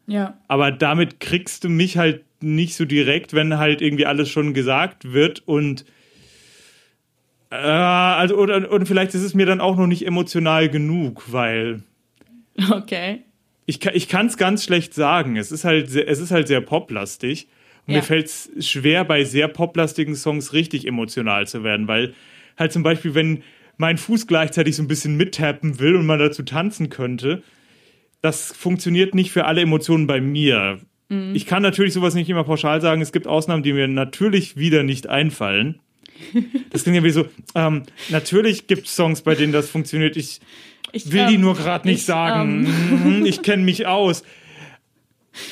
Ja. 0.08 0.38
Aber 0.48 0.72
damit 0.72 1.20
kriegst 1.20 1.64
du 1.64 1.70
mich 1.70 1.98
halt 1.98 2.24
nicht 2.42 2.76
so 2.76 2.86
direkt, 2.86 3.34
wenn 3.34 3.58
halt 3.58 3.82
irgendwie 3.82 4.06
alles 4.06 4.30
schon 4.30 4.54
gesagt 4.54 5.14
wird 5.14 5.44
und 5.48 5.86
äh, 7.50 7.56
also 7.56 8.36
oder 8.38 8.70
und 8.72 8.88
vielleicht 8.88 9.14
ist 9.16 9.24
es 9.24 9.34
mir 9.34 9.46
dann 9.46 9.62
auch 9.62 9.78
noch 9.78 9.88
nicht 9.88 10.06
emotional 10.06 10.70
genug, 10.70 11.32
weil 11.32 11.82
Okay. 12.72 13.22
ich, 13.66 13.80
kann- 13.80 13.94
ich 13.96 14.08
kann 14.10 14.26
es 14.28 14.38
ganz 14.38 14.64
schlecht 14.64 14.94
sagen. 14.94 15.36
Es 15.38 15.52
ist 15.52 15.64
halt 15.64 15.90
sehr, 15.90 16.08
es 16.08 16.20
ist 16.20 16.32
halt 16.32 16.48
sehr 16.48 16.62
poplastig. 16.62 17.48
Und 17.86 17.94
Ja. 17.94 18.00
mir 18.00 18.04
fällt 18.04 18.26
es 18.26 18.50
schwer, 18.68 19.06
bei 19.06 19.24
sehr 19.24 19.48
poplastigen 19.48 20.16
Songs 20.16 20.54
richtig 20.54 20.88
emotional 20.88 21.48
zu 21.48 21.64
werden, 21.64 21.88
weil 21.88 22.14
halt 22.58 22.72
zum 22.74 22.84
Beispiel, 22.84 23.14
wenn 23.16 23.44
mein 23.78 23.98
Fuß 23.98 24.26
gleichzeitig 24.28 24.76
so 24.76 24.82
ein 24.84 24.88
bisschen 24.88 25.16
mittappen 25.18 25.80
will 25.80 25.96
und 25.96 26.06
man 26.08 26.18
dazu 26.20 26.42
tanzen 26.44 26.90
könnte, 26.90 27.44
das 28.22 28.52
funktioniert 28.52 29.14
nicht 29.14 29.32
für 29.32 29.46
alle 29.46 29.62
Emotionen 29.62 30.08
bei 30.08 30.20
mir. 30.20 30.80
Ich 31.10 31.46
kann 31.46 31.62
natürlich 31.64 31.94
sowas 31.94 32.16
nicht 32.16 32.30
immer 32.30 32.44
pauschal 32.44 32.82
sagen. 32.82 33.02
Es 33.02 33.14
gibt 33.14 33.28
Ausnahmen, 33.28 33.64
die 33.64 33.72
mir 33.74 33.88
natürlich 33.88 34.58
wieder 34.58 34.84
nicht 34.84 35.08
einfallen. 35.08 35.80
Das 36.72 36.84
klingt 36.84 36.98
ja 36.98 37.04
wie 37.04 37.12
so, 37.12 37.26
ähm, 37.56 37.84
natürlich 38.10 38.68
gibt 38.68 38.88
es 38.88 38.96
Songs, 38.96 39.22
bei 39.22 39.34
denen 39.36 39.54
das 39.54 39.70
funktioniert. 39.70 40.18
Ich, 40.18 40.42
Ich 40.92 41.12
will 41.14 41.28
die 41.28 41.36
ähm, 41.36 41.42
nur 41.42 41.56
gerade 41.56 41.88
nicht 41.88 42.00
ich, 42.00 42.06
sagen. 42.06 42.66
ähm, 42.66 43.20
Mhm, 43.20 43.26
ich 43.26 43.42
kenne 43.42 43.64
mich 43.64 43.88
aus. 43.88 44.24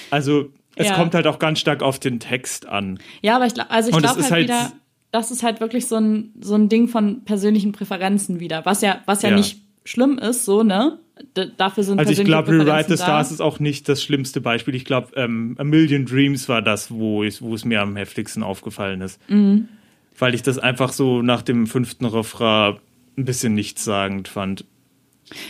Also, 0.09 0.49
es 0.75 0.87
Ja. 0.87 0.95
kommt 0.95 1.13
halt 1.15 1.27
auch 1.27 1.39
ganz 1.39 1.59
stark 1.59 1.81
auf 1.83 1.99
den 1.99 2.19
Text 2.19 2.65
an. 2.65 2.99
Ja, 3.21 3.35
aber 3.37 3.45
ich 3.45 3.53
glaube, 3.53 3.69
also 3.71 3.89
ich 3.91 3.97
glaube 3.97 4.21
halt, 4.21 4.31
halt- 4.31 4.43
wieder, 4.45 4.73
das 5.11 5.31
ist 5.31 5.43
halt 5.43 5.61
wirklich 5.61 5.87
so 5.87 5.95
ein, 5.95 6.33
so 6.41 6.55
ein 6.55 6.67
Ding 6.67 6.87
von 6.89 7.23
persönlichen 7.23 7.71
Präferenzen 7.71 8.39
wieder, 8.41 8.65
was 8.65 8.81
ja, 8.81 9.01
was 9.05 9.21
ja, 9.21 9.29
Ja. 9.29 9.35
nicht 9.37 9.61
schlimm 9.85 10.17
ist, 10.17 10.43
so, 10.43 10.63
ne? 10.63 10.99
D 11.37 11.49
dafür 11.55 11.83
sind 11.83 11.97
Also 11.97 12.11
ich 12.11 12.25
glaube, 12.25 12.51
Rewrite 12.51 12.97
the 12.97 13.01
Stars 13.01 13.31
ist 13.31 13.39
auch 13.39 13.59
nicht 13.59 13.87
das 13.87 14.03
schlimmste 14.03 14.41
Beispiel. 14.41 14.75
Ich 14.75 14.83
glaube, 14.83 15.15
ähm, 15.15 15.55
A 15.57 15.63
Million 15.63 16.05
Dreams 16.05 16.49
war 16.49 16.61
das, 16.61 16.91
wo, 16.91 17.23
ich, 17.23 17.41
wo 17.41 17.55
es 17.55 17.63
mir 17.63 17.81
am 17.81 17.95
heftigsten 17.95 18.43
aufgefallen 18.43 18.99
ist. 18.99 19.19
Mhm. 19.29 19.69
Weil 20.17 20.33
ich 20.33 20.41
das 20.41 20.59
einfach 20.59 20.91
so 20.91 21.21
nach 21.21 21.41
dem 21.41 21.67
fünften 21.67 22.05
Refrain 22.05 22.79
ein 23.17 23.23
bisschen 23.23 23.53
nichtssagend 23.53 24.27
fand. 24.27 24.65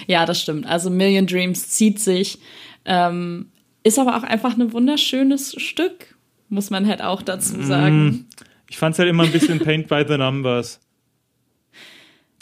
Ja, 0.06 0.26
das 0.26 0.40
stimmt. 0.42 0.68
Also 0.68 0.92
Million 0.92 1.26
Dreams 1.26 1.70
zieht 1.70 2.00
sich, 2.00 2.38
ähm, 2.86 3.48
ist 3.84 3.98
aber 3.98 4.18
auch 4.18 4.24
einfach 4.24 4.58
ein 4.58 4.72
wunderschönes 4.72 5.56
Stück, 5.60 6.16
muss 6.50 6.70
man 6.70 6.88
halt 6.88 7.02
auch 7.02 7.24
dazu 7.24 7.62
sagen. 7.64 8.28
Ich 8.70 8.78
fand 8.78 8.94
es 8.94 9.00
halt 9.00 9.10
immer 9.10 9.24
ein 9.24 9.32
bisschen 9.32 9.60
Paint 9.64 9.88
by 9.88 10.06
the 10.08 10.18
Numbers. 10.18 10.80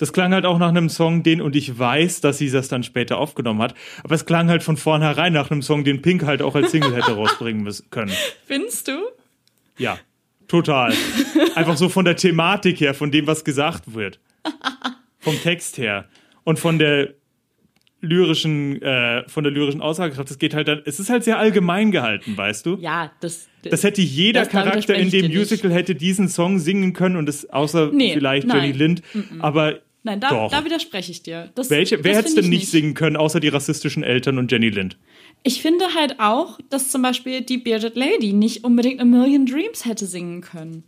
Das 0.03 0.11
klang 0.11 0.33
halt 0.33 0.45
auch 0.45 0.59
nach 0.59 0.67
einem 0.67 0.89
Song, 0.89 1.23
den, 1.23 1.39
und 1.39 1.55
ich 1.55 1.79
weiß, 1.79 2.19
dass 2.19 2.37
sie 2.37 2.51
das 2.51 2.67
dann 2.67 2.83
später 2.83 3.17
aufgenommen 3.19 3.61
hat, 3.61 3.73
aber 4.03 4.15
es 4.15 4.25
klang 4.25 4.49
halt 4.49 4.61
von 4.61 4.75
vornherein 4.75 5.31
nach 5.31 5.49
einem 5.49 5.61
Song, 5.61 5.85
den 5.85 6.01
Pink 6.01 6.25
halt 6.25 6.41
auch 6.41 6.55
als 6.55 6.71
Single 6.71 6.93
hätte 6.93 7.13
rausbringen 7.13 7.63
müssen 7.63 7.85
können. 7.89 8.11
Findest 8.45 8.89
du? 8.89 8.99
Ja, 9.77 9.97
total. 10.49 10.93
Einfach 11.55 11.77
so 11.77 11.87
von 11.87 12.03
der 12.03 12.17
Thematik 12.17 12.81
her, 12.81 12.93
von 12.93 13.11
dem, 13.11 13.27
was 13.27 13.45
gesagt 13.45 13.93
wird. 13.93 14.19
Vom 15.19 15.35
Text 15.41 15.77
her. 15.77 16.09
Und 16.43 16.59
von 16.59 16.79
der 16.79 17.13
lyrischen, 18.01 18.81
äh, 18.81 19.23
von 19.29 19.45
der 19.45 19.53
lyrischen 19.53 19.79
Aussagekraft, 19.79 20.29
es 20.29 20.37
geht 20.37 20.53
halt 20.53 20.67
dann, 20.67 20.81
es 20.85 20.99
ist 20.99 21.09
halt 21.09 21.23
sehr 21.23 21.39
allgemein 21.39 21.91
gehalten, 21.91 22.35
weißt 22.35 22.65
du? 22.65 22.75
Ja, 22.81 23.11
das. 23.21 23.47
Das 23.63 23.83
hätte 23.85 24.01
jeder 24.01 24.41
Das- 24.41 24.49
da 24.49 24.63
Charakter 24.63 24.95
in 24.95 25.09
dem 25.09 25.21
dir 25.21 25.29
nicht. 25.29 25.37
Musical 25.37 25.71
hätte 25.71 25.95
diesen 25.95 26.27
Song 26.27 26.59
singen 26.59 26.91
können 26.91 27.15
und 27.15 27.29
es 27.29 27.49
außer 27.49 27.91
Nee, 27.93 28.11
vielleicht 28.13 28.45
nein. 28.47 28.61
Jenny 28.61 28.77
Lind, 28.77 29.01
aber 29.39 29.79
Nein, 30.03 30.19
da, 30.19 30.49
da 30.49 30.65
widerspreche 30.65 31.11
ich 31.11 31.23
dir. 31.23 31.49
Das, 31.55 31.69
Welche, 31.69 32.03
wer 32.03 32.17
hätte 32.17 32.27
es 32.27 32.35
denn 32.35 32.43
ich 32.43 32.49
nicht 32.49 32.67
singen 32.67 32.93
können, 32.93 33.15
außer 33.15 33.39
die 33.39 33.47
rassistischen 33.47 34.03
Eltern 34.03 34.37
und 34.37 34.51
Jenny 34.51 34.69
Lind? 34.69 34.97
Ich 35.43 35.61
finde 35.61 35.85
halt 35.95 36.19
auch, 36.19 36.59
dass 36.69 36.89
zum 36.89 37.01
Beispiel 37.01 37.41
die 37.41 37.57
Bearded 37.57 37.95
Lady 37.95 38.33
nicht 38.33 38.65
unbedingt 38.65 38.99
A 38.99 39.05
Million 39.05 39.45
Dreams 39.45 39.85
hätte 39.85 40.05
singen 40.05 40.41
können. 40.41 40.83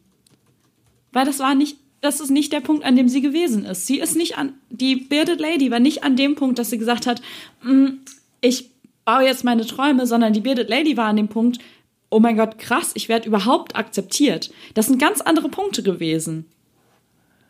Weil 1.13 1.25
das 1.25 1.39
war 1.39 1.56
nicht, 1.56 1.78
das 2.01 2.19
ist 2.19 2.30
nicht 2.30 2.51
der 2.51 2.60
Punkt, 2.60 2.84
an 2.84 2.97
dem 2.97 3.08
sie 3.08 3.21
gewesen 3.21 3.65
ist. 3.65 3.88
Sie 3.88 3.99
ist 3.99 4.17
nicht 4.17 4.38
an, 4.38 4.54
die 4.69 4.97
Bearded 4.97 5.39
Lady 5.39 5.71
war 5.71 5.80
nicht 5.80 6.04
an 6.04 6.17
dem 6.17 6.36
Punkt, 6.36 6.60
dass 6.60 6.69
sie 6.69 6.78
gesagt 6.78 7.08
hat, 7.08 7.21
"Mm, 7.63 7.99
ich 8.41 8.69
baue 9.06 9.23
jetzt 9.23 9.45
meine 9.45 9.65
Träume, 9.65 10.08
sondern 10.08 10.34
die 10.34 10.41
Bearded 10.41 10.69
Lady 10.69 10.97
war 10.97 11.06
an 11.06 11.15
dem 11.15 11.30
Punkt, 11.30 11.60
oh 12.10 12.19
mein 12.19 12.38
Gott, 12.38 12.58
krass, 12.58 12.91
ich 12.95 13.08
werde 13.10 13.28
überhaupt 13.28 13.75
akzeptiert. 13.75 14.51
Das 14.73 14.88
sind 14.88 14.99
ganz 14.99 15.21
andere 15.21 15.49
Punkte 15.49 15.84
gewesen, 15.84 16.45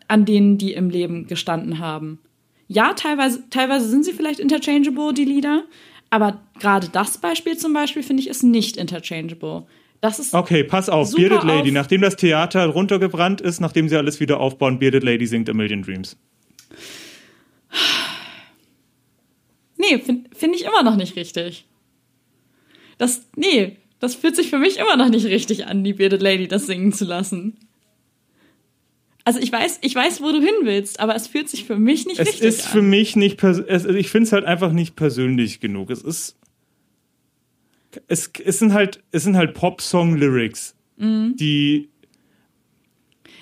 an 0.08 0.26
denen 0.26 0.58
die 0.58 0.74
im 0.74 0.90
Leben 0.90 1.28
gestanden 1.28 1.80
haben. 1.80 2.20
Ja, 2.68 2.94
teilweise, 2.94 3.44
teilweise 3.50 3.88
sind 3.88 4.06
sie 4.06 4.14
vielleicht 4.14 4.40
interchangeable, 4.40 5.14
die 5.14 5.26
Lieder, 5.26 5.64
aber 6.10 6.42
gerade 6.60 6.90
das 6.90 7.18
Beispiel 7.20 7.58
zum 7.58 7.74
Beispiel, 7.74 8.04
finde 8.04 8.22
ich, 8.24 8.30
ist 8.30 8.44
nicht 8.44 8.78
interchangeable. 8.78 9.66
Das 10.02 10.20
ist, 10.20 10.34
Okay, 10.34 10.64
pass 10.64 10.90
auf, 10.90 11.14
Bearded 11.14 11.44
Lady, 11.44 11.70
auf- 11.70 11.74
nachdem 11.74 12.02
das 12.02 12.16
Theater 12.16 12.66
runtergebrannt 12.68 13.42
ist, 13.42 13.60
nachdem 13.60 13.88
sie 13.90 13.96
alles 13.98 14.20
wieder 14.20 14.40
aufbauen, 14.40 14.80
Bearded 14.80 15.04
Lady 15.04 15.26
singt 15.28 15.50
A 15.50 15.54
Million 15.54 15.82
Dreams. 15.84 16.18
nee, 19.78 19.98
finde 20.00 20.30
find 20.36 20.56
ich 20.56 20.66
immer 20.66 20.84
noch 20.84 20.96
nicht 20.96 21.16
richtig. 21.16 21.66
Das, 22.98 23.28
nee, 23.36 23.78
das 24.00 24.16
fühlt 24.16 24.36
sich 24.36 24.50
für 24.50 24.58
mich 24.60 24.78
immer 24.78 24.96
noch 24.98 25.10
nicht 25.10 25.26
richtig 25.26 25.68
an, 25.68 25.84
die 25.84 25.94
Bearded 25.94 26.22
Lady 26.22 26.48
das 26.48 26.66
singen 26.66 26.94
zu 26.94 27.06
lassen. 27.06 27.58
Also 29.28 29.40
ich 29.40 29.52
weiß, 29.52 29.80
ich 29.82 29.94
weiß, 29.96 30.22
wo 30.22 30.32
du 30.32 30.40
hin 30.40 30.54
willst, 30.64 31.00
aber 31.00 31.16
es 31.16 31.26
fühlt 31.28 31.50
sich 31.50 31.66
für 31.66 31.78
mich 31.78 32.06
nicht 32.06 32.20
Es 32.20 32.28
richtig 32.28 32.48
ist 32.48 32.66
an. 32.68 32.72
für 32.74 32.82
mich 32.84 33.16
nicht, 33.16 33.40
pers- 33.42 33.64
es, 33.68 33.84
ich 33.86 34.10
finde 34.10 34.28
es 34.28 34.32
halt 34.32 34.46
einfach 34.46 34.72
nicht 34.72 34.96
persönlich 34.96 35.60
genug. 35.60 35.90
Es 35.90 36.02
ist, 36.04 36.38
es, 38.08 38.32
es 38.44 38.60
sind 38.60 38.74
halt, 38.74 39.04
es 39.12 39.24
sind 39.24 39.36
halt 39.36 39.54
Pop-Song-Lyrics, 39.56 40.76
die 40.98 41.90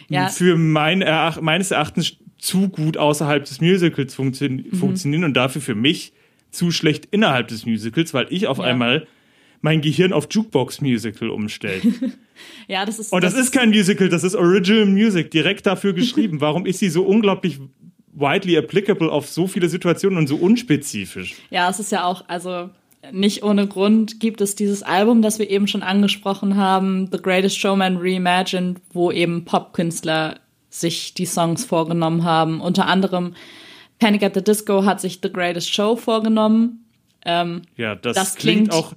Ja. 0.09 0.29
für 0.29 0.55
mein 0.55 1.01
Erach 1.01 1.41
meines 1.41 1.71
Erachtens 1.71 2.17
zu 2.37 2.69
gut 2.69 2.97
außerhalb 2.97 3.45
des 3.45 3.61
Musicals 3.61 4.15
funktio 4.15 4.49
Mhm. 4.49 4.71
funktionieren 4.73 5.23
und 5.23 5.33
dafür 5.33 5.61
für 5.61 5.75
mich 5.75 6.13
zu 6.51 6.71
schlecht 6.71 7.07
innerhalb 7.11 7.47
des 7.49 7.65
Musicals, 7.65 8.13
weil 8.13 8.27
ich 8.29 8.47
auf 8.47 8.57
Ja. 8.59 8.63
einmal 8.65 9.07
mein 9.63 9.81
Gehirn 9.81 10.13
auf 10.13 10.27
Jukebox-Musical 10.29 11.29
umstellt. 11.31 11.83
Ja, 12.67 12.83
das 12.85 12.97
ist. 12.97 13.13
Und 13.13 13.23
das, 13.23 13.35
ist 13.35 13.51
kein 13.51 13.69
Musical, 13.69 14.09
das 14.09 14.23
ist 14.23 14.35
Original 14.35 14.85
Music, 14.87 15.29
direkt 15.31 15.65
dafür 15.67 15.93
geschrieben. 15.93 16.41
Warum 16.41 16.65
ist 16.65 16.79
sie 16.79 16.89
so 16.89 17.03
unglaublich 17.03 17.59
widely 18.13 18.57
applicable 18.57 19.09
auf 19.11 19.29
so 19.29 19.47
viele 19.47 19.69
Situationen 19.69 20.17
und 20.17 20.27
so 20.27 20.35
unspezifisch? 20.37 21.35
Ja, 21.51 21.69
es 21.69 21.79
ist 21.79 21.91
ja 21.91 22.05
auch, 22.05 22.25
also 22.27 22.69
nicht 23.11 23.43
ohne 23.43 23.67
Grund 23.67 24.19
gibt 24.19 24.41
es 24.41 24.55
dieses 24.55 24.81
Album, 24.81 25.21
das 25.21 25.37
wir 25.39 25.49
eben 25.49 25.67
schon 25.67 25.83
angesprochen 25.83 26.57
haben, 26.57 27.07
The 27.11 27.19
Greatest 27.21 27.57
Showman 27.59 27.97
Reimagined, 27.97 28.79
wo 28.91 29.11
eben 29.11 29.45
Popkünstler 29.45 30.39
sich 30.69 31.13
die 31.13 31.25
Songs 31.27 31.65
vorgenommen 31.65 32.23
haben. 32.23 32.61
Unter 32.61 32.87
anderem 32.87 33.35
Panic 33.99 34.23
at 34.23 34.33
the 34.33 34.43
Disco 34.43 34.85
hat 34.85 34.99
sich 35.01 35.19
The 35.21 35.31
Greatest 35.31 35.71
Show 35.71 35.95
vorgenommen. 35.95 36.85
Ähm, 37.25 37.61
Ja, 37.77 37.95
das, 37.95 38.15
Das 38.15 38.35
klingt, 38.35 38.69
klingt- 38.69 38.73
auch, 38.73 38.93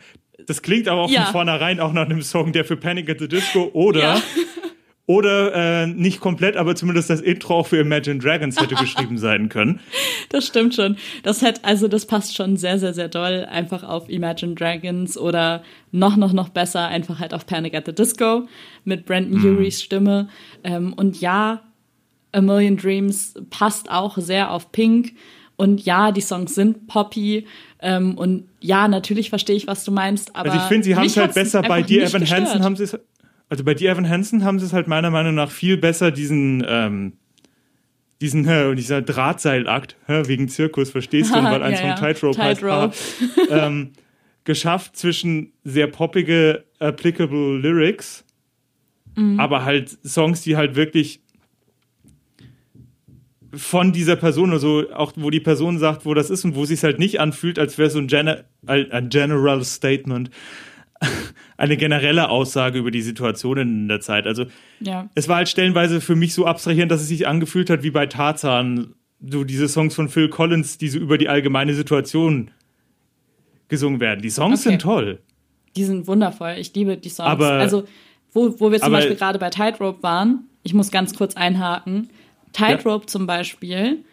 das 0.46 0.62
klingt 0.62 0.88
aber 0.88 1.02
auch 1.02 1.10
Ja. 1.10 1.24
von 1.24 1.32
vornherein 1.32 1.80
auch 1.80 1.92
nach 1.92 2.06
einem 2.06 2.22
Song, 2.22 2.52
der 2.52 2.64
für 2.64 2.76
Panic 2.76 3.10
at 3.10 3.18
the 3.20 3.28
Disco 3.28 3.70
oder 3.72 4.00
Ja. 4.00 4.22
oder 5.06 5.54
äh, 5.54 5.86
nicht 5.86 6.20
komplett, 6.20 6.56
aber 6.56 6.74
zumindest 6.74 7.10
das 7.10 7.20
Intro 7.20 7.58
auch 7.60 7.66
für 7.68 7.78
Imagine 7.78 8.18
Dragons 8.18 8.60
hätte 8.60 8.74
geschrieben 8.74 9.18
sein 9.18 9.48
können. 9.48 9.80
Das 10.30 10.44
stimmt 10.48 10.74
schon. 10.74 10.96
Das 11.22 11.40
hat, 11.40 11.64
also 11.64 11.86
das 11.86 12.04
passt 12.04 12.34
schon 12.34 12.56
sehr, 12.56 12.80
sehr, 12.80 12.92
sehr 12.92 13.08
doll 13.08 13.46
einfach 13.48 13.84
auf 13.84 14.08
Imagine 14.10 14.54
Dragons 14.56 15.16
oder 15.16 15.62
noch, 15.92 16.16
noch, 16.16 16.32
noch 16.32 16.48
besser 16.48 16.88
einfach 16.88 17.20
halt 17.20 17.32
auf 17.32 17.46
Panic 17.46 17.74
at 17.74 17.86
the 17.86 17.94
Disco 17.94 18.48
mit 18.84 19.06
Brandon 19.06 19.40
Urys 19.40 19.80
Stimme. 19.80 20.28
Ähm, 20.64 20.92
und 20.94 21.20
ja, 21.20 21.62
A 22.32 22.40
Million 22.40 22.76
Dreams 22.76 23.34
passt 23.50 23.88
auch 23.88 24.18
sehr 24.18 24.50
auf 24.50 24.72
Pink. 24.72 25.12
Und 25.54 25.86
ja, 25.86 26.10
die 26.10 26.20
Songs 26.20 26.56
sind 26.56 26.88
poppy. 26.88 27.46
Ähm, 27.80 28.18
und 28.18 28.48
ja, 28.66 28.88
natürlich 28.88 29.30
verstehe 29.30 29.56
ich, 29.56 29.66
was 29.66 29.84
du 29.84 29.92
meinst. 29.92 30.34
Aber 30.34 30.50
Also 30.50 30.62
ich 30.62 30.68
finde, 30.68 30.84
sie 30.84 30.96
haben 30.96 31.06
es 31.06 31.16
halt 31.16 31.34
besser 31.34 31.62
bei 31.62 31.80
nicht 31.80 31.90
Evan 31.92 32.20
gestört. 32.20 32.40
Hansen 32.46 32.62
haben 32.64 32.76
sie 32.76 32.84
es 32.84 32.98
also 33.48 33.62
bei 33.62 33.74
Dear 33.74 33.92
Evan 33.94 34.08
Hansen 34.08 34.42
haben 34.44 34.58
sie 34.58 34.66
es 34.66 34.72
halt 34.72 34.88
meiner 34.88 35.10
Meinung 35.10 35.34
nach 35.36 35.50
viel 35.52 35.76
besser 35.76 36.10
diesen 36.10 36.64
ähm, 36.68 37.12
diesen 38.20 38.46
äh, 38.48 38.74
dieser 38.74 39.02
Drahtseilakt 39.02 39.96
äh, 40.08 40.26
wegen 40.26 40.48
Zirkus 40.48 40.90
verstehst 40.90 41.30
du, 41.34 41.34
weil 41.42 41.62
eins 41.62 41.80
Ja, 41.80 41.94
von. 41.94 42.04
Tightrope 42.04 42.38
heißt 42.42 42.60
Tightrope. 42.60 42.94
haha, 43.50 43.66
ähm, 43.66 43.92
geschafft 44.44 44.96
zwischen 44.96 45.52
sehr 45.64 45.86
poppige 45.86 46.64
applicable 46.78 47.58
Lyrics, 47.58 48.24
Mhm. 49.18 49.40
aber 49.40 49.64
halt 49.64 49.96
Songs, 50.06 50.42
die 50.42 50.56
halt 50.56 50.74
wirklich 50.76 51.20
von 53.56 53.92
dieser 53.92 54.16
Person, 54.16 54.52
also 54.52 54.84
auch 54.94 55.12
wo 55.16 55.30
die 55.30 55.40
Person 55.40 55.78
sagt, 55.78 56.04
wo 56.04 56.14
das 56.14 56.30
ist 56.30 56.44
und 56.44 56.54
wo 56.54 56.62
es 56.62 56.68
sich 56.68 56.82
halt 56.84 56.98
nicht 56.98 57.20
anfühlt, 57.20 57.58
als 57.58 57.78
wäre 57.78 57.90
so 57.90 57.98
ein, 57.98 58.06
Gene 58.06 58.44
ein 58.66 59.08
General 59.08 59.62
Statement, 59.64 60.30
eine 61.56 61.76
generelle 61.76 62.28
Aussage 62.30 62.78
über 62.78 62.90
die 62.90 63.02
Situation 63.02 63.58
in 63.58 63.88
der 63.88 64.00
Zeit. 64.00 64.26
Also 64.26 64.46
Ja. 64.80 65.08
es 65.14 65.28
war 65.28 65.36
halt 65.36 65.48
stellenweise 65.48 66.00
für 66.00 66.16
mich 66.16 66.34
so 66.34 66.46
abstrahierend, 66.46 66.90
dass 66.92 67.00
es 67.02 67.08
sich 67.08 67.26
angefühlt 67.26 67.70
hat 67.70 67.82
wie 67.82 67.90
bei 67.90 68.06
Tarzan, 68.06 68.94
so 69.20 69.44
diese 69.44 69.68
Songs 69.68 69.94
von 69.94 70.08
Phil 70.08 70.28
Collins, 70.28 70.78
die 70.78 70.88
so 70.88 70.98
über 70.98 71.18
die 71.18 71.28
allgemeine 71.28 71.74
Situation 71.74 72.50
gesungen 73.68 74.00
werden. 74.00 74.20
Die 74.22 74.30
Songs 74.30 74.60
Okay. 74.60 74.70
sind 74.70 74.82
toll. 74.82 75.18
Die 75.76 75.84
sind 75.84 76.06
wundervoll. 76.06 76.54
Ich 76.58 76.74
liebe 76.74 76.96
die 76.96 77.08
Songs. 77.08 77.28
Aber- 77.28 77.52
also, 77.52 77.84
wo, 78.32 78.54
wo 78.60 78.70
wir 78.70 78.80
zum 78.80 78.92
Beispiel 78.92 79.16
gerade 79.16 79.38
bei 79.38 79.50
Tightrope 79.50 80.02
waren, 80.02 80.44
ich 80.62 80.74
muss 80.74 80.90
ganz 80.90 81.14
kurz 81.14 81.36
einhaken. 81.36 82.08
Tightrope 82.52 83.06
zum 83.06 83.26
Beispiel, 83.26 84.04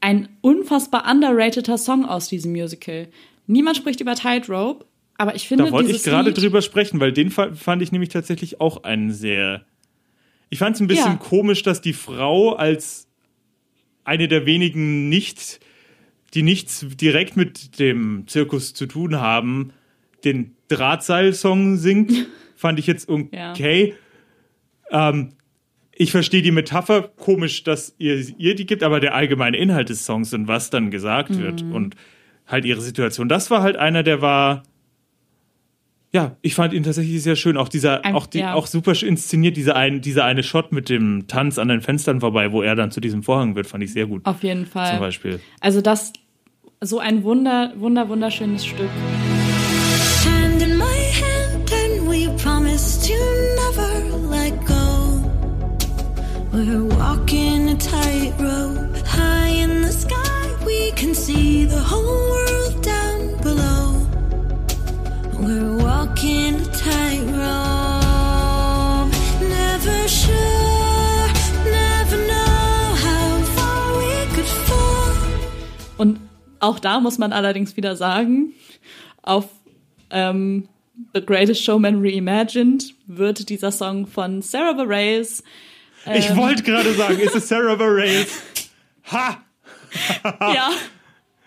ein 0.00 0.28
unfassbar 0.40 1.08
underrateder 1.10 1.78
Song 1.78 2.04
aus 2.04 2.28
diesem 2.28 2.52
Musical. 2.52 3.08
Niemand 3.46 3.76
spricht 3.76 4.00
über 4.00 4.14
Tightrope, 4.14 4.84
aber 5.16 5.34
ich 5.34 5.46
finde 5.46 5.64
Da 5.64 5.70
wollte 5.70 5.92
ich 5.92 6.02
gerade 6.02 6.32
drüber 6.32 6.62
sprechen, 6.62 6.98
weil 7.00 7.12
den 7.12 7.30
fa- 7.30 7.54
fand 7.54 7.82
ich 7.82 7.92
nämlich 7.92 8.08
tatsächlich 8.10 8.60
auch 8.60 8.82
einen 8.84 9.12
sehr. 9.12 9.64
Ich 10.50 10.58
fand 10.58 10.74
es 10.76 10.80
ein 10.82 10.86
bisschen 10.88 11.12
Ja. 11.12 11.16
komisch, 11.18 11.62
dass 11.62 11.80
die 11.80 11.92
Frau 11.92 12.54
als 12.54 13.06
eine 14.04 14.26
der 14.28 14.44
wenigen 14.46 15.08
nicht, 15.08 15.60
die 16.34 16.42
nichts 16.42 16.84
direkt 17.00 17.36
mit 17.36 17.78
dem 17.78 18.24
Zirkus 18.26 18.74
zu 18.74 18.86
tun 18.86 19.20
haben, 19.20 19.72
den 20.24 20.56
Drahtseil-Song 20.68 21.76
singt. 21.76 22.26
fand 22.56 22.78
ich 22.78 22.86
jetzt 22.86 23.08
okay. 23.08 23.94
Ähm, 24.90 25.32
ich 25.94 26.10
verstehe 26.10 26.42
die 26.42 26.50
Metapher 26.50 27.02
komisch, 27.02 27.64
dass 27.64 27.94
ihr, 27.98 28.24
ihr 28.38 28.54
die 28.54 28.66
gibt, 28.66 28.82
aber 28.82 28.98
der 29.00 29.14
allgemeine 29.14 29.56
Inhalt 29.56 29.88
des 29.88 30.04
Songs 30.06 30.32
und 30.34 30.48
was 30.48 30.70
dann 30.70 30.90
gesagt 30.90 31.30
Mhm. 31.30 31.38
wird 31.38 31.62
und 31.62 31.96
halt 32.46 32.64
ihre 32.64 32.80
Situation. 32.80 33.28
Das 33.28 33.50
war 33.50 33.62
halt 33.62 33.76
einer, 33.76 34.02
der 34.02 34.20
war. 34.22 34.62
Ja, 36.14 36.36
ich 36.42 36.54
fand 36.54 36.74
ihn 36.74 36.82
tatsächlich 36.82 37.22
sehr 37.22 37.36
schön. 37.36 37.56
Auch 37.56 37.68
dieser, 37.70 38.04
Ein- 38.04 38.14
auch, 38.14 38.26
die, 38.26 38.40
ja. 38.40 38.52
auch 38.52 38.66
super 38.66 38.92
inszeniert, 39.02 39.56
dieser 39.56 39.76
ein, 39.76 40.02
dieser 40.02 40.24
eine 40.26 40.42
Shot 40.42 40.70
mit 40.70 40.90
dem 40.90 41.26
Tanz 41.26 41.58
an 41.58 41.68
den 41.68 41.80
Fenstern 41.80 42.20
vorbei, 42.20 42.52
wo 42.52 42.60
er 42.60 42.74
dann 42.74 42.90
zu 42.90 43.00
diesem 43.00 43.22
Vorhang 43.22 43.54
wird, 43.54 43.66
fand 43.66 43.82
ich 43.82 43.92
sehr 43.94 44.04
gut. 44.06 44.24
Auf 44.26 44.42
jeden 44.42 44.66
Fall. 44.66 44.90
Zum 44.90 45.00
Beispiel. 45.00 45.40
Also 45.60 45.80
das, 45.80 46.12
so 46.82 46.98
ein 46.98 47.22
wunder, 47.22 47.72
wunder, 47.76 48.08
wunderschönes 48.10 48.66
Stück. 48.66 48.90
Hand 50.26 50.60
in 50.62 50.76
my 50.76 50.84
hand, 50.84 51.72
and 51.72 52.06
we 52.10 52.28
promise 52.42 53.00
to 53.08 53.14
We're 56.52 56.84
walking 56.84 57.70
a 57.70 57.76
tightrope 57.76 59.06
high 59.06 59.48
in 59.48 59.80
the 59.80 59.90
sky. 59.90 60.54
We 60.66 60.92
can 60.92 61.14
see 61.14 61.64
the 61.64 61.80
whole 61.80 62.04
world 62.04 62.82
down 62.82 63.40
below. 63.40 64.06
We're 65.40 65.78
walking 65.78 66.56
a 66.56 66.66
tightrope, 66.76 67.40
never 69.40 70.08
sure, 70.08 71.32
never 71.64 72.16
know 72.28 72.96
how 73.00 73.42
far 73.56 73.96
we 73.96 74.26
could 74.34 74.50
fall. 74.68 75.16
Und 75.96 76.20
auch 76.60 76.78
da 76.78 77.00
muss 77.00 77.16
man 77.16 77.32
allerdings 77.32 77.78
wieder 77.78 77.96
sagen, 77.96 78.52
auf 79.22 79.48
ähm, 80.10 80.68
The 81.14 81.24
Greatest 81.24 81.64
Showman 81.64 82.02
Reimagined 82.02 82.94
wird 83.06 83.48
dieser 83.48 83.72
Song 83.72 84.06
von 84.06 84.42
Sarah 84.42 84.74
Bareilles 84.74 85.42
Ich 86.14 86.30
Ähm. 86.30 86.36
wollte 86.36 86.62
gerade 86.62 86.92
sagen, 86.94 87.18
ist 87.18 87.34
es 87.34 87.48
Sarah 87.48 87.74
Bareilles? 87.76 88.40
Ha! 89.10 89.42
ja, 90.24 90.70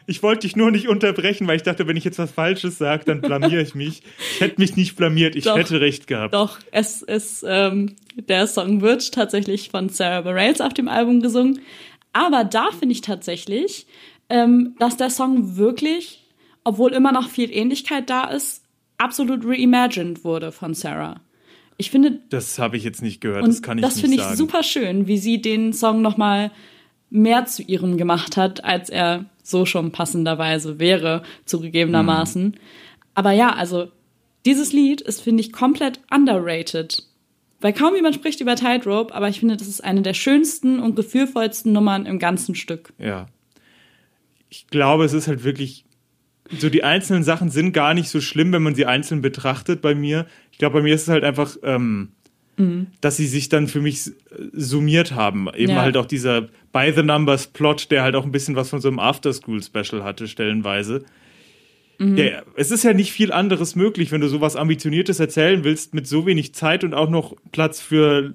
Ich 0.08 0.22
wollte 0.22 0.42
dich 0.42 0.56
nur 0.56 0.70
nicht 0.70 0.88
unterbrechen, 0.88 1.48
weil 1.48 1.56
ich 1.56 1.64
dachte, 1.64 1.88
wenn 1.88 1.98
ich 1.98 2.04
jetzt 2.04 2.20
was 2.20 2.32
Falsches 2.32 2.78
sage, 2.78 3.06
dann 3.06 3.22
blamier 3.22 3.60
ich 3.60 3.74
mich. 3.74 4.04
Ich 4.36 4.42
hätte 4.42 4.62
mich 4.62 4.76
nicht 4.76 4.96
blamiert, 4.96 5.36
ich 5.36 5.46
Doch. 5.46 5.58
hätte 5.58 5.82
recht 5.82 6.06
gehabt. 6.06 6.34
Doch, 6.36 6.60
es 6.72 7.02
ist, 7.02 7.44
ähm, 7.48 7.96
der 8.16 8.46
Song 8.46 8.82
wird 8.82 9.12
tatsächlich 9.14 9.70
von 9.72 9.90
Sarah 9.90 10.22
Bareilles 10.22 10.62
auf 10.62 10.74
dem 10.76 10.88
Album 10.88 11.22
gesungen. 11.22 11.60
Aber 12.14 12.44
da 12.44 12.70
finde 12.72 12.94
ich 12.94 13.02
tatsächlich, 13.02 13.88
ähm, 14.30 14.76
dass 14.80 14.96
der 14.96 15.10
Song 15.10 15.58
wirklich, 15.58 16.24
obwohl 16.64 16.94
immer 16.94 17.12
noch 17.12 17.28
viel 17.30 17.52
Ähnlichkeit 17.52 18.08
da 18.10 18.26
ist, 18.26 18.64
absolut 19.00 19.42
reimagined 19.44 20.24
wurde 20.24 20.52
von 20.52 20.76
Sarah. 20.76 21.20
Ich 21.78 21.92
finde, 21.92 22.20
Das 22.30 22.58
habe 22.60 22.78
ich 22.78 22.84
jetzt 22.84 23.02
nicht 23.02 23.22
gehört, 23.22 23.46
das 23.46 23.62
kann 23.62 23.78
ich 23.78 23.84
das 23.84 23.96
nicht 23.96 24.02
finde 24.02 24.18
ich 24.18 24.24
sagen. 24.24 24.38
super 24.38 24.64
schön, 24.64 25.08
wie 25.08 25.18
sie 25.18 25.42
den 25.42 25.74
Song 25.74 26.02
noch 26.02 26.18
mal 26.18 26.52
mehr 27.10 27.46
zu 27.46 27.64
ihrem 27.64 27.98
gemacht 27.98 28.38
hat, 28.38 28.64
als 28.64 28.90
er 28.90 29.26
so 29.44 29.66
schon 29.66 29.92
passenderweise 29.92 30.80
wäre, 30.80 31.24
zugegebenermaßen. 31.46 32.44
Mhm. 32.44 32.54
Aber 33.14 33.32
ja, 33.32 33.54
also 33.54 33.90
dieses 34.46 34.74
Lied 34.74 35.02
ist, 35.02 35.22
finde 35.22 35.42
ich, 35.42 35.52
komplett 35.52 36.00
underrated. 36.12 37.04
Weil 37.62 37.74
kaum 37.74 37.96
jemand 37.96 38.16
spricht 38.16 38.42
über 38.42 38.56
Tightrope, 38.56 39.14
aber 39.14 39.30
ich 39.30 39.40
finde, 39.40 39.58
das 39.58 39.68
ist 39.68 39.84
eine 39.84 40.02
der 40.02 40.14
schönsten 40.14 40.80
und 40.80 40.96
gefühlvollsten 40.96 41.72
Nummern 41.72 42.06
im 42.06 42.20
ganzen 42.20 42.56
Stück. 42.56 42.94
Ja. 43.00 43.28
Ich 44.50 44.68
glaube, 44.68 45.06
es 45.06 45.14
ist 45.14 45.28
halt 45.28 45.44
wirklich 45.44 45.86
so 46.58 46.70
die 46.70 46.84
einzelnen 46.84 47.24
Sachen 47.24 47.50
sind 47.50 47.72
gar 47.74 47.94
nicht 47.94 48.10
so 48.10 48.22
schlimm, 48.22 48.52
wenn 48.54 48.64
man 48.64 48.76
sie 48.76 48.86
einzeln 48.86 49.22
betrachtet 49.22 49.82
bei 49.82 49.96
mir. 49.96 50.26
Ich 50.52 50.58
glaube, 50.58 50.78
bei 50.78 50.84
mir 50.84 50.94
ist 50.96 51.04
es 51.04 51.08
halt 51.10 51.24
einfach, 51.24 51.56
ähm, 51.64 52.10
Mhm. 52.58 52.88
dass 53.02 53.18
sie 53.18 53.28
sich 53.28 53.50
dann 53.50 53.68
für 53.68 53.82
mich 53.82 54.12
summiert 54.54 55.12
haben. 55.14 55.48
Eben 55.58 55.74
Ja. 55.74 55.82
halt 55.82 55.98
auch 55.98 56.06
dieser 56.06 56.44
By 56.72 56.94
the 56.96 57.04
Numbers 57.04 57.48
Plot, 57.48 57.92
der 57.92 58.04
halt 58.04 58.16
auch 58.16 58.24
ein 58.24 58.32
bisschen 58.32 58.56
was 58.56 58.70
von 58.70 58.80
so 58.80 58.88
einem 58.88 59.00
After-School-Special 59.00 60.04
hatte, 60.06 60.28
stellenweise. 60.30 61.04
Mhm. 61.98 62.18
Ja, 62.18 62.44
es 62.56 62.72
ist 62.72 62.84
ja 62.84 62.94
nicht 62.94 63.12
viel 63.12 63.32
anderes 63.34 63.76
möglich, 63.76 64.12
wenn 64.12 64.22
du 64.22 64.28
sowas 64.30 64.56
Ambitioniertes 64.56 65.20
erzählen 65.20 65.64
willst, 65.66 65.94
mit 65.94 66.08
so 66.08 66.26
wenig 66.26 66.54
Zeit 66.54 66.84
und 66.86 66.94
auch 66.94 67.10
noch 67.10 67.36
Platz 67.52 67.82
für 67.82 68.34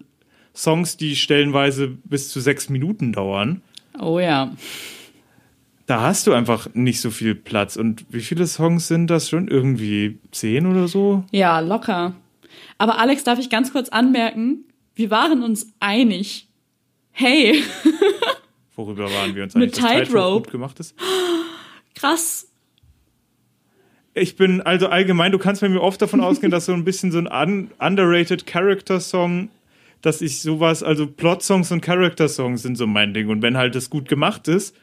Songs, 0.54 0.96
die 0.98 1.16
stellenweise 1.16 1.88
bis 1.88 2.28
zu 2.28 2.40
sechs 2.40 2.68
Minuten 2.68 3.12
dauern. 3.12 3.62
Oh 3.98 4.18
ja. 4.18 4.54
Da 5.90 6.02
hast 6.02 6.28
du 6.28 6.32
einfach 6.32 6.68
nicht 6.72 7.00
so 7.00 7.10
viel 7.10 7.34
Platz. 7.34 7.74
Und 7.74 8.04
wie 8.10 8.20
viele 8.20 8.46
Songs 8.46 8.86
sind 8.86 9.08
das 9.08 9.28
schon? 9.28 9.48
Irgendwie 9.48 10.20
zehn 10.30 10.66
oder 10.66 10.86
so? 10.86 11.24
Ja, 11.32 11.58
locker. 11.58 12.14
Aber 12.78 13.00
Alex, 13.00 13.24
darf 13.24 13.40
ich 13.40 13.50
ganz 13.50 13.72
kurz 13.72 13.88
anmerken, 13.88 14.64
wir 14.94 15.10
waren 15.10 15.42
uns 15.42 15.72
einig. 15.80 16.46
Hey, 17.10 17.60
Worüber 18.76 19.12
waren 19.12 19.34
wir 19.34 19.42
uns 19.42 19.54
Mit 19.56 19.76
eigentlich? 19.76 19.82
dass 19.82 20.08
Tightrope. 20.08 20.42
gut 20.44 20.52
gemacht 20.52 20.78
ist? 20.78 20.94
krass. 21.96 22.46
Ich 24.14 24.36
bin 24.36 24.60
also 24.60 24.86
allgemein, 24.86 25.32
du 25.32 25.38
kannst 25.38 25.60
bei 25.60 25.68
mir 25.68 25.82
oft 25.82 26.00
davon 26.00 26.20
ausgehen, 26.20 26.52
dass 26.52 26.66
so 26.66 26.72
ein 26.72 26.84
bisschen 26.84 27.10
so 27.10 27.18
ein 27.18 27.26
un 27.26 27.70
underrated 27.80 28.46
Character-Song, 28.46 29.50
dass 30.02 30.22
ich 30.22 30.40
sowas, 30.40 30.84
also 30.84 31.08
Plot-Songs 31.08 31.72
und 31.72 31.80
Character-Songs 31.80 32.62
sind 32.62 32.76
so 32.76 32.86
mein 32.86 33.12
Ding. 33.12 33.28
Und 33.28 33.42
wenn 33.42 33.56
halt 33.56 33.74
das 33.74 33.90
gut 33.90 34.08
gemacht 34.08 34.46
ist, 34.46 34.76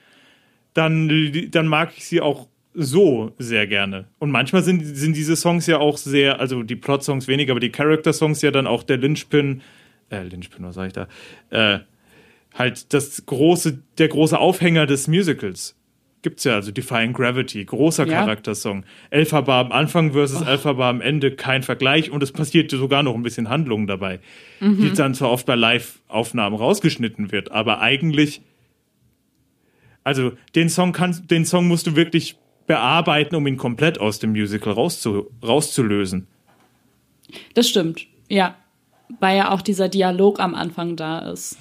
dann, 0.77 1.31
dann 1.51 1.67
mag 1.67 1.93
ich 1.97 2.05
sie 2.05 2.21
auch 2.21 2.47
so 2.73 3.33
sehr 3.39 3.65
gerne. 3.65 4.05
Und 4.19 4.29
manchmal 4.29 4.61
sind, 4.63 4.83
sind 4.83 5.15
diese 5.15 5.35
Songs 5.35 5.65
ja 5.65 5.79
auch 5.79 5.97
sehr, 5.97 6.39
also 6.39 6.61
die 6.61 6.75
Plot-Songs 6.75 7.27
weniger, 7.27 7.53
aber 7.53 7.59
die 7.59 7.71
Character-Songs 7.71 8.41
ja 8.43 8.51
dann 8.51 8.67
auch 8.67 8.83
der 8.83 8.97
Linchpin, 8.97 9.61
äh, 10.11 10.21
Linchpin, 10.21 10.63
was 10.63 10.75
sag 10.75 10.87
ich 10.87 10.93
da? 10.93 11.07
Äh, 11.49 11.79
halt 12.53 12.93
das 12.93 13.25
große, 13.25 13.79
der 13.97 14.07
große 14.09 14.37
Aufhänger 14.37 14.85
des 14.85 15.07
Musicals. 15.07 15.75
Gibt's 16.21 16.43
ja, 16.43 16.55
also 16.55 16.71
Defying 16.71 17.13
Gravity, 17.13 17.63
großer 17.65 18.05
Ja. 18.05 18.19
Charaktersong. 18.19 18.85
Elphaba 19.09 19.61
am 19.61 19.71
Anfang 19.71 20.11
versus 20.13 20.41
Elphaba 20.41 20.89
am 20.89 21.01
Ende, 21.01 21.31
kein 21.31 21.63
Vergleich 21.63 22.11
und 22.11 22.21
es 22.21 22.31
passiert 22.31 22.69
sogar 22.69 23.01
noch 23.01 23.15
ein 23.15 23.23
bisschen 23.23 23.49
Handlung 23.49 23.87
dabei, 23.87 24.19
die 24.59 24.91
dann 24.93 25.13
zwar 25.13 25.31
oft 25.31 25.45
bei 25.45 25.55
Live-Aufnahmen 25.55 26.55
rausgeschnitten 26.55 27.31
wird, 27.31 27.51
aber 27.51 27.81
eigentlich, 27.81 28.41
also 30.07 30.31
den 30.55 30.69
Song 30.69 30.93
kannst, 30.93 31.29
den 31.29 31.45
Song 31.45 31.67
musst 31.67 31.85
du 31.85 31.97
wirklich 31.97 32.37
bearbeiten, 32.65 33.35
um 33.35 33.45
ihn 33.45 33.57
komplett 33.57 33.99
aus 33.99 34.19
dem 34.19 34.31
Musical 34.31 34.71
rauszu, 34.71 35.29
rauszulösen. 35.43 36.27
Das 37.55 37.67
stimmt. 37.67 38.07
Ja. 38.29 38.55
Weil 39.19 39.35
ja 39.35 39.51
auch 39.51 39.61
dieser 39.61 39.89
Dialog 39.89 40.39
am 40.39 40.55
Anfang 40.55 40.95
da 40.95 41.29
ist. 41.29 41.57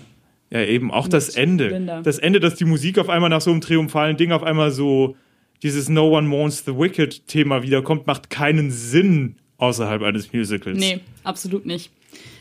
Ja, 0.51 0.61
eben 0.63 0.93
auch 0.93 1.09
das 1.09 1.31
Ende. 1.31 1.71
Linda. 1.71 2.03
Das 2.03 2.19
Ende, 2.19 2.39
dass 2.39 2.55
die 2.55 2.65
Musik 2.65 3.01
auf 3.01 3.09
einmal 3.09 3.31
nach 3.31 3.41
so 3.41 3.51
einem 3.51 3.61
triumphalen 3.61 4.17
Ding 4.17 4.31
auf 4.31 4.45
einmal 4.45 4.71
so 4.71 5.17
dieses 5.65 5.89
No 5.89 6.17
One 6.17 6.29
Mourns 6.29 6.65
the 6.65 6.79
Wicked 6.79 7.27
Thema 7.27 7.65
wiederkommt, 7.65 8.07
macht 8.07 8.31
keinen 8.31 8.71
Sinn 8.71 9.37
außerhalb 9.57 10.03
eines 10.03 10.33
Musicals. 10.33 10.79
Nee, 10.79 11.01
absolut 11.25 11.67
nicht. 11.67 11.91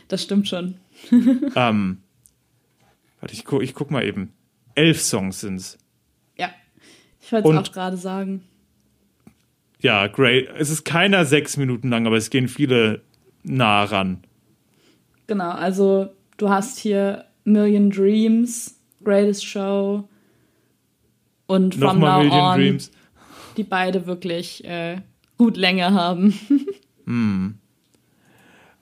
Das 0.07 0.21
stimmt 0.21 0.47
schon. 0.47 0.75
Ähm, 1.55 1.97
warte, 3.19 3.33
ich, 3.33 3.43
gu 3.43 3.59
ich 3.59 3.73
guck 3.73 3.89
mal 3.89 4.05
eben. 4.05 4.33
Elf 4.75 5.01
Songs 5.01 5.41
sind's. 5.41 5.79
Ich 7.25 7.31
wollte 7.31 7.49
es 7.49 7.57
auch 7.57 7.71
gerade 7.71 7.97
sagen. 7.97 8.43
Ja, 9.79 10.05
great. 10.07 10.47
Es 10.57 10.69
ist 10.69 10.85
keiner 10.85 11.25
sechs 11.25 11.57
Minuten 11.57 11.89
lang, 11.89 12.05
aber 12.05 12.17
es 12.17 12.29
gehen 12.29 12.47
viele 12.47 13.01
nah 13.43 13.83
ran. 13.83 14.23
Genau, 15.27 15.49
also 15.49 16.09
du 16.37 16.49
hast 16.49 16.77
hier 16.77 17.25
Million 17.43 17.89
Dreams, 17.89 18.79
Greatest 19.03 19.45
Show 19.45 20.07
und 21.47 21.75
From 21.75 21.99
Nochmal 21.99 22.23
Now 22.25 22.29
Million 22.29 22.41
On, 22.41 22.57
Dreams. 22.57 22.91
die 23.57 23.63
beide 23.63 24.05
wirklich 24.05 24.63
äh, 24.65 25.01
gut 25.37 25.57
Länge 25.57 25.93
haben. 25.93 26.33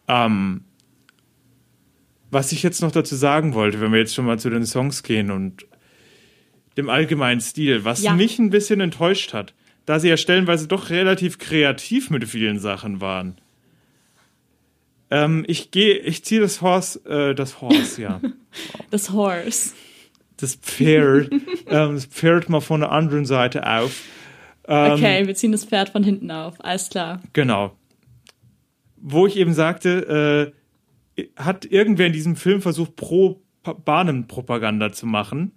Ähm, 0.07 0.61
was 2.31 2.51
ich 2.51 2.63
jetzt 2.63 2.81
noch 2.81 2.91
dazu 2.91 3.15
sagen 3.15 3.53
wollte, 3.53 3.79
wenn 3.81 3.91
wir 3.91 3.99
jetzt 3.99 4.15
schon 4.15 4.25
mal 4.25 4.39
zu 4.39 4.49
den 4.49 4.65
Songs 4.65 5.03
gehen 5.03 5.29
und 5.31 5.65
dem 6.77 6.89
allgemeinen 6.89 7.41
Stil, 7.41 7.83
was 7.85 8.01
Ja. 8.03 8.13
mich 8.13 8.39
ein 8.39 8.49
bisschen 8.49 8.79
enttäuscht 8.81 9.33
hat, 9.33 9.53
da 9.85 9.99
sie 9.99 10.09
ja 10.09 10.17
stellenweise 10.17 10.67
doch 10.67 10.89
relativ 10.89 11.37
kreativ 11.37 12.09
mit 12.09 12.27
vielen 12.27 12.59
Sachen 12.59 13.01
waren. 13.01 13.37
Ähm, 15.11 15.43
ich 15.47 15.71
gehe, 15.71 15.97
ich 15.97 16.23
ziehe 16.25 16.41
das 16.41 16.61
Horse, 16.61 16.99
äh, 17.05 17.35
das 17.35 17.61
Horse, 17.61 18.01
ja. 18.01 18.19
Das 18.89 19.11
Horse. 19.11 19.73
Das 20.37 20.55
Pferd, 20.55 21.31
ähm, 21.67 21.95
das 21.95 22.05
Pferd 22.05 22.49
mal 22.49 22.61
von 22.61 22.81
der 22.81 22.91
anderen 22.91 23.25
Seite 23.25 23.67
auf. 23.67 24.01
Ähm, 24.67 24.91
Okay, 24.93 25.27
wir 25.27 25.35
ziehen 25.35 25.51
das 25.51 25.65
Pferd 25.65 25.89
von 25.89 26.03
hinten 26.03 26.31
auf. 26.31 26.55
Alles 26.63 26.89
klar. 26.89 27.21
Genau. 27.33 27.75
Wo 28.97 29.27
ich 29.27 29.35
eben 29.37 29.53
sagte, 29.53 30.53
äh, 31.17 31.23
hat 31.35 31.65
irgendwer 31.65 32.07
in 32.07 32.13
diesem 32.13 32.35
Film 32.35 32.61
versucht, 32.61 32.95
pro 32.95 33.41
Pa- 33.61 33.73
Bahnen-Propaganda 33.73 34.91
zu 34.91 35.05
machen? 35.05 35.51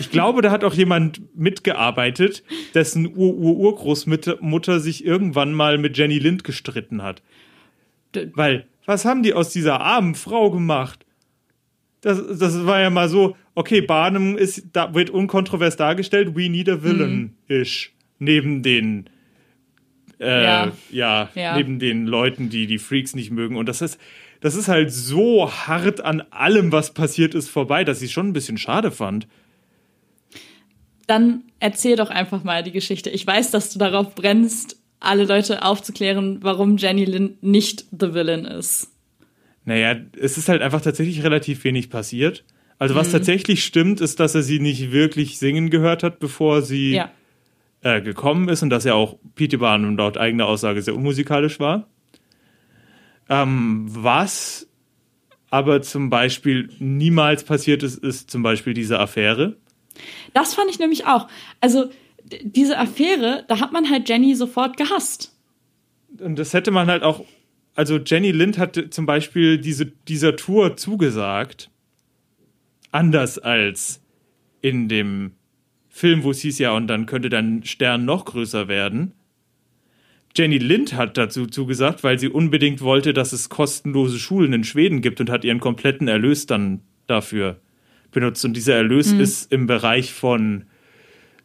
Ich 0.00 0.10
glaube, 0.10 0.42
da 0.42 0.50
hat 0.50 0.64
auch 0.64 0.74
jemand 0.74 1.20
mitgearbeitet, 1.36 2.42
dessen 2.74 3.06
Ur-Ur-Urgroßmutter 3.16 4.38
Mutter 4.40 4.80
sich 4.80 5.04
irgendwann 5.04 5.52
mal 5.52 5.78
mit 5.78 5.96
Jenny 5.96 6.18
Lind 6.18 6.44
gestritten 6.44 7.02
hat. 7.02 7.22
Weil, 8.34 8.66
was 8.84 9.04
haben 9.04 9.22
die 9.22 9.34
aus 9.34 9.50
dieser 9.50 9.80
armen 9.80 10.14
Frau 10.14 10.50
gemacht? 10.50 11.04
Das, 12.00 12.22
das 12.38 12.66
war 12.66 12.80
ja 12.80 12.90
mal 12.90 13.08
so, 13.08 13.36
okay, 13.54 13.80
Barnum 13.80 14.36
ist, 14.38 14.64
da 14.72 14.94
wird 14.94 15.10
unkontrovers 15.10 15.76
dargestellt, 15.76 16.36
we 16.36 16.48
need 16.48 16.68
a 16.68 16.82
villain-ish. 16.82 17.92
Neben 18.18 18.62
den, 18.62 19.10
äh, 20.20 20.42
Ja. 20.44 20.72
ja, 20.90 21.28
Ja. 21.34 21.56
neben 21.56 21.78
den 21.78 22.06
Leuten, 22.06 22.48
die 22.48 22.66
die 22.66 22.78
Freaks 22.78 23.14
nicht 23.14 23.30
mögen. 23.30 23.56
Und 23.56 23.66
das 23.68 23.82
ist, 23.82 23.98
das 24.40 24.54
ist 24.54 24.68
halt 24.68 24.92
so 24.92 25.50
hart 25.50 26.00
an 26.02 26.22
allem, 26.30 26.70
was 26.72 26.94
passiert 26.94 27.34
ist, 27.34 27.48
vorbei, 27.48 27.84
dass 27.84 28.02
ich 28.02 28.12
schon 28.12 28.28
ein 28.28 28.32
bisschen 28.32 28.58
schade 28.58 28.90
fand. 28.90 29.26
Dann 31.06 31.44
erzähl 31.60 31.96
doch 31.96 32.10
einfach 32.10 32.42
mal 32.44 32.62
die 32.62 32.72
Geschichte. 32.72 33.10
Ich 33.10 33.26
weiß, 33.26 33.50
dass 33.50 33.72
du 33.72 33.78
darauf 33.78 34.14
brennst, 34.14 34.76
alle 34.98 35.24
Leute 35.24 35.62
aufzuklären, 35.62 36.38
warum 36.42 36.76
Jenny 36.78 37.04
Lind 37.04 37.42
nicht 37.42 37.86
the 37.92 38.14
Villain 38.14 38.44
ist. 38.44 38.90
Naja, 39.64 39.96
es 40.18 40.38
ist 40.38 40.48
halt 40.48 40.62
einfach 40.62 40.80
tatsächlich 40.80 41.22
relativ 41.22 41.64
wenig 41.64 41.90
passiert. 41.90 42.44
Also 42.78 42.94
was 42.94 43.10
tatsächlich 43.10 43.64
stimmt, 43.64 44.00
ist, 44.00 44.20
dass 44.20 44.34
er 44.34 44.42
sie 44.42 44.60
nicht 44.60 44.92
wirklich 44.92 45.38
singen 45.38 45.70
gehört 45.70 46.02
hat, 46.02 46.18
bevor 46.18 46.60
sie 46.62 46.92
Ja. 46.92 47.10
äh, 47.80 48.02
gekommen 48.02 48.48
ist 48.48 48.62
und 48.62 48.70
dass 48.70 48.84
er 48.84 48.94
auch 48.94 49.16
Peter 49.34 49.58
Barnum 49.58 49.96
laut 49.96 50.18
eigener 50.18 50.46
Aussage 50.46 50.82
sehr 50.82 50.94
unmusikalisch 50.94 51.58
war. 51.58 51.88
Ähm, 53.28 53.86
was 53.88 54.68
aber 55.50 55.82
zum 55.82 56.10
Beispiel 56.10 56.68
niemals 56.78 57.44
passiert 57.44 57.82
ist, 57.82 57.98
ist 57.98 58.30
zum 58.30 58.42
Beispiel 58.42 58.74
diese 58.74 58.98
Affäre. 59.00 59.56
Das 60.34 60.54
fand 60.54 60.70
ich 60.70 60.78
nämlich 60.78 61.06
auch. 61.06 61.28
Also, 61.60 61.90
diese 62.42 62.78
Affäre, 62.78 63.44
da 63.48 63.60
hat 63.60 63.72
man 63.72 63.88
halt 63.88 64.08
Jenny 64.08 64.34
sofort 64.34 64.76
gehasst. 64.76 65.32
Und 66.18 66.38
das 66.38 66.54
hätte 66.54 66.70
man 66.70 66.88
halt 66.88 67.02
auch, 67.02 67.24
also 67.74 67.98
Jenny 67.98 68.32
Lind 68.32 68.58
hatte 68.58 68.90
zum 68.90 69.06
Beispiel 69.06 69.58
diese, 69.58 69.86
dieser 69.86 70.36
Tour 70.36 70.76
zugesagt, 70.76 71.70
anders 72.90 73.38
als 73.38 74.02
in 74.62 74.88
dem 74.88 75.32
Film, 75.88 76.24
wo 76.24 76.30
es 76.30 76.40
hieß 76.40 76.58
ja, 76.58 76.72
und 76.72 76.88
dann 76.88 77.06
könnte 77.06 77.28
dein 77.28 77.64
Stern 77.64 78.04
noch 78.04 78.24
größer 78.24 78.68
werden. 78.68 79.12
Jenny 80.36 80.58
Lind 80.58 80.94
hat 80.94 81.16
dazu 81.16 81.46
zugesagt, 81.46 82.04
weil 82.04 82.18
sie 82.18 82.28
unbedingt 82.28 82.82
wollte, 82.82 83.14
dass 83.14 83.32
es 83.32 83.48
kostenlose 83.48 84.18
Schulen 84.18 84.52
in 84.52 84.64
Schweden 84.64 85.00
gibt 85.00 85.20
und 85.20 85.30
hat 85.30 85.44
ihren 85.44 85.60
kompletten 85.60 86.08
Erlös 86.08 86.46
dann 86.46 86.82
dafür 87.06 87.60
benutzt. 88.16 88.44
Und 88.44 88.54
dieser 88.56 88.74
Erlös 88.74 89.12
ist 89.12 89.52
im 89.52 89.66
Bereich 89.66 90.12
von, 90.12 90.64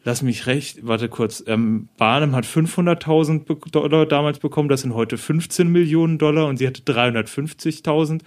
lass 0.06 0.22
mich 0.24 0.48
recht, 0.48 0.80
warte 0.88 1.10
kurz, 1.10 1.44
ähm, 1.46 1.90
Barnum 1.98 2.34
hat 2.34 2.46
500.000 2.46 3.44
be- 3.46 3.70
Dollar 3.70 4.06
damals 4.06 4.40
bekommen, 4.40 4.70
das 4.70 4.82
sind 4.82 4.94
heute 4.96 5.18
15 5.18 5.68
Millionen 5.72 6.18
Dollar 6.18 6.48
und 6.48 6.58
sie 6.58 6.66
hatte 6.66 6.82
350.000, 6.82 8.22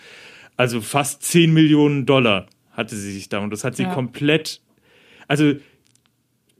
also 0.57 0.81
fast 0.83 1.23
10 1.23 1.53
Millionen 1.53 2.07
Dollar 2.07 2.47
hatte 2.71 2.95
sie 2.95 3.13
sich 3.13 3.29
da 3.29 3.39
und 3.39 3.51
das 3.51 3.65
hat 3.65 3.77
sie 3.77 3.85
Ja. 3.85 3.95
komplett, 3.95 4.61
also 5.27 5.55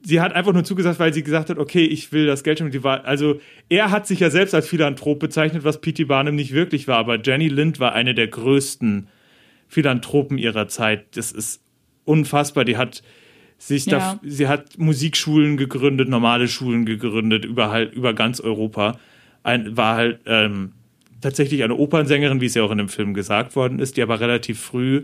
sie 0.01 0.21
hat 0.21 0.33
einfach 0.33 0.53
nur 0.53 0.63
zugesagt, 0.63 0.99
weil 0.99 1.13
sie 1.13 1.23
gesagt 1.23 1.49
hat, 1.49 1.59
okay, 1.59 1.85
ich 1.85 2.11
will 2.11 2.25
das 2.25 2.43
Geld 2.43 2.59
schon. 2.59 2.71
Die 2.71 2.83
war, 2.83 3.05
also 3.05 3.39
er 3.69 3.91
hat 3.91 4.05
sich 4.07 4.19
ja 4.19 4.29
selbst 4.29 4.53
als 4.53 4.67
Philanthrop 4.67 5.19
bezeichnet, 5.19 5.63
was 5.63 5.81
P.T. 5.81 6.05
Barnum 6.05 6.35
nicht 6.35 6.51
wirklich 6.53 6.87
war, 6.87 6.97
aber 6.97 7.19
Jenny 7.21 7.47
Lind 7.47 7.79
war 7.79 7.93
eine 7.93 8.13
der 8.15 8.27
größten 8.27 9.07
Philanthropen 9.67 10.37
ihrer 10.37 10.67
Zeit. 10.67 11.17
Das 11.17 11.31
ist 11.31 11.61
unfassbar. 12.05 12.65
Die 12.65 12.77
hat 12.77 13.03
sich 13.57 13.85
Ja. 13.85 13.97
da, 13.97 14.19
sie 14.23 14.47
hat 14.47 14.77
Musikschulen 14.77 15.57
gegründet, 15.57 16.09
normale 16.09 16.47
Schulen 16.47 16.85
gegründet, 16.85 17.45
über 17.45 17.69
halt, 17.69 17.93
über 17.93 18.13
ganz 18.13 18.39
Europa. 18.39 18.99
Ein, 19.43 19.77
war 19.77 19.95
halt 19.95 20.21
ähm, 20.25 20.73
tatsächlich 21.21 21.63
eine 21.63 21.75
Opernsängerin, 21.75 22.41
wie 22.41 22.45
es 22.45 22.55
ja 22.55 22.63
auch 22.63 22.71
in 22.71 22.77
dem 22.77 22.89
Film 22.89 23.13
gesagt 23.13 23.55
worden 23.55 23.79
ist, 23.79 23.97
die 23.97 24.01
aber 24.01 24.19
relativ 24.19 24.59
früh 24.59 25.03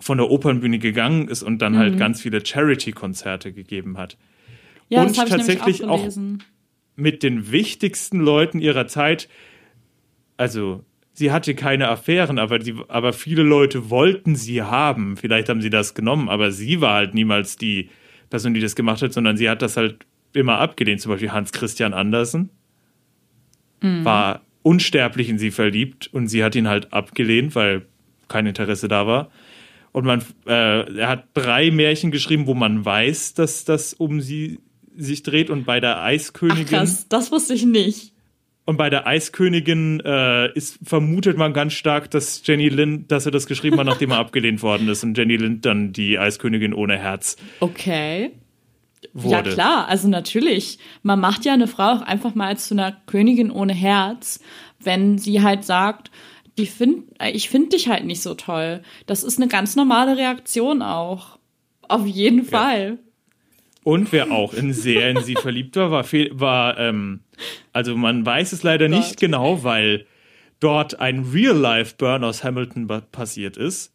von 0.00 0.18
der 0.18 0.30
Opernbühne 0.30 0.78
gegangen 0.78 1.28
ist 1.28 1.42
und 1.42 1.62
dann 1.62 1.78
halt 1.78 1.98
ganz 1.98 2.20
viele 2.20 2.44
Charity-Konzerte 2.44 3.52
gegeben 3.52 3.96
hat. 3.96 4.16
Ja, 4.88 5.02
Und 5.02 5.16
tatsächlich 5.16 5.84
auch 5.84 6.06
auch-. 6.06 6.18
Mit 6.96 7.22
den 7.22 7.50
wichtigsten 7.50 8.20
Leuten 8.20 8.60
ihrer 8.60 8.86
Zeit, 8.86 9.28
also 10.36 10.84
sie 11.14 11.32
hatte 11.32 11.54
keine 11.54 11.88
Affären, 11.88 12.38
aber, 12.38 12.58
die, 12.58 12.74
aber 12.88 13.12
viele 13.12 13.42
Leute 13.42 13.88
wollten 13.88 14.36
sie 14.36 14.62
haben. 14.62 15.16
Vielleicht 15.16 15.48
haben 15.48 15.62
sie 15.62 15.70
das 15.70 15.94
genommen, 15.94 16.28
aber 16.28 16.52
sie 16.52 16.80
war 16.80 16.94
halt 16.94 17.14
niemals 17.14 17.56
die 17.56 17.88
Person, 18.28 18.52
die 18.52 18.60
das 18.60 18.76
gemacht 18.76 19.00
hat, 19.00 19.12
sondern 19.12 19.36
sie 19.36 19.48
hat 19.48 19.62
das 19.62 19.76
halt 19.76 20.06
immer 20.32 20.58
abgelehnt. 20.58 21.00
Zum 21.00 21.12
Beispiel 21.12 21.32
Hans 21.32 21.52
Christian 21.52 21.94
Andersen 21.94 22.50
war 24.04 24.42
unsterblich 24.62 25.28
in 25.28 25.38
sie 25.38 25.50
verliebt 25.50 26.08
und 26.12 26.28
sie 26.28 26.42
hat 26.42 26.54
ihn 26.56 26.68
halt 26.68 26.92
abgelehnt, 26.92 27.54
weil 27.54 27.86
kein 28.28 28.46
Interesse 28.46 28.88
da 28.88 29.06
war. 29.06 29.30
Und 29.92 30.06
man, 30.06 30.22
äh, 30.46 30.98
er 30.98 31.08
hat 31.08 31.28
drei 31.34 31.70
Märchen 31.70 32.10
geschrieben, 32.10 32.46
wo 32.46 32.54
man 32.54 32.84
weiß, 32.84 33.34
dass 33.34 33.64
das 33.64 33.92
um 33.92 34.20
sie 34.20 34.58
sich 34.96 35.22
dreht. 35.22 35.50
Und 35.50 35.66
bei 35.66 35.80
der 35.80 35.98
Ach 35.98 36.06
Eiskönigin 36.06 36.66
krass, 36.66 37.08
das 37.08 37.30
wusste 37.30 37.54
ich 37.54 37.64
nicht. 37.64 38.13
Und 38.66 38.76
bei 38.76 38.88
der 38.90 39.06
Eiskönigin 39.06 40.00
äh, 40.04 40.50
ist 40.52 40.78
vermutet 40.82 41.36
man 41.36 41.52
ganz 41.52 41.74
stark, 41.74 42.10
dass 42.10 42.42
Jenny 42.46 42.68
Lind, 42.68 43.12
dass 43.12 43.26
er 43.26 43.32
das 43.32 43.46
geschrieben 43.46 43.78
hat, 43.78 43.86
nachdem 43.86 44.10
er 44.12 44.18
abgelehnt 44.20 44.62
worden 44.62 44.88
ist 44.88 45.04
und 45.04 45.16
Jenny 45.18 45.36
Lind 45.36 45.64
dann 45.66 45.92
die 45.92 46.18
Eiskönigin 46.18 46.72
ohne 46.72 46.96
Herz 46.96 47.36
Okay. 47.60 48.30
wurde. 49.12 49.50
Ja 49.50 49.54
klar, 49.54 49.88
also 49.88 50.08
natürlich. 50.08 50.78
Man 51.02 51.20
macht 51.20 51.44
ja 51.44 51.52
eine 51.52 51.66
Frau 51.66 51.92
auch 51.92 52.02
einfach 52.02 52.34
mal 52.34 52.56
zu 52.56 52.74
einer 52.74 52.92
Königin 53.06 53.50
ohne 53.50 53.74
Herz, 53.74 54.40
wenn 54.80 55.18
sie 55.18 55.42
halt 55.42 55.64
sagt, 55.64 56.10
die 56.56 56.66
find, 56.66 57.04
äh, 57.20 57.30
ich 57.32 57.48
finde 57.50 57.70
dich 57.70 57.88
halt 57.88 58.04
nicht 58.04 58.22
so 58.22 58.34
toll. 58.34 58.82
Das 59.06 59.22
ist 59.24 59.38
eine 59.38 59.48
ganz 59.48 59.76
normale 59.76 60.16
Reaktion 60.16 60.82
auch. 60.82 61.38
Auf 61.88 62.06
jeden 62.06 62.44
Fall. 62.44 62.98
Und 63.84 64.12
wer 64.12 64.32
auch 64.32 64.54
in 64.54 64.72
sehr 64.72 65.10
in 65.10 65.22
sie 65.22 65.34
verliebt 65.34 65.76
war, 65.76 65.90
war, 65.90 66.04
war 66.32 66.78
ähm, 66.78 67.20
also 67.72 67.94
man 67.96 68.24
weiß 68.24 68.52
es 68.52 68.62
leider 68.62 68.88
nicht 68.88 69.10
Gott. 69.10 69.20
genau, 69.20 69.62
weil 69.62 70.06
dort 70.58 71.00
ein 71.00 71.20
Real-Life-Burn 71.32 72.24
aus 72.24 72.42
Hamilton 72.42 72.88
passiert 73.12 73.58
ist. 73.58 73.92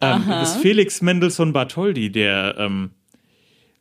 Ähm, 0.00 0.24
das 0.26 0.56
ist 0.56 0.62
Felix 0.62 1.02
Mendelssohn 1.02 1.52
Bartholdy, 1.52 2.10
der 2.10 2.56
ähm, 2.58 2.90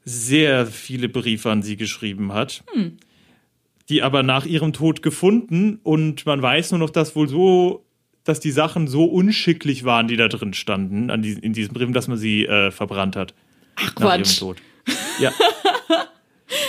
sehr 0.06 0.68
viele 0.68 1.10
Briefe 1.10 1.50
an 1.50 1.64
sie 1.64 1.76
geschrieben 1.76 2.34
hat, 2.34 2.64
die 3.90 4.04
aber 4.04 4.22
nach 4.22 4.46
ihrem 4.46 4.74
Tod 4.74 5.02
gefunden 5.02 5.80
und 5.82 6.26
man 6.28 6.40
weiß 6.40 6.72
nur 6.72 6.80
noch, 6.80 6.92
dass 6.92 7.16
wohl 7.16 7.28
so, 7.28 7.84
dass 8.24 8.40
die 8.40 8.52
Sachen 8.52 8.88
so 8.88 9.06
unschicklich 9.06 9.86
waren, 9.86 10.08
die 10.08 10.18
da 10.18 10.28
drin 10.28 10.54
standen, 10.54 11.10
an 11.10 11.24
die, 11.24 11.34
in 11.34 11.54
diesen 11.54 11.74
Briefen, 11.74 11.94
dass 11.94 12.08
man 12.08 12.18
sie 12.18 12.46
äh, 12.46 12.70
verbrannt 12.70 13.16
hat 13.16 13.34
Ach 13.76 13.96
nach 13.96 14.12
ihrem 14.12 14.24
Quatsch. 14.24 14.40
Tod. 14.40 14.58
Ja. 15.20 15.32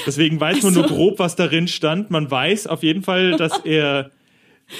Deswegen 0.06 0.40
weiß 0.40 0.62
man 0.62 0.74
nur 0.74 0.84
Also- 0.84 0.94
grob, 0.94 1.18
was 1.18 1.36
darin 1.36 1.68
stand. 1.68 2.10
Man 2.10 2.30
weiß 2.30 2.66
auf 2.66 2.82
jeden 2.82 3.02
Fall, 3.02 3.32
dass 3.36 3.58
er, 3.64 4.10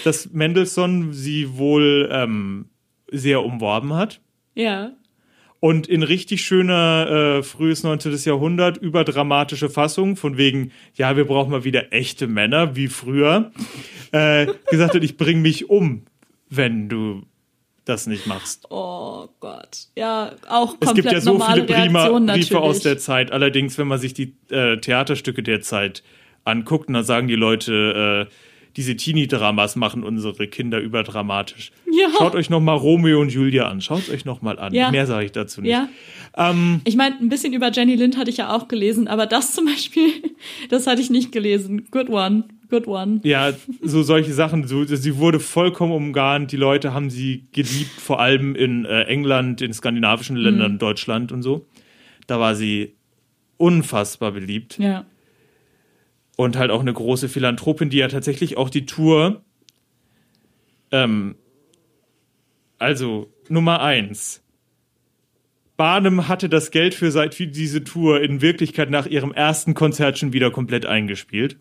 dass 0.04 0.30
Mendelssohn 0.32 1.12
sie 1.12 1.56
wohl 1.56 2.08
ähm, 2.12 2.66
sehr 3.10 3.42
umworben 3.44 3.94
hat. 3.94 4.20
Ja. 4.54 4.92
Und 5.58 5.86
in 5.88 6.02
richtig 6.02 6.42
schöner 6.42 7.38
äh, 7.38 7.42
frühes 7.42 7.82
19. 7.82 8.16
Jahrhundert 8.24 8.78
überdramatische 8.78 9.68
Fassung, 9.68 10.16
von 10.16 10.38
wegen, 10.38 10.72
ja, 10.94 11.16
wir 11.18 11.26
brauchen 11.26 11.50
mal 11.50 11.64
wieder 11.64 11.92
echte 11.92 12.26
Männer, 12.26 12.76
wie 12.76 12.88
früher, 12.88 13.52
äh, 14.12 14.46
gesagt 14.70 14.94
hat, 14.94 15.04
ich 15.04 15.18
bring 15.18 15.42
mich 15.42 15.68
um, 15.68 16.04
wenn 16.48 16.88
du 16.88 17.22
das 17.90 18.06
nicht 18.06 18.26
machst. 18.26 18.66
Oh 18.70 19.28
Gott. 19.40 19.88
Ja, 19.96 20.32
auch 20.48 20.76
Es 20.80 20.86
komplett 20.86 20.94
gibt 20.96 21.12
ja 21.12 21.20
so 21.20 21.38
viele 21.38 21.64
Prima 21.64 22.06
Briefe 22.08 22.20
natürlich. 22.20 22.54
aus 22.54 22.80
der 22.80 22.98
Zeit. 22.98 23.32
Allerdings, 23.32 23.76
wenn 23.76 23.88
man 23.88 23.98
sich 23.98 24.14
die 24.14 24.34
äh, 24.50 24.78
Theaterstücke 24.78 25.42
der 25.42 25.60
Zeit 25.60 26.02
anguckt, 26.44 26.88
dann 26.88 27.04
sagen 27.04 27.28
die 27.28 27.34
Leute, 27.36 28.26
äh, 28.28 28.32
diese 28.76 28.96
Teenie-Dramas 28.96 29.74
machen 29.76 30.04
unsere 30.04 30.46
Kinder 30.46 30.78
überdramatisch. 30.78 31.72
Ja. 31.90 32.08
Schaut 32.16 32.34
euch 32.36 32.50
noch 32.50 32.60
mal 32.60 32.74
Romeo 32.74 33.20
und 33.20 33.30
Julia 33.32 33.68
an. 33.68 33.80
Schaut 33.80 34.08
euch 34.08 34.24
noch 34.24 34.42
mal 34.42 34.58
an. 34.60 34.72
Ja. 34.72 34.90
Mehr 34.92 35.06
sage 35.06 35.26
ich 35.26 35.32
dazu 35.32 35.60
nicht. 35.60 35.72
Ja. 35.72 35.88
Ähm, 36.36 36.80
Ich 36.84 36.94
meine, 36.96 37.16
ein 37.18 37.28
bisschen 37.28 37.52
über 37.52 37.72
Jenny 37.72 37.96
Lind 37.96 38.16
hatte 38.16 38.30
ich 38.30 38.36
ja 38.36 38.54
auch 38.54 38.68
gelesen, 38.68 39.08
aber 39.08 39.26
das 39.26 39.52
zum 39.54 39.64
Beispiel, 39.66 40.12
das 40.70 40.86
hatte 40.86 41.02
ich 41.02 41.10
nicht 41.10 41.32
gelesen. 41.32 41.88
Good 41.90 42.08
one. 42.10 42.44
Good 42.70 42.86
one. 42.86 43.20
Ja, 43.24 43.52
so 43.82 44.02
solche 44.02 44.32
Sachen. 44.32 44.66
So, 44.66 44.84
sie 44.84 45.16
wurde 45.18 45.40
vollkommen 45.40 45.92
umgarnt. 45.92 46.52
Die 46.52 46.56
Leute 46.56 46.94
haben 46.94 47.10
sie 47.10 47.46
geliebt, 47.52 47.90
vor 48.00 48.20
allem 48.20 48.54
in 48.54 48.84
äh, 48.84 49.02
England, 49.02 49.60
in 49.60 49.72
skandinavischen 49.72 50.36
Mhm. 50.36 50.42
Ländern, 50.42 50.78
Deutschland 50.78 51.32
und 51.32 51.42
so. 51.42 51.66
Da 52.26 52.38
war 52.38 52.54
sie 52.54 52.94
unfassbar 53.56 54.32
beliebt. 54.32 54.78
Ja. 54.78 55.04
und 56.36 56.56
halt 56.56 56.70
auch 56.70 56.80
eine 56.80 56.92
große 56.94 57.28
Philanthropin, 57.28 57.90
die 57.90 57.98
ja 57.98 58.08
tatsächlich 58.08 58.56
auch 58.56 58.70
die 58.70 58.86
Tour, 58.86 59.42
ähm, 60.90 61.34
also 62.78 63.30
Nummer 63.50 63.82
eins. 63.82 64.42
Barnum 65.76 66.28
hatte 66.28 66.48
das 66.48 66.70
Geld 66.70 66.94
für 66.94 67.10
seit 67.10 67.34
für 67.34 67.46
diese 67.46 67.84
Tour 67.84 68.22
in 68.22 68.40
Wirklichkeit 68.40 68.88
nach 68.90 69.06
ihrem 69.06 69.32
ersten 69.32 69.74
Konzert 69.74 70.18
schon 70.18 70.32
wieder 70.32 70.50
komplett 70.50 70.86
eingespielt. 70.86 71.58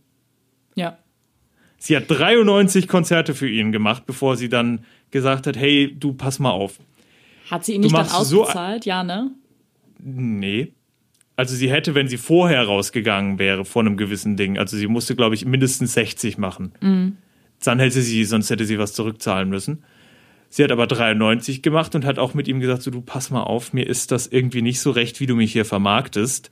Ja. 0.75 0.97
Sie 1.77 1.95
hat 1.95 2.05
93 2.07 2.87
Konzerte 2.87 3.33
für 3.33 3.49
ihn 3.49 3.71
gemacht, 3.71 4.03
bevor 4.05 4.35
sie 4.35 4.49
dann 4.49 4.83
gesagt 5.11 5.47
hat, 5.47 5.55
hey, 5.57 5.95
du 5.97 6.13
pass 6.13 6.39
mal 6.39 6.51
auf. 6.51 6.79
Hat 7.49 7.65
sie 7.65 7.73
ihn 7.75 7.81
nicht 7.81 7.93
dann 7.93 8.01
machst 8.01 8.13
so- 8.25 8.43
ja, 8.85 9.03
ne? 9.03 9.31
Nee. 9.97 10.73
Also 11.35 11.55
sie 11.55 11.71
hätte, 11.71 11.95
wenn 11.95 12.07
sie 12.09 12.17
vorher 12.17 12.63
rausgegangen 12.65 13.39
wäre 13.39 13.63
von 13.63 13.87
einem 13.87 13.95
gewissen 13.97 14.35
Ding, 14.35 14.57
also 14.57 14.75
sie 14.75 14.87
musste, 14.87 15.15
glaube 15.15 15.35
ich, 15.35 15.45
mindestens 15.45 15.93
60 15.93 16.37
machen. 16.37 16.73
Dann 17.63 17.79
hätte 17.79 18.01
sie, 18.01 18.25
sonst 18.25 18.49
hätte 18.49 18.65
sie 18.65 18.77
was 18.77 18.93
zurückzahlen 18.93 19.49
müssen. 19.49 19.83
Sie 20.49 20.63
hat 20.63 20.71
aber 20.71 20.85
93 20.87 21.61
gemacht 21.61 21.95
und 21.95 22.03
hat 22.05 22.19
auch 22.19 22.33
mit 22.33 22.47
ihm 22.47 22.59
gesagt, 22.59 22.81
so 22.81 22.91
du 22.91 23.01
pass 23.01 23.29
mal 23.29 23.43
auf, 23.43 23.71
mir 23.71 23.87
ist 23.87 24.11
das 24.11 24.27
irgendwie 24.27 24.61
nicht 24.61 24.81
so 24.81 24.91
recht, 24.91 25.19
wie 25.21 25.27
du 25.27 25.35
mich 25.35 25.51
hier 25.53 25.63
vermarktest. 25.65 26.51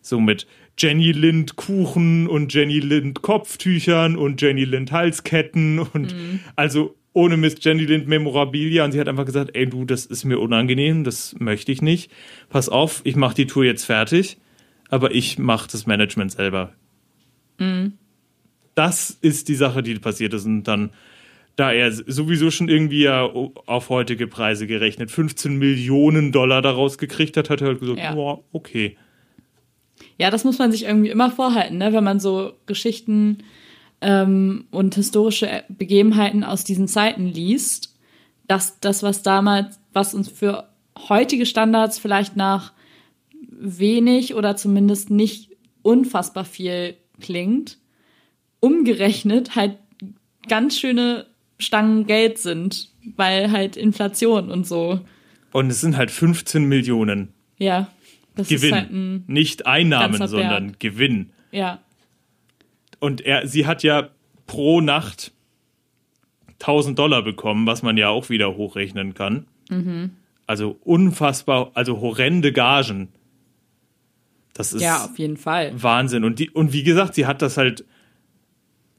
So 0.00 0.20
mit 0.20 0.46
Jenny 0.78 1.12
Lind 1.12 1.56
Kuchen 1.56 2.28
und 2.28 2.54
Jenny 2.54 2.78
Lind 2.78 3.22
Kopftüchern 3.22 4.16
und 4.16 4.40
Jenny 4.40 4.64
Lind 4.64 4.92
Halsketten 4.92 5.78
und 5.80 6.14
also 6.56 6.94
ohne 7.12 7.36
Miss 7.36 7.56
Jenny 7.60 7.84
Lind 7.84 8.06
Memorabilia 8.06 8.84
und 8.84 8.92
sie 8.92 9.00
hat 9.00 9.08
einfach 9.08 9.24
gesagt, 9.24 9.50
ey 9.54 9.66
du, 9.66 9.84
das 9.84 10.06
ist 10.06 10.24
mir 10.24 10.38
unangenehm, 10.38 11.02
das 11.04 11.34
möchte 11.40 11.72
ich 11.72 11.82
nicht. 11.82 12.12
Pass 12.48 12.68
auf, 12.68 13.00
ich 13.04 13.16
mache 13.16 13.34
die 13.34 13.46
Tour 13.46 13.64
jetzt 13.64 13.84
fertig, 13.84 14.38
aber 14.88 15.14
ich 15.14 15.38
mache 15.38 15.68
das 15.70 15.86
Management 15.86 16.30
selber. 16.32 16.72
Das 18.74 19.10
ist 19.20 19.48
die 19.48 19.56
Sache, 19.56 19.82
die 19.82 19.94
passiert 19.96 20.32
ist 20.34 20.46
und 20.46 20.64
dann 20.64 20.90
da 21.56 21.72
er 21.72 21.90
sowieso 21.90 22.52
schon 22.52 22.68
irgendwie 22.68 23.02
ja 23.02 23.24
auf 23.24 23.88
heutige 23.88 24.28
Preise 24.28 24.68
gerechnet 24.68 25.10
15 25.10 25.58
Millionen 25.58 26.30
Dollar 26.30 26.62
daraus 26.62 26.98
gekriegt 26.98 27.36
hat, 27.36 27.50
hat 27.50 27.60
er 27.62 27.66
halt 27.68 27.80
gesagt, 27.80 27.98
Ja. 27.98 28.14
boah, 28.14 28.44
okay. 28.52 28.96
Ja, 30.18 30.30
das 30.30 30.44
muss 30.44 30.58
man 30.58 30.72
sich 30.72 30.84
irgendwie 30.84 31.10
immer 31.10 31.30
vorhalten, 31.30 31.78
ne? 31.78 31.92
wenn 31.92 32.04
man 32.04 32.20
so 32.20 32.52
Geschichten 32.66 33.38
ähm, 34.00 34.66
und 34.70 34.94
historische 34.96 35.64
Begebenheiten 35.68 36.44
aus 36.44 36.64
diesen 36.64 36.88
Zeiten 36.88 37.26
liest, 37.26 37.96
dass 38.46 38.80
das, 38.80 39.02
was 39.02 39.22
damals, 39.22 39.78
was 39.92 40.14
uns 40.14 40.28
für 40.28 40.68
heutige 41.08 41.46
Standards 41.46 41.98
vielleicht 41.98 42.36
nach 42.36 42.72
wenig 43.50 44.34
oder 44.34 44.56
zumindest 44.56 45.10
nicht 45.10 45.56
unfassbar 45.82 46.44
viel 46.44 46.96
klingt, 47.20 47.78
umgerechnet 48.60 49.54
halt 49.54 49.78
ganz 50.48 50.78
schöne 50.78 51.26
Stangen 51.58 52.06
Geld 52.06 52.38
sind, 52.38 52.90
weil 53.16 53.50
halt 53.50 53.76
Inflation 53.76 54.50
und 54.50 54.66
so. 54.66 55.00
Und 55.52 55.70
es 55.70 55.80
sind 55.80 55.96
halt 55.96 56.10
15 56.10 56.64
Millionen 56.64 57.34
Ja, 57.56 57.88
das 58.38 58.48
Gewinn. 58.48 58.74
halt 58.74 58.90
ein, 58.90 59.24
Nicht 59.26 59.66
Einnahmen, 59.66 60.26
sondern. 60.26 60.76
Gewinn. 60.78 61.30
ja, 61.52 61.80
Und 63.00 63.20
er, 63.20 63.46
sie 63.46 63.66
hat 63.66 63.82
ja 63.82 64.08
pro 64.46 64.80
Nacht 64.80 65.32
1000 66.60 66.98
Dollar 66.98 67.22
bekommen, 67.22 67.66
was 67.66 67.82
man 67.82 67.96
ja 67.96 68.08
auch 68.08 68.30
wieder 68.30 68.56
hochrechnen 68.56 69.14
kann. 69.14 69.46
Mhm. 69.70 70.10
Also 70.46 70.78
unfassbar, 70.82 71.70
also 71.74 72.00
horrende 72.00 72.52
Gagen. 72.52 73.08
Das 74.54 74.72
ist 74.72 74.82
ja, 74.82 75.04
auf 75.04 75.18
jeden 75.18 75.36
Fall. 75.36 75.72
Wahnsinn. 75.80 76.24
Und, 76.24 76.38
die, 76.40 76.50
und 76.50 76.72
wie 76.72 76.82
gesagt, 76.82 77.14
sie 77.14 77.26
hat 77.26 77.42
das 77.42 77.56
halt 77.58 77.84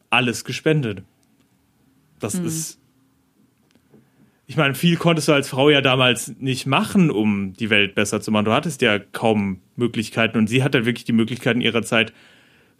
alles 0.09 0.45
gespendet. 0.45 1.03
Das 2.19 2.35
Hm. 2.35 2.45
ist. 2.45 2.79
Ich 4.49 4.57
meine, 4.57 4.73
viel 4.73 4.97
konntest 4.97 5.27
du 5.27 5.33
als 5.33 5.47
Frau 5.49 5.69
ja 5.69 5.79
damals 5.79 6.33
nicht 6.39 6.65
machen, 6.65 7.11
um 7.11 7.53
die 7.53 7.69
Welt 7.69 7.93
besser 7.93 8.19
zu 8.19 8.31
machen. 8.31 8.45
Du 8.45 8.51
hattest 8.51 8.81
ja 8.81 8.97
kaum 8.97 9.59
Möglichkeiten 9.75 10.39
und 10.39 10.47
sie 10.47 10.63
hat 10.63 10.73
halt 10.73 10.85
wirklich 10.85 11.03
die 11.05 11.13
Möglichkeiten 11.13 11.61
ihrer 11.61 11.83
Zeit 11.83 12.13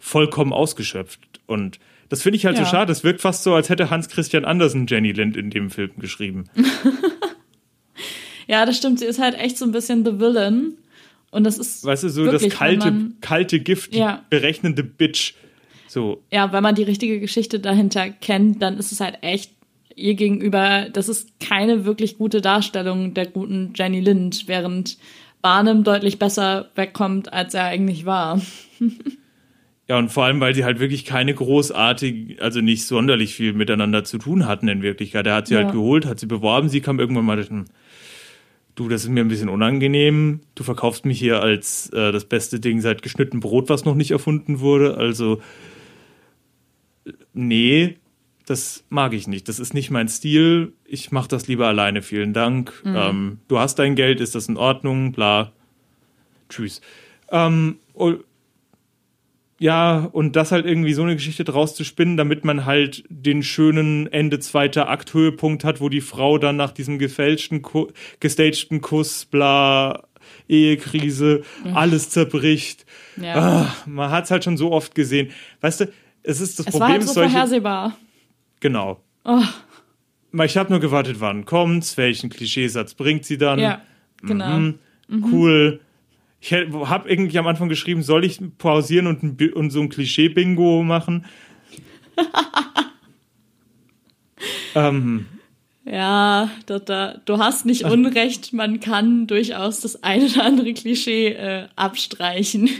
vollkommen 0.00 0.52
ausgeschöpft. 0.52 1.20
Und 1.46 1.78
das 2.08 2.22
finde 2.22 2.38
ich 2.38 2.44
halt 2.44 2.58
Ja. 2.58 2.64
so 2.64 2.70
schade. 2.72 2.90
Es 2.90 3.04
wirkt 3.04 3.20
fast 3.20 3.44
so, 3.44 3.54
als 3.54 3.68
hätte 3.68 3.88
Hans 3.88 4.08
Christian 4.08 4.44
Andersen 4.44 4.88
Jenny 4.88 5.12
Lind 5.12 5.36
in 5.36 5.50
dem 5.50 5.70
Film 5.70 5.92
geschrieben. 5.98 6.46
Ja, 8.46 8.66
das 8.66 8.76
stimmt. 8.78 8.98
Sie 8.98 9.04
ist 9.04 9.20
halt 9.20 9.38
echt 9.38 9.56
so 9.56 9.64
ein 9.64 9.70
bisschen 9.70 10.04
the 10.04 10.18
villain. 10.18 10.76
Und 11.30 11.44
das 11.44 11.56
ist. 11.56 11.84
Weißt 11.84 12.02
du, 12.02 12.08
so 12.08 12.24
wirklich, 12.24 12.50
das 12.50 12.58
kalte, 12.58 12.90
man, 12.90 13.14
kalte 13.20 13.60
Gift, 13.60 13.94
die 13.94 13.98
Ja. 13.98 14.24
berechnende 14.28 14.82
Bitch. 14.82 15.34
So, 15.86 16.24
ja, 16.32 16.52
wenn 16.52 16.62
man 16.64 16.74
die 16.74 16.82
richtige 16.82 17.20
Geschichte 17.20 17.60
dahinter 17.60 18.10
kennt, 18.10 18.60
dann 18.60 18.76
ist 18.76 18.90
es 18.90 18.98
halt 18.98 19.18
echt 19.22 19.52
ihr 19.96 20.14
gegenüber, 20.14 20.88
das 20.92 21.08
ist 21.08 21.38
keine 21.40 21.84
wirklich 21.84 22.18
gute 22.18 22.40
Darstellung 22.40 23.14
der 23.14 23.26
guten 23.26 23.72
Jenny 23.74 24.00
Lind, 24.00 24.44
während 24.46 24.98
Barnum 25.42 25.84
deutlich 25.84 26.18
besser 26.18 26.70
wegkommt, 26.74 27.32
als 27.32 27.54
er 27.54 27.64
eigentlich 27.64 28.04
war. 28.06 28.40
Ja, 29.88 29.98
und 29.98 30.08
vor 30.08 30.22
allem, 30.24 30.38
weil 30.38 30.54
sie 30.54 30.62
halt 30.62 30.78
wirklich 30.78 31.04
keine 31.04 31.34
großartig, 31.34 32.40
also 32.40 32.60
nicht 32.60 32.84
sonderlich 32.84 33.34
viel 33.34 33.54
miteinander 33.54 34.04
zu 34.04 34.18
tun 34.18 34.46
hatten 34.46 34.68
in 34.68 34.82
Wirklichkeit. 34.82 35.26
Er 35.26 35.34
hat 35.34 35.48
sie 35.48 35.54
Ja. 35.54 35.62
halt 35.62 35.72
geholt, 35.72 36.06
hat 36.06 36.20
sie 36.20 36.26
beworben, 36.26 36.68
sie 36.68 36.80
kam 36.80 37.00
irgendwann 37.00 37.24
mal, 37.24 37.42
hm, 37.44 37.64
du, 38.76 38.88
das 38.88 39.02
ist 39.02 39.08
mir 39.10 39.18
ein 39.24 39.26
bisschen 39.26 39.48
unangenehm, 39.48 40.42
du 40.54 40.62
verkaufst 40.62 41.06
mich 41.06 41.18
hier 41.18 41.42
als 41.42 41.90
äh, 41.90 42.12
das 42.12 42.24
beste 42.26 42.60
Ding 42.60 42.80
seit 42.80 43.02
geschnitten 43.02 43.40
Brot, 43.40 43.68
was 43.68 43.84
noch 43.84 43.96
nicht 43.96 44.12
erfunden 44.12 44.60
wurde, 44.60 44.96
also 44.96 45.40
äh, 47.04 47.10
nee, 47.34 47.96
das 48.50 48.84
mag 48.88 49.12
ich 49.12 49.28
nicht, 49.28 49.48
das 49.48 49.60
ist 49.60 49.74
nicht 49.74 49.90
mein 49.90 50.08
Stil, 50.08 50.72
ich 50.84 51.12
mach 51.12 51.28
das 51.28 51.46
lieber 51.46 51.68
alleine, 51.68 52.02
vielen 52.02 52.32
Dank. 52.32 52.82
Ähm, 52.84 53.38
du 53.46 53.60
hast 53.60 53.78
dein 53.78 53.94
Geld, 53.94 54.20
ist 54.20 54.34
das 54.34 54.48
in 54.48 54.56
Ordnung, 54.56 55.12
bla, 55.12 55.52
tschüss. 56.48 56.80
Ähm, 57.30 57.78
und 57.94 58.24
ja, 59.60 60.08
und 60.10 60.34
das 60.34 60.50
halt 60.52 60.66
irgendwie 60.66 60.94
so 60.94 61.02
eine 61.02 61.14
Geschichte 61.14 61.44
draus 61.44 61.76
zu 61.76 61.84
spinnen, 61.84 62.16
damit 62.16 62.44
man 62.44 62.64
halt 62.64 63.04
den 63.08 63.42
schönen 63.42 64.10
Ende 64.10 64.40
zweiter 64.40 64.88
Akt 64.88 65.14
Höhepunkt 65.14 65.62
hat, 65.64 65.80
wo 65.80 65.88
die 65.88 66.00
Frau 66.00 66.38
dann 66.38 66.56
nach 66.56 66.72
diesem 66.72 66.98
gefälschten, 66.98 67.62
Ku 67.62 67.88
gestagten 68.18 68.80
Kuss, 68.80 69.26
bla, 69.26 70.08
Ehekrise, 70.48 71.42
alles 71.74 72.10
zerbricht. 72.10 72.84
Ja. 73.16 73.34
Ah, 73.36 73.76
man 73.86 74.10
hat 74.10 74.24
es 74.24 74.30
halt 74.30 74.42
schon 74.42 74.56
so 74.56 74.72
oft 74.72 74.94
gesehen. 74.94 75.30
Weißt 75.60 75.82
du, 75.82 75.92
es 76.22 76.40
ist 76.40 76.58
das 76.58 76.66
es 76.66 76.74
war 76.74 76.80
Problem, 76.80 77.00
halt 77.00 77.06
so 77.06 77.12
solche, 77.12 77.30
vorhersehbar. 77.30 77.96
Genau. 78.60 79.00
Oh, 79.24 79.42
Ich 80.44 80.56
habe 80.56 80.70
nur 80.70 80.80
gewartet, 80.80 81.20
wann 81.20 81.44
kommt's, 81.44 81.96
welchen 81.96 82.30
Klischeesatz 82.30 82.94
bringt 82.94 83.24
sie 83.24 83.38
dann. 83.38 83.58
ja, 83.58 83.82
genau. 84.22 84.58
Mhm. 85.08 85.24
Cool. 85.32 85.80
Ich 86.40 86.54
habe 86.54 87.10
irgendwie 87.10 87.38
am 87.38 87.46
Anfang 87.46 87.68
geschrieben, 87.68 88.02
soll 88.02 88.24
ich 88.24 88.40
pausieren 88.56 89.06
und, 89.06 89.22
ein, 89.22 89.52
und 89.52 89.70
so 89.70 89.80
ein 89.80 89.90
Klischee-Bingo 89.90 90.82
machen? 90.82 91.26
ähm, 94.74 95.26
Ja, 95.84 96.50
da, 96.64 96.78
da, 96.78 97.20
du 97.24 97.38
hast 97.38 97.66
nicht 97.66 97.84
Unrecht, 97.84 98.54
man 98.54 98.80
kann 98.80 99.26
durchaus 99.26 99.80
das 99.80 100.02
eine 100.02 100.26
oder 100.26 100.44
andere 100.44 100.72
Klischee 100.72 101.28
äh, 101.28 101.68
abstreichen. 101.76 102.70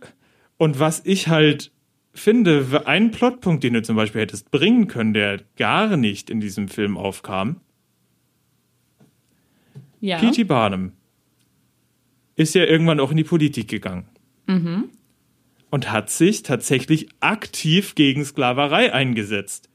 und 0.56 0.80
was 0.80 1.02
ich 1.04 1.28
halt 1.28 1.70
finde, 2.14 2.82
ein 2.86 3.10
Plotpunkt, 3.10 3.64
den 3.64 3.74
du 3.74 3.82
zum 3.82 3.96
Beispiel 3.96 4.22
hättest 4.22 4.50
bringen 4.50 4.88
können, 4.88 5.14
der 5.14 5.40
gar 5.56 5.96
nicht 5.96 6.30
in 6.30 6.40
diesem 6.40 6.68
Film 6.68 6.96
aufkam, 6.96 7.60
ja. 10.00 10.18
P.T. 10.18 10.44
Barnum 10.44 10.92
ist 12.36 12.54
ja 12.54 12.64
irgendwann 12.64 13.00
auch 13.00 13.10
in 13.10 13.16
die 13.16 13.24
Politik 13.24 13.68
gegangen. 13.68 14.06
Und 15.70 15.90
hat 15.90 16.10
sich 16.10 16.42
tatsächlich 16.42 17.08
aktiv 17.20 17.94
gegen 17.94 18.24
Sklaverei 18.24 18.92
eingesetzt. 18.92 19.70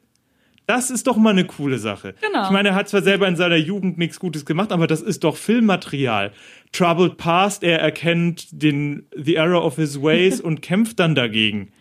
Das 0.67 0.91
ist 0.91 1.07
doch 1.07 1.17
mal 1.17 1.31
eine 1.31 1.45
coole 1.45 1.79
Sache. 1.79 2.13
Genau. 2.21 2.43
Ich 2.43 2.51
meine, 2.51 2.69
er 2.69 2.75
hat 2.75 2.89
zwar 2.89 3.01
selber 3.01 3.27
in 3.27 3.35
seiner 3.35 3.55
Jugend 3.55 3.97
nichts 3.97 4.19
Gutes 4.19 4.45
gemacht, 4.45 4.71
aber 4.71 4.85
das 4.85 5.01
ist 5.01 5.23
doch 5.23 5.35
Filmmaterial. 5.35 6.31
Troubled 6.71 7.17
Past, 7.17 7.63
er 7.63 7.79
erkennt 7.79 8.49
den 8.51 9.07
The 9.15 9.35
Error 9.35 9.65
of 9.65 9.77
His 9.77 9.99
Ways 9.99 10.39
und 10.41 10.61
kämpft 10.61 10.99
dann 10.99 11.15
dagegen. 11.15 11.71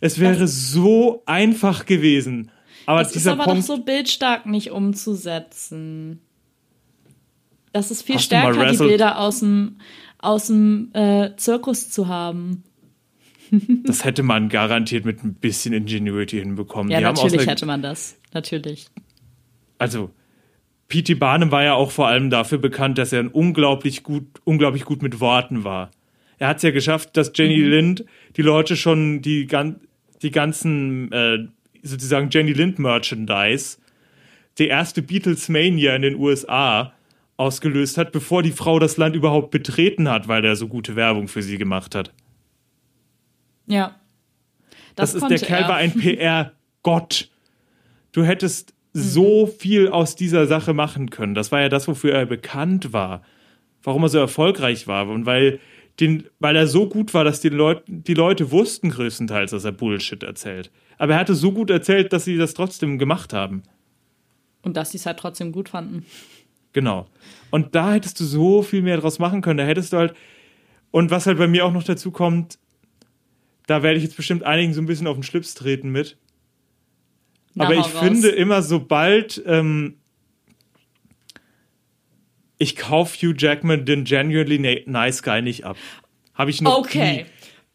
Es 0.00 0.18
wäre 0.18 0.46
so 0.46 1.22
einfach 1.26 1.86
gewesen. 1.86 2.50
Aber 2.86 2.98
Das 2.98 3.08
ist 3.08 3.14
dieser 3.16 3.32
aber 3.32 3.44
Punkt, 3.44 3.62
doch 3.62 3.76
so 3.76 3.82
bildstark 3.82 4.46
nicht 4.46 4.70
umzusetzen. 4.70 6.20
Das 7.72 7.90
ist 7.90 8.02
viel 8.02 8.18
stärker, 8.18 8.70
die? 8.70 8.76
Bilder 8.76 9.18
aus 9.18 9.40
dem, 9.40 9.78
aus 10.18 10.46
dem 10.46 10.90
äh, 10.92 11.30
Zirkus 11.36 11.90
zu 11.90 12.08
haben. 12.08 12.62
das 13.84 14.04
hätte 14.04 14.22
man 14.22 14.48
garantiert 14.48 15.04
mit 15.04 15.24
ein 15.24 15.34
bisschen 15.34 15.72
Ingenuity 15.72 16.38
hinbekommen. 16.38 16.90
Ja, 16.90 16.98
Die 16.98 17.04
natürlich 17.04 17.46
hätte 17.46 17.66
man 17.66 17.82
das. 17.82 18.16
Natürlich. 18.32 18.86
also 19.78 20.10
P.T. 20.88 21.14
Barnum 21.14 21.50
war 21.50 21.64
ja 21.64 21.74
auch 21.74 21.90
vor 21.90 22.08
allem 22.08 22.30
dafür 22.30 22.58
bekannt, 22.58 22.98
dass 22.98 23.12
er 23.12 23.20
ein 23.20 23.28
unglaublich 23.28 24.02
gut, 24.02 24.26
unglaublich 24.44 24.84
gut 24.84 25.02
mit 25.02 25.18
Worten 25.18 25.64
war. 25.64 25.90
Er 26.38 26.48
hat 26.48 26.58
es 26.58 26.62
ja 26.62 26.70
geschafft, 26.70 27.16
dass 27.16 27.32
Jenny 27.34 27.60
Lind 27.60 28.04
die 28.36 28.42
Leute 28.42 28.76
schon 28.76 29.22
die, 29.22 29.46
gan 29.46 29.80
die 30.22 30.30
ganzen 30.30 31.12
äh, 31.12 31.46
sozusagen 31.82 32.30
Jenny 32.30 32.52
Lind 32.52 32.78
Merchandise, 32.78 33.78
die 34.58 34.68
erste 34.68 35.02
Beatles 35.02 35.48
Mania 35.48 35.94
in 35.94 36.02
den 36.02 36.16
USA 36.16 36.92
ausgelöst 37.36 37.98
hat, 37.98 38.12
bevor 38.12 38.42
die 38.42 38.52
Frau 38.52 38.78
das 38.78 38.96
Land 38.96 39.16
überhaupt 39.16 39.50
betreten 39.50 40.08
hat, 40.08 40.28
weil 40.28 40.44
er 40.44 40.56
so 40.56 40.68
gute 40.68 40.96
Werbung 40.96 41.28
für 41.28 41.42
sie 41.42 41.58
gemacht 41.58 41.94
hat. 41.94 42.12
Ja. 43.66 43.96
Das, 44.94 45.14
ist 45.14 45.20
konnte 45.20 45.36
der 45.36 45.46
Kerl 45.46 45.62
er. 45.62 45.68
war 45.68 45.76
ein 45.76 45.92
PR-Gott. 45.98 47.30
Du 48.12 48.24
hättest 48.24 48.74
so 48.92 49.46
viel 49.46 49.88
aus 49.88 50.14
dieser 50.14 50.46
Sache 50.46 50.72
machen 50.72 51.10
können. 51.10 51.34
Das 51.34 51.50
war 51.50 51.60
ja 51.60 51.68
das, 51.68 51.88
wofür 51.88 52.14
er 52.14 52.26
bekannt 52.26 52.92
war. 52.92 53.22
Warum 53.82 54.04
er 54.04 54.08
so 54.08 54.18
erfolgreich 54.18 54.86
war. 54.86 55.08
Und 55.08 55.26
weil, 55.26 55.58
den, 56.00 56.24
weil 56.40 56.56
er 56.56 56.66
so 56.66 56.88
gut 56.88 57.14
war, 57.14 57.24
dass 57.24 57.40
die, 57.40 57.48
Leut, 57.48 57.82
die 57.86 58.14
Leute 58.14 58.50
wussten 58.50 58.90
größtenteils, 58.90 59.52
dass 59.52 59.64
er 59.64 59.72
Bullshit 59.72 60.22
erzählt. 60.22 60.70
Aber 60.98 61.14
er 61.14 61.20
hatte 61.20 61.34
so 61.34 61.52
gut 61.52 61.70
erzählt, 61.70 62.12
dass 62.12 62.24
sie 62.24 62.36
das 62.36 62.54
trotzdem 62.54 62.98
gemacht 62.98 63.32
haben. 63.32 63.62
Und 64.62 64.76
dass 64.76 64.90
sie 64.90 64.98
es 64.98 65.06
halt 65.06 65.18
trotzdem 65.18 65.52
gut 65.52 65.68
fanden. 65.68 66.04
Genau. 66.72 67.06
Und 67.50 67.74
da 67.74 67.92
hättest 67.92 68.18
du 68.18 68.24
so 68.24 68.62
viel 68.62 68.82
mehr 68.82 68.96
draus 68.96 69.18
machen 69.18 69.40
können. 69.40 69.58
Da 69.58 69.64
hättest 69.64 69.92
du 69.92 69.98
halt. 69.98 70.14
Und 70.90 71.10
was 71.10 71.26
halt 71.26 71.38
bei 71.38 71.46
mir 71.46 71.64
auch 71.64 71.72
noch 71.72 71.84
dazu 71.84 72.10
kommt, 72.10 72.58
da 73.66 73.82
werde 73.82 73.96
ich 73.96 74.04
jetzt 74.04 74.16
bestimmt 74.16 74.42
einigen 74.42 74.74
so 74.74 74.80
ein 74.80 74.86
bisschen 74.86 75.06
auf 75.06 75.16
den 75.16 75.22
Schlips 75.22 75.54
treten 75.54 75.90
mit. 75.90 76.16
Na, 77.54 77.66
Aber 77.66 77.74
ich 77.74 77.94
raus. 77.94 77.98
finde 78.00 78.28
immer, 78.28 78.62
sobald 78.62 79.42
ähm, 79.46 79.96
ich 82.58 82.76
kaufe 82.76 83.16
Hugh 83.18 83.34
Jackman 83.36 83.84
den 83.84 84.04
genuinely 84.04 84.84
nice 84.86 85.22
guy 85.22 85.42
nicht 85.42 85.64
ab. 85.64 85.76
Habe 86.34 86.50
ich 86.50 86.60
noch 86.60 86.78
Okay. 86.78 87.12
nie. 87.22 87.26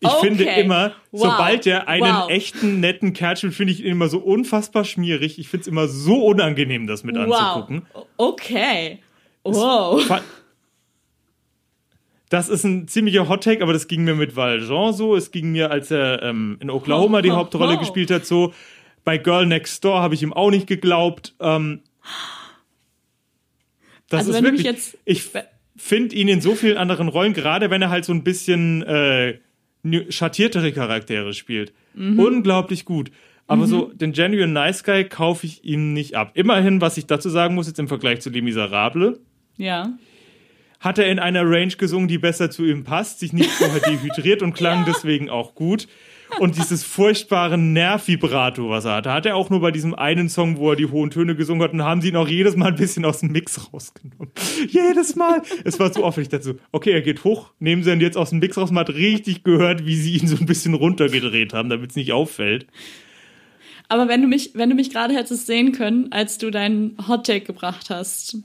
Ich 0.01 0.07
Okay. 0.09 0.27
finde 0.27 0.43
immer, 0.45 0.93
Wow. 1.11 1.21
sobald 1.31 1.67
er 1.67 1.89
einen 1.89 2.03
Wow. 2.15 2.29
echten, 2.29 2.79
netten 2.79 3.11
Kerl 3.13 3.35
spielt, 3.35 3.53
finde 3.53 3.73
ich 3.73 3.81
ihn 3.81 3.91
immer 3.91 4.07
so 4.07 4.19
unfassbar 4.19 4.85
schmierig. 4.85 5.39
Ich 5.39 5.49
finde 5.49 5.61
es 5.63 5.67
immer 5.67 5.87
so 5.89 6.25
unangenehm, 6.25 6.87
das 6.87 7.03
mit 7.03 7.17
anzugucken. 7.17 7.85
Wow. 7.93 8.05
Okay. 8.15 8.99
Wow. 9.43 10.21
Das 12.29 12.47
ist 12.47 12.63
ein 12.63 12.87
ziemlicher 12.87 13.27
Hot-Take, 13.27 13.63
aber 13.63 13.73
das 13.73 13.87
ging 13.87 14.03
mir 14.03 14.13
mit 14.15 14.35
Valjean 14.35 14.93
so. 14.93 15.15
Es 15.15 15.31
ging 15.31 15.51
mir, 15.51 15.71
als 15.71 15.89
er 15.89 16.21
ähm, 16.21 16.57
in 16.59 16.69
Oklahoma 16.69 17.21
die 17.21 17.31
Ho, 17.31 17.35
ho, 17.35 17.39
Hauptrolle 17.39 17.75
ho. 17.75 17.79
gespielt 17.79 18.11
hat, 18.11 18.25
so. 18.25 18.53
Bei 19.03 19.17
Girl 19.17 19.45
Next 19.47 19.83
Door 19.83 20.01
habe 20.01 20.13
ich 20.13 20.21
ihm 20.21 20.33
auch 20.33 20.51
nicht 20.51 20.67
geglaubt. 20.67 21.33
Ähm, 21.39 21.81
das 24.09 24.19
Also 24.21 24.31
ist 24.31 24.37
wenn 24.37 24.43
du 24.45 24.51
mich 24.51 24.63
wirklich, 24.63 24.93
jetzt- 24.93 24.97
ich 25.05 25.23
finde 25.77 26.15
ihn 26.15 26.27
in 26.27 26.41
so 26.41 26.55
vielen 26.55 26.77
anderen 26.77 27.07
Rollen, 27.07 27.33
gerade 27.33 27.69
wenn 27.69 27.81
er 27.81 27.89
halt 27.89 28.05
so 28.05 28.13
ein 28.13 28.23
bisschen 28.23 28.81
äh, 28.83 29.37
schattiertere 30.09 30.71
Charaktere 30.71 31.33
spielt. 31.33 31.73
Mhm. 31.93 32.19
Unglaublich 32.19 32.85
gut. 32.85 33.11
Aber 33.47 33.65
so 33.65 33.91
den 33.93 34.11
Genuine 34.11 34.47
Nice 34.53 34.83
Guy 34.83 35.05
kaufe 35.05 35.47
ich 35.47 35.63
ihm 35.63 35.93
nicht 35.93 36.15
ab. 36.15 36.31
Immerhin, 36.35 36.81
was 36.81 36.97
ich 36.97 37.07
dazu 37.07 37.29
sagen 37.29 37.55
muss, 37.55 37.65
jetzt 37.65 37.79
im 37.79 37.87
Vergleich 37.87 38.21
zu 38.21 38.29
Les 38.29 38.43
Miserables, 38.43 39.17
Ja. 39.57 39.91
hat 40.79 40.99
er 40.99 41.07
in 41.09 41.17
einer 41.17 41.41
Range 41.49 41.73
gesungen, 41.75 42.07
die 42.07 42.19
besser 42.19 42.51
zu 42.51 42.63
ihm 42.63 42.83
passt, 42.83 43.19
sich 43.19 43.33
nicht 43.33 43.49
vorher 43.49 43.79
dehydriert 43.89 44.43
und 44.43 44.53
klang 44.53 44.85
deswegen 44.85 45.31
auch 45.31 45.55
gut. 45.55 45.87
Und 46.37 46.57
dieses 46.57 46.83
furchtbare 46.83 47.57
Nervvibrato, 47.57 48.69
was 48.69 48.85
er 48.85 48.95
hatte, 48.97 49.11
hat 49.11 49.25
er 49.25 49.35
auch 49.35 49.49
nur 49.49 49.61
bei 49.61 49.71
diesem 49.71 49.95
einen 49.95 50.29
Song, 50.29 50.57
wo 50.57 50.71
er 50.71 50.75
die 50.75 50.85
hohen 50.85 51.09
Töne 51.09 51.35
gesungen 51.35 51.63
hat, 51.63 51.73
und 51.73 51.83
haben 51.83 52.01
sie 52.01 52.09
ihn 52.09 52.15
auch 52.15 52.27
jedes 52.27 52.55
Mal 52.55 52.67
ein 52.67 52.75
bisschen 52.75 53.03
aus 53.03 53.21
dem 53.21 53.31
Mix 53.31 53.73
rausgenommen. 53.73 54.31
jedes 54.67 55.15
Mal. 55.15 55.41
Es 55.63 55.79
war 55.79 55.91
so 55.91 56.03
aufwendig 56.03 56.29
dazu. 56.29 56.55
Okay, 56.71 56.91
er 56.91 57.01
geht 57.01 57.23
hoch, 57.23 57.51
nehmen 57.59 57.83
sie 57.83 57.91
ihn 57.91 58.01
jetzt 58.01 58.17
aus 58.17 58.29
dem 58.29 58.39
Mix 58.39 58.57
raus. 58.57 58.71
Man 58.71 58.85
hat 58.87 58.93
richtig 58.93 59.43
gehört, 59.43 59.85
wie 59.85 59.95
sie 59.95 60.17
ihn 60.17 60.27
so 60.27 60.37
ein 60.37 60.45
bisschen 60.45 60.75
runtergedreht 60.75 61.53
haben, 61.53 61.69
damit 61.69 61.89
es 61.91 61.95
nicht 61.95 62.11
auffällt. 62.11 62.67
Aber 63.87 64.07
wenn 64.07 64.21
du 64.21 64.27
mich, 64.27 64.51
wenn 64.53 64.69
du 64.69 64.75
mich 64.75 64.91
gerade 64.91 65.15
hättest 65.15 65.47
sehen 65.47 65.71
können, 65.71 66.11
als 66.11 66.37
du 66.37 66.51
deinen 66.51 66.95
Hottake 67.07 67.45
gebracht 67.45 67.89
hast, 67.89 68.37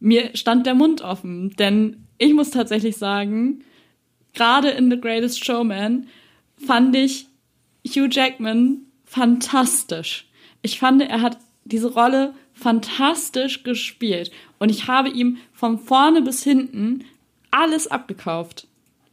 mir 0.00 0.30
stand 0.34 0.66
der 0.66 0.74
Mund 0.74 1.00
offen. 1.00 1.50
Denn 1.58 2.04
ich 2.18 2.34
muss 2.34 2.50
tatsächlich 2.50 2.98
sagen, 2.98 3.64
gerade 4.34 4.68
in 4.68 4.90
The 4.90 5.00
Greatest 5.00 5.44
Showman 5.44 6.06
fand 6.64 6.94
ich 6.96 7.26
Hugh 7.86 8.08
Jackman 8.10 8.78
fantastisch. 9.04 10.26
Ich 10.62 10.78
fand, 10.78 11.02
er 11.02 11.22
hat 11.22 11.38
diese 11.64 11.92
Rolle 11.92 12.34
fantastisch 12.52 13.62
gespielt. 13.62 14.30
Und 14.58 14.70
ich 14.70 14.86
habe 14.86 15.08
ihm 15.08 15.38
von 15.52 15.78
vorne 15.78 16.22
bis 16.22 16.42
hinten 16.44 17.04
alles 17.50 17.86
abgekauft. 17.86 18.66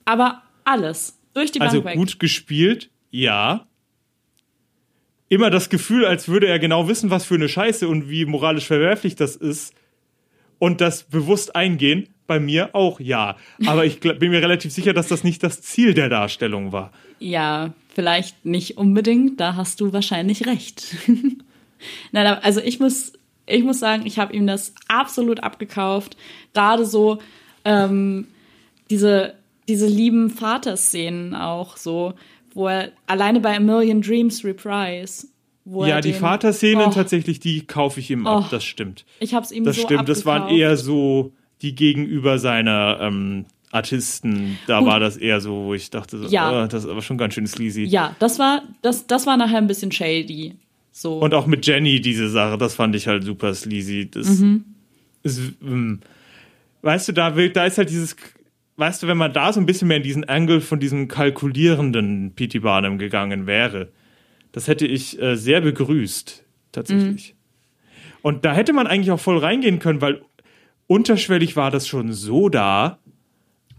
Aber 0.05 0.43
alles. 0.65 1.17
Durch 1.33 1.51
die 1.51 1.61
Also 1.61 1.81
Bank 1.81 1.95
weg. 1.95 1.95
gut 1.95 2.19
gespielt, 2.19 2.89
ja. 3.11 3.65
Immer 5.29 5.49
das 5.49 5.69
Gefühl, 5.69 6.05
als 6.05 6.27
würde 6.27 6.47
er 6.47 6.59
genau 6.59 6.87
wissen, 6.87 7.09
was 7.09 7.25
für 7.25 7.35
eine 7.35 7.49
Scheiße 7.49 7.87
und 7.87 8.09
wie 8.09 8.25
moralisch 8.25 8.67
verwerflich 8.67 9.15
das 9.15 9.35
ist. 9.35 9.73
Und 10.59 10.81
das 10.81 11.03
bewusst 11.03 11.55
eingehen, 11.55 12.07
bei 12.27 12.39
mir 12.39 12.75
auch 12.75 12.99
ja. 12.99 13.37
Aber 13.65 13.85
ich 13.85 13.99
bin 13.99 14.31
mir 14.31 14.41
relativ 14.41 14.71
sicher, 14.71 14.93
dass 14.93 15.07
das 15.07 15.23
nicht 15.23 15.41
das 15.43 15.61
Ziel 15.61 15.93
der 15.93 16.09
Darstellung 16.09 16.71
war. 16.71 16.91
Ja, 17.19 17.73
vielleicht 17.95 18.45
nicht 18.45 18.77
unbedingt, 18.77 19.39
da 19.39 19.55
hast 19.55 19.81
du 19.81 19.93
wahrscheinlich 19.93 20.45
recht. 20.45 20.95
Nein, 22.11 22.27
also 22.41 22.59
ich 22.59 22.79
muss, 22.79 23.13
ich 23.45 23.63
muss 23.63 23.79
sagen, 23.79 24.05
ich 24.05 24.19
habe 24.19 24.35
ihm 24.35 24.45
das 24.45 24.73
absolut 24.87 25.41
abgekauft. 25.41 26.17
Gerade 26.53 26.85
so 26.85 27.19
ähm, 27.65 28.27
diese, 28.89 29.33
diese 29.67 29.87
lieben 29.87 30.29
Vaterszenen 30.29 31.33
auch 31.33 31.77
so, 31.77 32.13
wo 32.53 32.67
er 32.67 32.91
alleine 33.07 33.39
bei 33.39 33.55
A 33.55 33.59
Million 33.59 34.01
Dreams 34.01 34.43
Reprise, 34.43 35.27
wo 35.69 35.85
Ja, 35.85 36.01
die 36.01 36.13
Vaterszenen 36.13 36.87
Oh, 36.87 36.91
tatsächlich, 36.91 37.39
die 37.39 37.65
kaufe 37.67 37.99
ich 37.99 38.09
ihm 38.11 38.25
ab, 38.25 38.43
Oh. 38.45 38.47
das 38.51 38.63
stimmt. 38.63 39.05
Ich 39.19 39.33
hab's 39.33 39.51
ihm 39.51 39.63
Das 39.63 39.75
so 39.75 39.81
stimmt, 39.83 40.07
das 40.09 40.25
waren 40.25 40.43
abgekauft. 40.43 40.59
eher 40.61 40.77
so 40.77 41.33
die 41.61 41.75
gegenüber 41.75 42.39
seiner 42.39 42.99
ähm, 43.01 43.45
Artisten. 43.71 44.57
Da 44.67 44.79
Gut. 44.79 44.87
war 44.87 44.99
das 44.99 45.17
eher 45.17 45.41
so, 45.41 45.65
wo 45.65 45.73
ich 45.73 45.89
dachte, 45.89 46.17
so, 46.17 46.27
Ja. 46.27 46.63
oh, 46.63 46.67
das 46.67 46.83
ist 46.85 46.89
aber 46.89 47.01
schon 47.01 47.17
ganz 47.17 47.33
schön 47.33 47.47
sleazy. 47.47 47.83
Ja, 47.83 48.15
das 48.19 48.39
war, 48.39 48.61
das, 48.81 49.07
das 49.07 49.25
war 49.27 49.37
nachher 49.37 49.57
ein 49.57 49.67
bisschen 49.67 49.91
shady. 49.91 50.55
So. 50.91 51.19
Und 51.19 51.33
auch 51.33 51.45
mit 51.45 51.65
Jenny 51.67 52.01
diese 52.01 52.29
Sache, 52.29 52.57
das 52.57 52.73
fand 52.75 52.95
ich 52.95 53.07
halt 53.07 53.23
super 53.23 53.53
sleazy. 53.53 54.09
Das 54.09 54.39
Mhm. 54.39 54.63
ist, 55.23 55.39
ähm, 55.61 55.99
weißt 56.81 57.09
du, 57.09 57.11
da, 57.11 57.35
will, 57.35 57.49
da 57.49 57.65
ist 57.65 57.77
halt 57.77 57.89
dieses, 57.89 58.15
weißt 58.77 59.03
du, 59.03 59.07
wenn 59.07 59.17
man 59.17 59.31
da 59.33 59.51
so 59.53 59.59
ein 59.59 59.65
bisschen 59.65 59.87
mehr 59.89 59.97
in 59.97 60.03
diesen 60.03 60.23
Angle 60.23 60.61
von 60.61 60.79
diesem 60.79 61.07
kalkulierenden 61.07 62.31
P.T. 62.35 62.59
Barnum 62.59 62.97
gegangen 62.97 63.45
wäre, 63.47 63.89
das 64.51 64.67
hätte 64.67 64.85
ich 64.87 65.21
äh, 65.21 65.35
sehr 65.35 65.61
begrüßt, 65.61 66.45
tatsächlich. 66.71 67.33
Mhm. 67.33 67.37
Und 68.21 68.45
da 68.45 68.53
hätte 68.53 68.73
man 68.73 68.87
eigentlich 68.87 69.11
auch 69.11 69.19
voll 69.19 69.37
reingehen 69.37 69.79
können, 69.79 70.01
weil 70.01 70.21
unterschwellig 70.87 71.55
war 71.55 71.71
das 71.71 71.87
schon 71.87 72.11
so 72.13 72.49
da, 72.49 72.99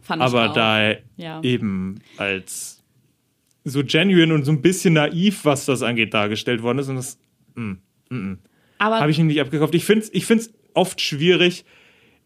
fand 0.00 0.22
ich 0.22 0.26
aber 0.26 0.48
da 0.54 0.94
Ja. 1.16 1.40
eben 1.42 2.00
als 2.16 2.82
so 3.64 3.82
genuine 3.84 4.32
und 4.32 4.44
so 4.44 4.52
ein 4.52 4.62
bisschen 4.62 4.94
naiv, 4.94 5.44
was 5.44 5.66
das 5.66 5.82
angeht, 5.82 6.14
dargestellt 6.14 6.62
worden 6.62 6.78
ist. 6.78 6.88
Und 6.88 6.96
das 6.96 7.18
aber 8.78 9.00
habe 9.00 9.10
ich 9.10 9.18
ihn 9.18 9.26
nicht 9.26 9.40
abgekauft. 9.40 9.74
Ich 9.74 9.84
finde 9.84 10.04
es 10.04 10.14
ich 10.14 10.24
find's 10.24 10.52
oft 10.74 11.00
schwierig, 11.00 11.64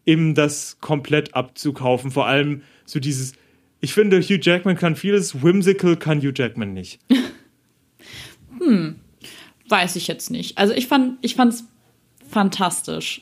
eben 0.05 0.35
das 0.35 0.77
komplett 0.79 1.33
abzukaufen. 1.35 2.11
Vor 2.11 2.27
allem 2.27 2.61
so 2.85 2.99
dieses, 2.99 3.33
ich 3.81 3.93
finde, 3.93 4.21
Hugh 4.21 4.39
Jackman 4.41 4.77
kann 4.77 4.95
vieles, 4.95 5.43
whimsical 5.43 5.97
kann 5.97 6.19
Hugh 6.19 6.33
Jackman 6.35 6.73
nicht. 6.73 6.99
weiß 9.69 9.95
ich 9.95 10.07
jetzt 10.07 10.29
nicht. 10.31 10.57
Also 10.57 10.73
ich 10.73 10.87
fand, 10.87 11.17
ich 11.21 11.35
fand's 11.35 11.63
fantastisch. 12.29 13.21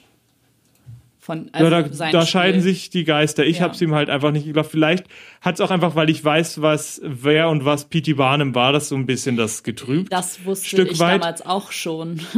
Von, 1.23 1.49
also 1.51 1.69
ja, 1.71 1.83
da, 1.83 2.11
da 2.11 2.25
scheiden 2.25 2.61
sich 2.61 2.89
die 2.89 3.03
Geister. 3.03 3.45
Ich 3.45 3.57
Ja. 3.57 3.63
habe 3.65 3.75
es 3.75 3.81
ihm 3.81 3.93
halt 3.93 4.09
einfach 4.09 4.31
nicht 4.31 4.45
geglaubt. 4.47 4.71
Vielleicht 4.71 5.05
hat 5.41 5.53
es 5.53 5.61
auch 5.61 5.69
einfach, 5.69 5.93
weil 5.93 6.09
ich 6.09 6.25
weiß, 6.25 6.63
was 6.63 6.99
wer 7.03 7.49
und 7.49 7.63
was 7.63 7.85
P.T. 7.85 8.13
Barnum 8.13 8.55
war, 8.55 8.73
das 8.73 8.89
so 8.89 8.95
ein 8.95 9.05
bisschen 9.05 9.37
das 9.37 9.61
getrübt. 9.61 10.11
Das 10.11 10.43
wusste 10.45 10.67
Stück 10.69 10.91
ich 10.91 10.99
weit. 10.99 11.21
damals 11.21 11.45
auch 11.45 11.71
schon. 11.71 12.21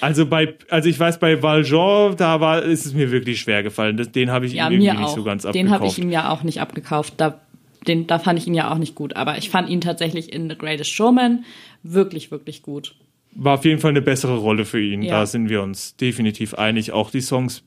Also 0.00 0.26
bei, 0.26 0.56
also 0.70 0.88
ich 0.88 0.98
weiß, 0.98 1.20
bei 1.20 1.40
Valjean, 1.40 2.16
da 2.16 2.40
war, 2.40 2.62
ist 2.64 2.84
es 2.84 2.94
mir 2.94 3.12
wirklich 3.12 3.40
schwer 3.40 3.62
gefallen. 3.62 3.96
Den 4.12 4.32
habe 4.32 4.44
ich 4.44 4.54
ja, 4.54 4.66
ihm 4.66 4.72
irgendwie 4.80 4.90
nicht 4.90 5.08
auch. 5.10 5.14
so 5.14 5.22
ganz 5.22 5.42
Den 5.44 5.70
habe 5.70 5.84
ich 5.86 5.92
abgekauft. 5.92 5.98
ihm 5.98 6.10
ja 6.10 6.30
auch 6.30 6.42
nicht 6.42 6.60
abgekauft. 6.60 7.14
Da, 7.18 7.40
den, 7.84 8.06
da 8.06 8.18
fand 8.18 8.38
ich 8.38 8.46
ihn 8.46 8.54
ja 8.54 8.72
auch 8.72 8.78
nicht 8.78 8.94
gut. 8.94 9.16
Aber 9.16 9.38
ich 9.38 9.50
fand 9.50 9.68
ihn 9.68 9.80
tatsächlich 9.80 10.32
in 10.32 10.48
The 10.48 10.56
Greatest 10.56 10.90
Showman 10.90 11.44
wirklich, 11.82 12.30
wirklich 12.30 12.62
gut. 12.62 12.94
War 13.32 13.54
auf 13.54 13.64
jeden 13.64 13.80
Fall 13.80 13.90
eine 13.90 14.02
bessere 14.02 14.36
Rolle 14.36 14.64
für 14.64 14.80
ihn. 14.80 15.02
Ja. 15.02 15.20
Da 15.20 15.26
sind 15.26 15.48
wir 15.48 15.62
uns 15.62 15.96
definitiv 15.96 16.54
einig. 16.54 16.92
Auch 16.92 17.10
die 17.10 17.20
Songs 17.20 17.62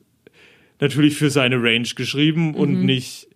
natürlich 0.80 1.16
für 1.16 1.30
seine 1.30 1.56
Range 1.62 1.88
geschrieben 1.94 2.48
Mhm. 2.48 2.54
und 2.54 2.84
nicht 2.84 3.26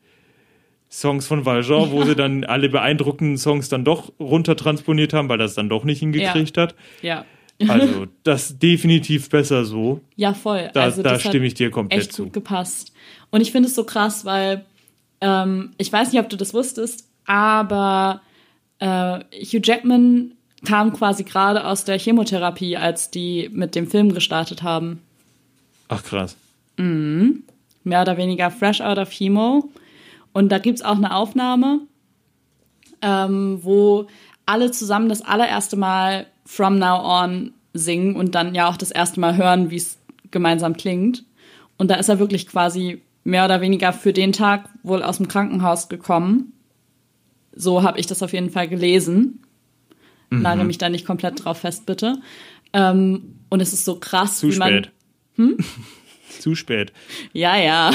Songs 0.91 1.27
von 1.27 1.47
Valjean, 1.47 1.91
wo 1.91 2.05
sie 2.05 2.15
dann 2.15 2.45
alle 2.45 2.69
beeindruckenden 2.69 3.39
Songs 3.39 3.69
dann 3.71 3.85
doch 3.85 4.13
runtertransponiert 4.21 5.13
haben, 5.15 5.29
weil 5.29 5.39
das 5.39 5.55
dann 5.55 5.69
doch 5.71 5.85
nicht 5.85 6.01
hingekriegt 6.01 6.59
hat. 6.59 6.75
Ja. 7.01 7.25
Also 7.67 8.07
das 8.25 8.59
definitiv 8.59 9.31
besser 9.31 9.65
so. 9.65 10.01
Ja, 10.17 10.35
voll. 10.35 10.71
Da, 10.75 10.83
also, 10.85 11.03
da 11.03 11.19
stimme 11.19 11.47
ich 11.47 11.55
dir 11.55 11.71
komplett 11.71 12.01
echt 12.01 12.13
zu. 12.13 12.25
gut 12.25 12.33
gepasst. 12.35 12.93
Und 13.31 13.41
ich 13.41 13.53
finde 13.53 13.69
es 13.69 13.75
so 13.75 13.85
krass, 13.85 14.25
weil 14.25 14.65
ähm, 15.23 15.73
ich 15.79 15.91
weiß 15.91 16.13
nicht, 16.13 16.21
ob 16.21 16.29
du 16.29 16.37
das 16.37 16.53
wusstest, 16.53 17.09
aber 17.25 18.21
äh, 18.81 19.21
Hugh 19.45 19.63
Jackman 19.63 20.33
kam 20.67 20.93
quasi 20.93 21.25
gerade 21.25 21.65
aus 21.65 21.85
der 21.85 21.99
Chemotherapie, 21.99 22.77
als 22.77 23.11
die 23.11 23.49
mit 23.53 23.75
dem 23.75 23.87
Film 23.87 24.13
gestartet 24.13 24.63
haben. 24.63 25.01
Ach 25.89 26.03
krass. 26.03 26.37
Mehr 27.85 28.03
oder 28.03 28.17
weniger 28.17 28.51
fresh 28.51 28.81
out 28.81 28.99
of 28.99 29.11
Chemo. 29.11 29.71
Und 30.33 30.51
da 30.51 30.59
gibt's 30.59 30.83
auch 30.83 30.97
eine 30.97 31.15
Aufnahme, 31.15 31.81
ähm, 33.01 33.61
wo 33.63 34.07
alle 34.47 34.71
zusammen 34.71 35.09
das 35.09 35.23
allererste 35.23 35.77
Mal 35.77 36.27
From 36.45 36.79
Now 36.79 37.05
On 37.05 37.53
singen 37.75 38.17
und 38.17 38.35
dann 38.35 38.55
ja 38.55 38.69
auch 38.69 38.77
das 38.77 38.91
erste 38.91 39.21
Mal 39.21 39.37
hören, 39.37 39.71
wie 39.71 39.77
es 39.77 39.99
gemeinsam 40.31 40.77
klingt. 40.77 41.25
Und 41.79 41.91
da 41.91 41.97
ist 41.97 42.09
er 42.09 42.19
wirklich 42.19 42.47
quasi 42.47 43.03
mehr 43.25 43.45
oder 43.45 43.61
weniger 43.61 43.93
für 43.93 44.13
den 44.13 44.33
Tag 44.33 44.69
wohl 44.83 45.03
aus 45.03 45.19
dem 45.19 45.29
Krankenhaus 45.29 45.89
gekommen. 45.89 46.53
So 47.55 47.83
habe 47.83 48.01
ich 48.01 48.07
das 48.07 48.23
auf 48.23 48.33
jeden 48.33 48.51
Fall 48.51 48.69
gelesen. 48.69 49.43
Nagel 50.31 50.65
mich 50.65 50.79
da 50.79 50.89
nicht 50.89 51.05
komplett 51.07 51.45
drauf 51.45 51.59
fest, 51.59 51.85
bitte. 51.85 52.19
Ähm, 52.73 53.35
und 53.51 53.61
es 53.61 53.75
ist 53.75 53.85
so 53.85 54.01
krass, 54.01 54.39
Zu 54.39 54.51
wie 54.51 54.57
man. 54.57 54.69
spät. 54.71 54.93
Hm? 55.37 55.59
Zu 56.41 56.55
spät. 56.55 56.93
Ja, 57.35 57.57
ja. 57.57 57.91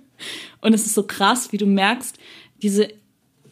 Und 0.60 0.72
es 0.74 0.86
ist 0.86 0.94
so 0.94 1.02
krass, 1.02 1.50
wie 1.50 1.56
du 1.56 1.66
merkst, 1.66 2.16
diese 2.62 2.88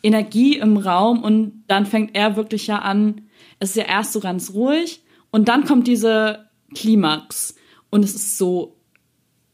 Energie 0.03 0.57
im 0.57 0.77
Raum 0.77 1.25
und 1.25 1.65
dann 1.67 1.85
fängt 1.85 2.15
er 2.17 2.37
wirklich 2.37 2.69
ja 2.69 2.79
an, 2.79 3.23
es 3.59 3.71
ist 3.71 3.77
ja 3.77 3.85
erst 3.85 4.13
so 4.13 4.21
ganz 4.21 4.55
ruhig 4.55 5.03
und 5.33 5.49
dann 5.49 5.65
kommt 5.65 5.89
diese 5.89 6.49
Klimax 6.75 7.57
und 7.91 8.05
es 8.05 8.15
ist 8.15 8.39
so 8.39 8.77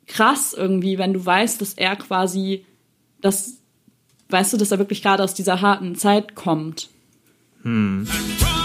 krass 0.06 0.54
irgendwie, 0.56 0.98
wenn 0.98 1.12
du 1.12 1.24
weißt, 1.24 1.60
dass 1.60 1.74
er 1.74 1.96
quasi 1.96 2.64
das, 3.20 3.58
weißt 4.28 4.52
du, 4.52 4.56
dass 4.56 4.70
er 4.70 4.78
wirklich 4.78 5.02
gerade 5.02 5.22
aus 5.22 5.34
dieser 5.34 5.60
harten 5.60 5.94
Zeit 5.96 6.34
kommt. 6.34 6.88
From 7.62 8.55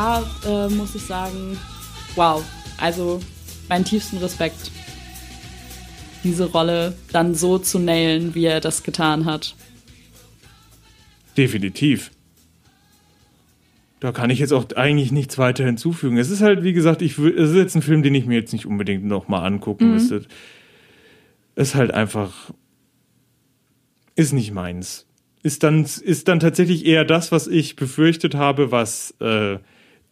da 0.00 0.24
äh, 0.46 0.68
muss 0.70 0.94
ich 0.94 1.02
sagen, 1.02 1.58
wow. 2.14 2.42
Also 2.78 3.20
meinen 3.68 3.84
tiefsten 3.84 4.16
Respekt, 4.16 4.70
diese 6.24 6.46
Rolle 6.46 6.94
dann 7.12 7.34
so 7.34 7.58
zu 7.58 7.78
nailen, 7.78 8.34
wie 8.34 8.46
er 8.46 8.60
das 8.60 8.82
getan 8.82 9.26
hat. 9.26 9.54
Definitiv. 11.36 12.10
Da 14.00 14.12
kann 14.12 14.30
ich 14.30 14.38
jetzt 14.38 14.52
auch 14.52 14.64
eigentlich 14.76 15.12
nichts 15.12 15.36
weiter 15.36 15.66
hinzufügen. 15.66 16.16
Es 16.16 16.30
ist 16.30 16.40
halt, 16.40 16.62
wie 16.62 16.72
gesagt, 16.72 17.02
ich, 17.02 17.18
es 17.18 17.50
ist 17.50 17.56
jetzt 17.56 17.74
ein 17.74 17.82
Film, 17.82 18.02
den 18.02 18.14
ich 18.14 18.24
mir 18.24 18.38
jetzt 18.38 18.54
nicht 18.54 18.64
unbedingt 18.64 19.04
nochmal 19.04 19.44
angucken 19.44 19.92
müsste. 19.92 20.22
Ist 21.56 21.74
halt 21.74 21.90
einfach, 21.90 22.54
ist 24.14 24.32
nicht 24.32 24.52
meins. 24.52 25.06
Ist 25.42 25.62
dann, 25.62 25.84
ist 25.84 26.28
dann 26.28 26.40
tatsächlich 26.40 26.86
eher 26.86 27.04
das, 27.04 27.32
was 27.32 27.46
ich 27.46 27.76
befürchtet 27.76 28.34
habe, 28.34 28.72
was 28.72 29.14
äh, 29.20 29.58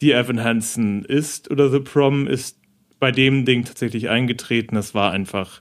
die 0.00 0.12
Evan 0.12 0.42
Hansen 0.42 1.04
ist 1.04 1.50
oder 1.50 1.70
The 1.70 1.80
Prom 1.80 2.26
ist 2.26 2.58
bei 3.00 3.10
dem 3.12 3.44
Ding 3.44 3.64
tatsächlich 3.64 4.08
eingetreten. 4.08 4.74
Das 4.74 4.94
war 4.94 5.12
einfach, 5.12 5.60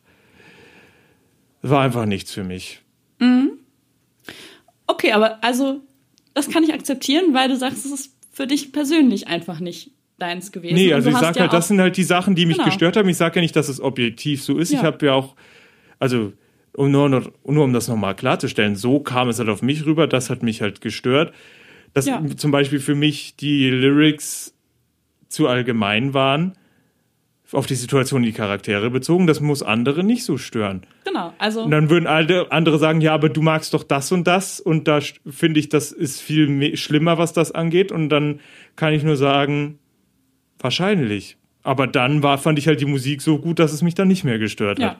war 1.61 1.81
einfach 1.83 2.05
nichts 2.05 2.31
für 2.31 2.43
mich. 2.43 2.81
Okay, 4.87 5.11
aber 5.11 5.43
also, 5.43 5.81
das 6.33 6.49
kann 6.49 6.63
ich 6.63 6.73
akzeptieren, 6.73 7.33
weil 7.33 7.49
du 7.49 7.55
sagst, 7.57 7.85
es 7.85 7.91
ist 7.91 8.13
für 8.31 8.47
dich 8.47 8.71
persönlich 8.71 9.27
einfach 9.27 9.59
nicht 9.59 9.91
deins 10.17 10.51
gewesen. 10.51 10.75
Nee, 10.75 10.93
also 10.93 11.09
ich 11.09 11.15
hast 11.15 11.21
sag 11.21 11.35
ja 11.35 11.41
halt, 11.43 11.53
das 11.53 11.67
sind 11.67 11.79
halt 11.79 11.97
die 11.97 12.03
Sachen, 12.03 12.35
die 12.35 12.45
mich 12.45 12.57
Genau. 12.57 12.69
gestört 12.69 12.97
haben. 12.97 13.07
Ich 13.09 13.17
sage 13.17 13.35
ja 13.35 13.41
nicht, 13.41 13.55
dass 13.55 13.69
es 13.69 13.79
objektiv 13.81 14.41
so 14.43 14.57
ist. 14.57 14.71
Ich 14.71 14.77
Ja. 14.79 14.83
habe 14.83 15.05
ja 15.05 15.13
auch, 15.13 15.35
also 15.99 16.33
um 16.73 16.91
nur, 16.91 17.09
nur 17.09 17.63
um 17.63 17.73
das 17.73 17.87
nochmal 17.87 18.15
klarzustellen, 18.15 18.75
so 18.75 18.99
kam 18.99 19.29
es 19.29 19.39
halt 19.39 19.49
auf 19.49 19.61
mich 19.61 19.85
rüber, 19.85 20.07
das 20.07 20.29
hat 20.29 20.41
mich 20.43 20.61
halt 20.61 20.81
gestört. 20.81 21.33
Dass 21.93 22.05
Ja. 22.05 22.23
zum 22.35 22.51
Beispiel 22.51 22.79
für 22.79 22.95
mich 22.95 23.35
die 23.35 23.69
Lyrics 23.69 24.53
zu 25.29 25.47
allgemein 25.47 26.13
waren, 26.13 26.53
auf 27.53 27.65
die 27.65 27.75
Situation, 27.75 28.23
die 28.23 28.33
Charaktere 28.33 28.89
bezogen. 28.89 29.25
Das 29.25 29.39
muss 29.39 29.63
andere 29.63 30.03
nicht 30.03 30.25
so 30.25 30.37
stören. 30.37 30.85
Genau, 31.05 31.33
also 31.37 31.63
Und 31.63 31.71
dann 31.71 31.89
würden 31.89 32.05
alle 32.05 32.51
andere 32.51 32.77
sagen, 32.77 32.99
ja, 32.99 33.13
aber 33.13 33.29
du 33.29 33.41
magst 33.41 33.73
doch 33.73 33.83
das 33.83 34.11
und 34.11 34.27
das 34.27 34.59
und 34.59 34.87
da 34.89 34.99
finde 35.25 35.59
ich, 35.61 35.69
das 35.69 35.93
ist 35.93 36.19
viel 36.21 36.47
me- 36.49 36.75
schlimmer, 36.75 37.17
was 37.17 37.31
das 37.33 37.53
angeht. 37.53 37.91
Und 37.93 38.09
dann 38.09 38.41
kann 38.75 38.93
ich 38.93 39.03
nur 39.03 39.15
sagen, 39.15 39.79
wahrscheinlich. 40.59 41.37
Aber 41.63 41.87
dann 41.87 42.21
war, 42.21 42.37
fand 42.37 42.59
ich 42.59 42.67
halt 42.67 42.81
die 42.81 42.85
Musik 42.85 43.21
so 43.21 43.39
gut, 43.39 43.59
dass 43.59 43.71
es 43.73 43.81
mich 43.81 43.95
dann 43.95 44.07
nicht 44.09 44.23
mehr 44.25 44.39
gestört 44.39 44.79
Ja. 44.79 44.91
hat. 44.91 44.97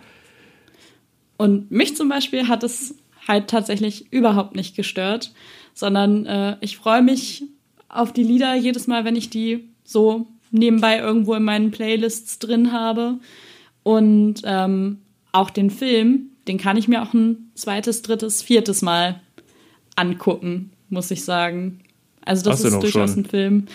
Und 1.38 1.70
mich 1.70 1.96
zum 1.96 2.10
Beispiel 2.10 2.48
hat 2.48 2.64
es 2.64 2.96
halt 3.28 3.50
tatsächlich 3.50 4.12
überhaupt 4.12 4.56
nicht 4.56 4.76
gestört, 4.76 5.34
sondern 5.78 6.26
äh, 6.26 6.58
ich 6.62 6.76
freue 6.76 7.04
mich 7.04 7.44
auf 7.88 8.12
die 8.12 8.24
Lieder 8.24 8.56
jedes 8.56 8.88
Mal, 8.88 9.06
wenn 9.06 9.16
ich 9.16 9.30
die 9.30 9.70
so 9.84 10.26
nebenbei 10.50 10.98
irgendwo 10.98 11.36
in 11.36 11.44
meinen 11.44 11.70
Playlists 11.70 12.40
drin 12.40 12.72
habe. 12.72 13.20
Und 13.84 14.42
ähm, 14.44 15.02
auch 15.32 15.52
den 15.52 15.70
Film, 15.70 16.32
den 16.48 16.58
kann 16.58 16.78
ich 16.78 16.88
mir 16.88 17.04
auch 17.04 17.14
ein 17.14 17.52
zweites, 17.54 18.02
drittes, 18.02 18.42
viertes 18.42 18.82
Mal 18.82 19.22
angucken, 19.96 20.72
muss 20.90 21.12
ich 21.12 21.24
sagen. 21.24 21.82
Also 22.26 22.50
das 22.50 22.62
ist 22.62 22.74
durchaus 22.74 23.12
schon? 23.12 23.20
ein 23.20 23.26
Film. 23.26 23.66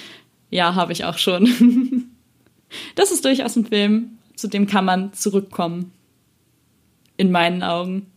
Ja, 0.50 0.74
habe 0.74 0.92
ich 0.92 1.05
auch 1.05 1.18
schon. 1.18 2.11
das 2.96 3.12
ist 3.12 3.24
durchaus 3.24 3.55
ein 3.55 3.66
Film, 3.66 4.18
zu 4.34 4.48
dem 4.48 4.66
kann 4.66 4.84
man 4.84 5.12
zurückkommen. 5.12 5.92
In 7.16 7.30
meinen 7.30 7.62
Augen. 7.62 8.09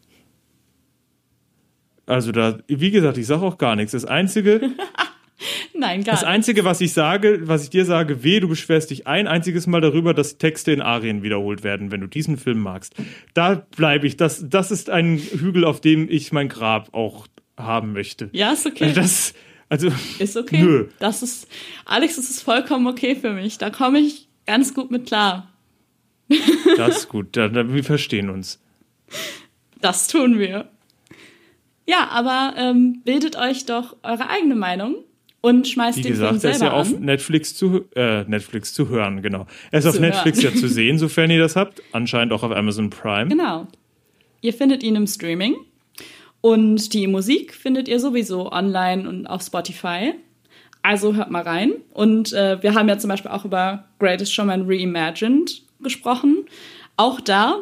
Also 2.05 2.31
da, 2.31 2.59
wie 2.67 2.91
gesagt, 2.91 3.17
ich 3.17 3.27
sage 3.27 3.41
auch 3.41 3.57
gar 3.57 3.75
nichts. 3.75 3.93
Das 3.93 4.05
Einzige, 4.05 4.61
Nein, 5.73 6.03
gar 6.03 6.15
das. 6.15 6.23
Einzige, 6.23 6.63
was 6.63 6.81
ich 6.81 6.93
sage, 6.93 7.39
was 7.43 7.63
ich 7.63 7.69
dir 7.69 7.85
sage, 7.85 8.23
weh, 8.23 8.39
du 8.39 8.47
beschwerst 8.47 8.89
dich 8.89 9.07
ein 9.07 9.27
einziges 9.27 9.67
Mal 9.67 9.81
darüber, 9.81 10.13
dass 10.13 10.37
Texte 10.37 10.71
in 10.71 10.81
Arien 10.81 11.23
wiederholt 11.23 11.63
werden, 11.63 11.91
wenn 11.91 12.01
du 12.01 12.07
diesen 12.07 12.37
Film 12.37 12.59
magst. 12.59 12.95
Da 13.33 13.65
bleibe 13.75 14.07
ich. 14.07 14.17
Das, 14.17 14.47
das 14.47 14.71
ist 14.71 14.89
ein 14.89 15.17
Hügel, 15.17 15.65
auf 15.65 15.81
dem 15.81 16.09
ich 16.09 16.31
mein 16.31 16.47
Grab 16.47 16.93
auch 16.93 17.27
haben 17.57 17.93
möchte. 17.93 18.29
Ja, 18.31 18.53
ist 18.53 18.65
okay. 18.65 18.85
Also 18.85 19.01
das, 19.01 19.33
also 19.69 19.91
ist 20.19 20.37
okay. 20.37 20.61
Nö. 20.61 20.87
Das 20.99 21.23
ist, 21.23 21.47
Alex, 21.85 22.15
das 22.15 22.29
ist 22.29 22.41
vollkommen 22.41 22.87
okay 22.87 23.15
für 23.15 23.33
mich. 23.33 23.57
Da 23.57 23.69
komme 23.69 23.99
ich 23.99 24.29
ganz 24.45 24.73
gut 24.73 24.91
mit 24.91 25.07
klar. 25.07 25.51
Das 26.77 26.97
ist 26.97 27.09
gut, 27.09 27.37
da, 27.37 27.49
da, 27.49 27.71
wir 27.71 27.83
verstehen 27.83 28.29
uns. 28.29 28.59
Das 29.81 30.07
tun 30.07 30.39
wir. 30.39 30.69
Ja, 31.87 32.09
aber 32.11 32.53
ähm, 32.57 33.01
bildet 33.03 33.37
euch 33.37 33.65
doch 33.65 33.95
eure 34.03 34.29
eigene 34.29 34.55
Meinung 34.55 34.95
und 35.41 35.67
schmeißt 35.67 35.99
Wie 35.99 36.01
den 36.01 36.13
gesagt, 36.13 36.41
Film 36.41 36.43
er 36.43 36.51
ist 36.51 36.59
selber 36.59 36.75
ja 36.75 36.81
auf 36.81 36.93
an. 36.93 37.01
Netflix 37.01 37.55
zu, 37.55 37.85
äh, 37.95 38.23
Netflix 38.23 38.73
zu 38.73 38.89
hören, 38.89 39.21
genau. 39.21 39.45
Er 39.71 39.79
ist 39.79 39.85
auf 39.85 39.95
Zu 39.95 40.01
Netflix 40.01 40.41
hören. 40.43 40.55
ja 40.55 40.59
zu 40.59 40.67
sehen, 40.69 40.97
sofern 40.97 41.29
ihr 41.29 41.39
das 41.39 41.55
habt. 41.55 41.83
Anscheinend 41.91 42.33
auch 42.33 42.41
auf 42.43 42.51
Amazon 42.51 42.89
Prime. 42.89 43.27
Genau. 43.29 43.67
Ihr 44.41 44.53
findet 44.53 44.81
ihn 44.83 44.95
im 44.95 45.05
Streaming 45.07 45.55
und 46.41 46.93
die 46.93 47.07
Musik 47.07 47.53
findet 47.53 47.87
ihr 47.87 47.99
sowieso 47.99 48.51
online 48.51 49.07
und 49.07 49.27
auf 49.27 49.41
Spotify. 49.43 50.13
Also 50.81 51.15
hört 51.15 51.31
mal 51.31 51.41
rein. 51.41 51.73
Und 51.93 52.33
äh, 52.33 52.61
wir 52.61 52.73
haben 52.75 52.87
ja 52.87 52.97
zum 52.97 53.09
Beispiel 53.09 53.31
auch 53.31 53.45
über 53.45 53.85
Greatest 53.99 54.33
Showman 54.33 54.65
Reimagined 54.67 55.63
gesprochen. 55.81 56.45
Auch 56.97 57.19
da, 57.19 57.57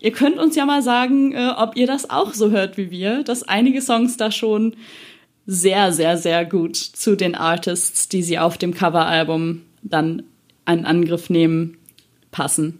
ihr 0.00 0.12
könnt 0.12 0.38
uns 0.38 0.56
ja 0.56 0.66
mal 0.66 0.82
sagen, 0.82 1.32
äh, 1.32 1.52
ob 1.56 1.76
ihr 1.76 1.86
das 1.86 2.10
auch 2.10 2.34
so 2.34 2.50
hört 2.50 2.76
wie 2.76 2.90
wir, 2.90 3.22
dass 3.22 3.42
einige 3.42 3.80
Songs 3.82 4.16
da 4.16 4.32
schon 4.32 4.74
sehr, 5.46 5.92
sehr, 5.92 6.16
sehr 6.16 6.44
gut 6.44 6.76
zu 6.76 7.16
den 7.16 7.34
Artists, 7.34 8.08
die 8.08 8.22
sie 8.22 8.38
auf 8.38 8.58
dem 8.58 8.74
Coveralbum 8.74 9.62
dann 9.82 10.22
einen 10.64 10.84
Angriff 10.84 11.30
nehmen, 11.30 11.76
passen. 12.30 12.78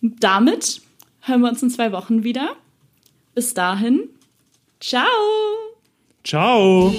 Damit 0.00 0.80
hören 1.20 1.40
wir 1.42 1.48
uns 1.48 1.62
in 1.62 1.70
zwei 1.70 1.92
Wochen 1.92 2.24
wieder. 2.24 2.56
Bis 3.34 3.54
dahin, 3.54 4.08
ciao! 4.80 5.04
Ciao! 6.24 6.92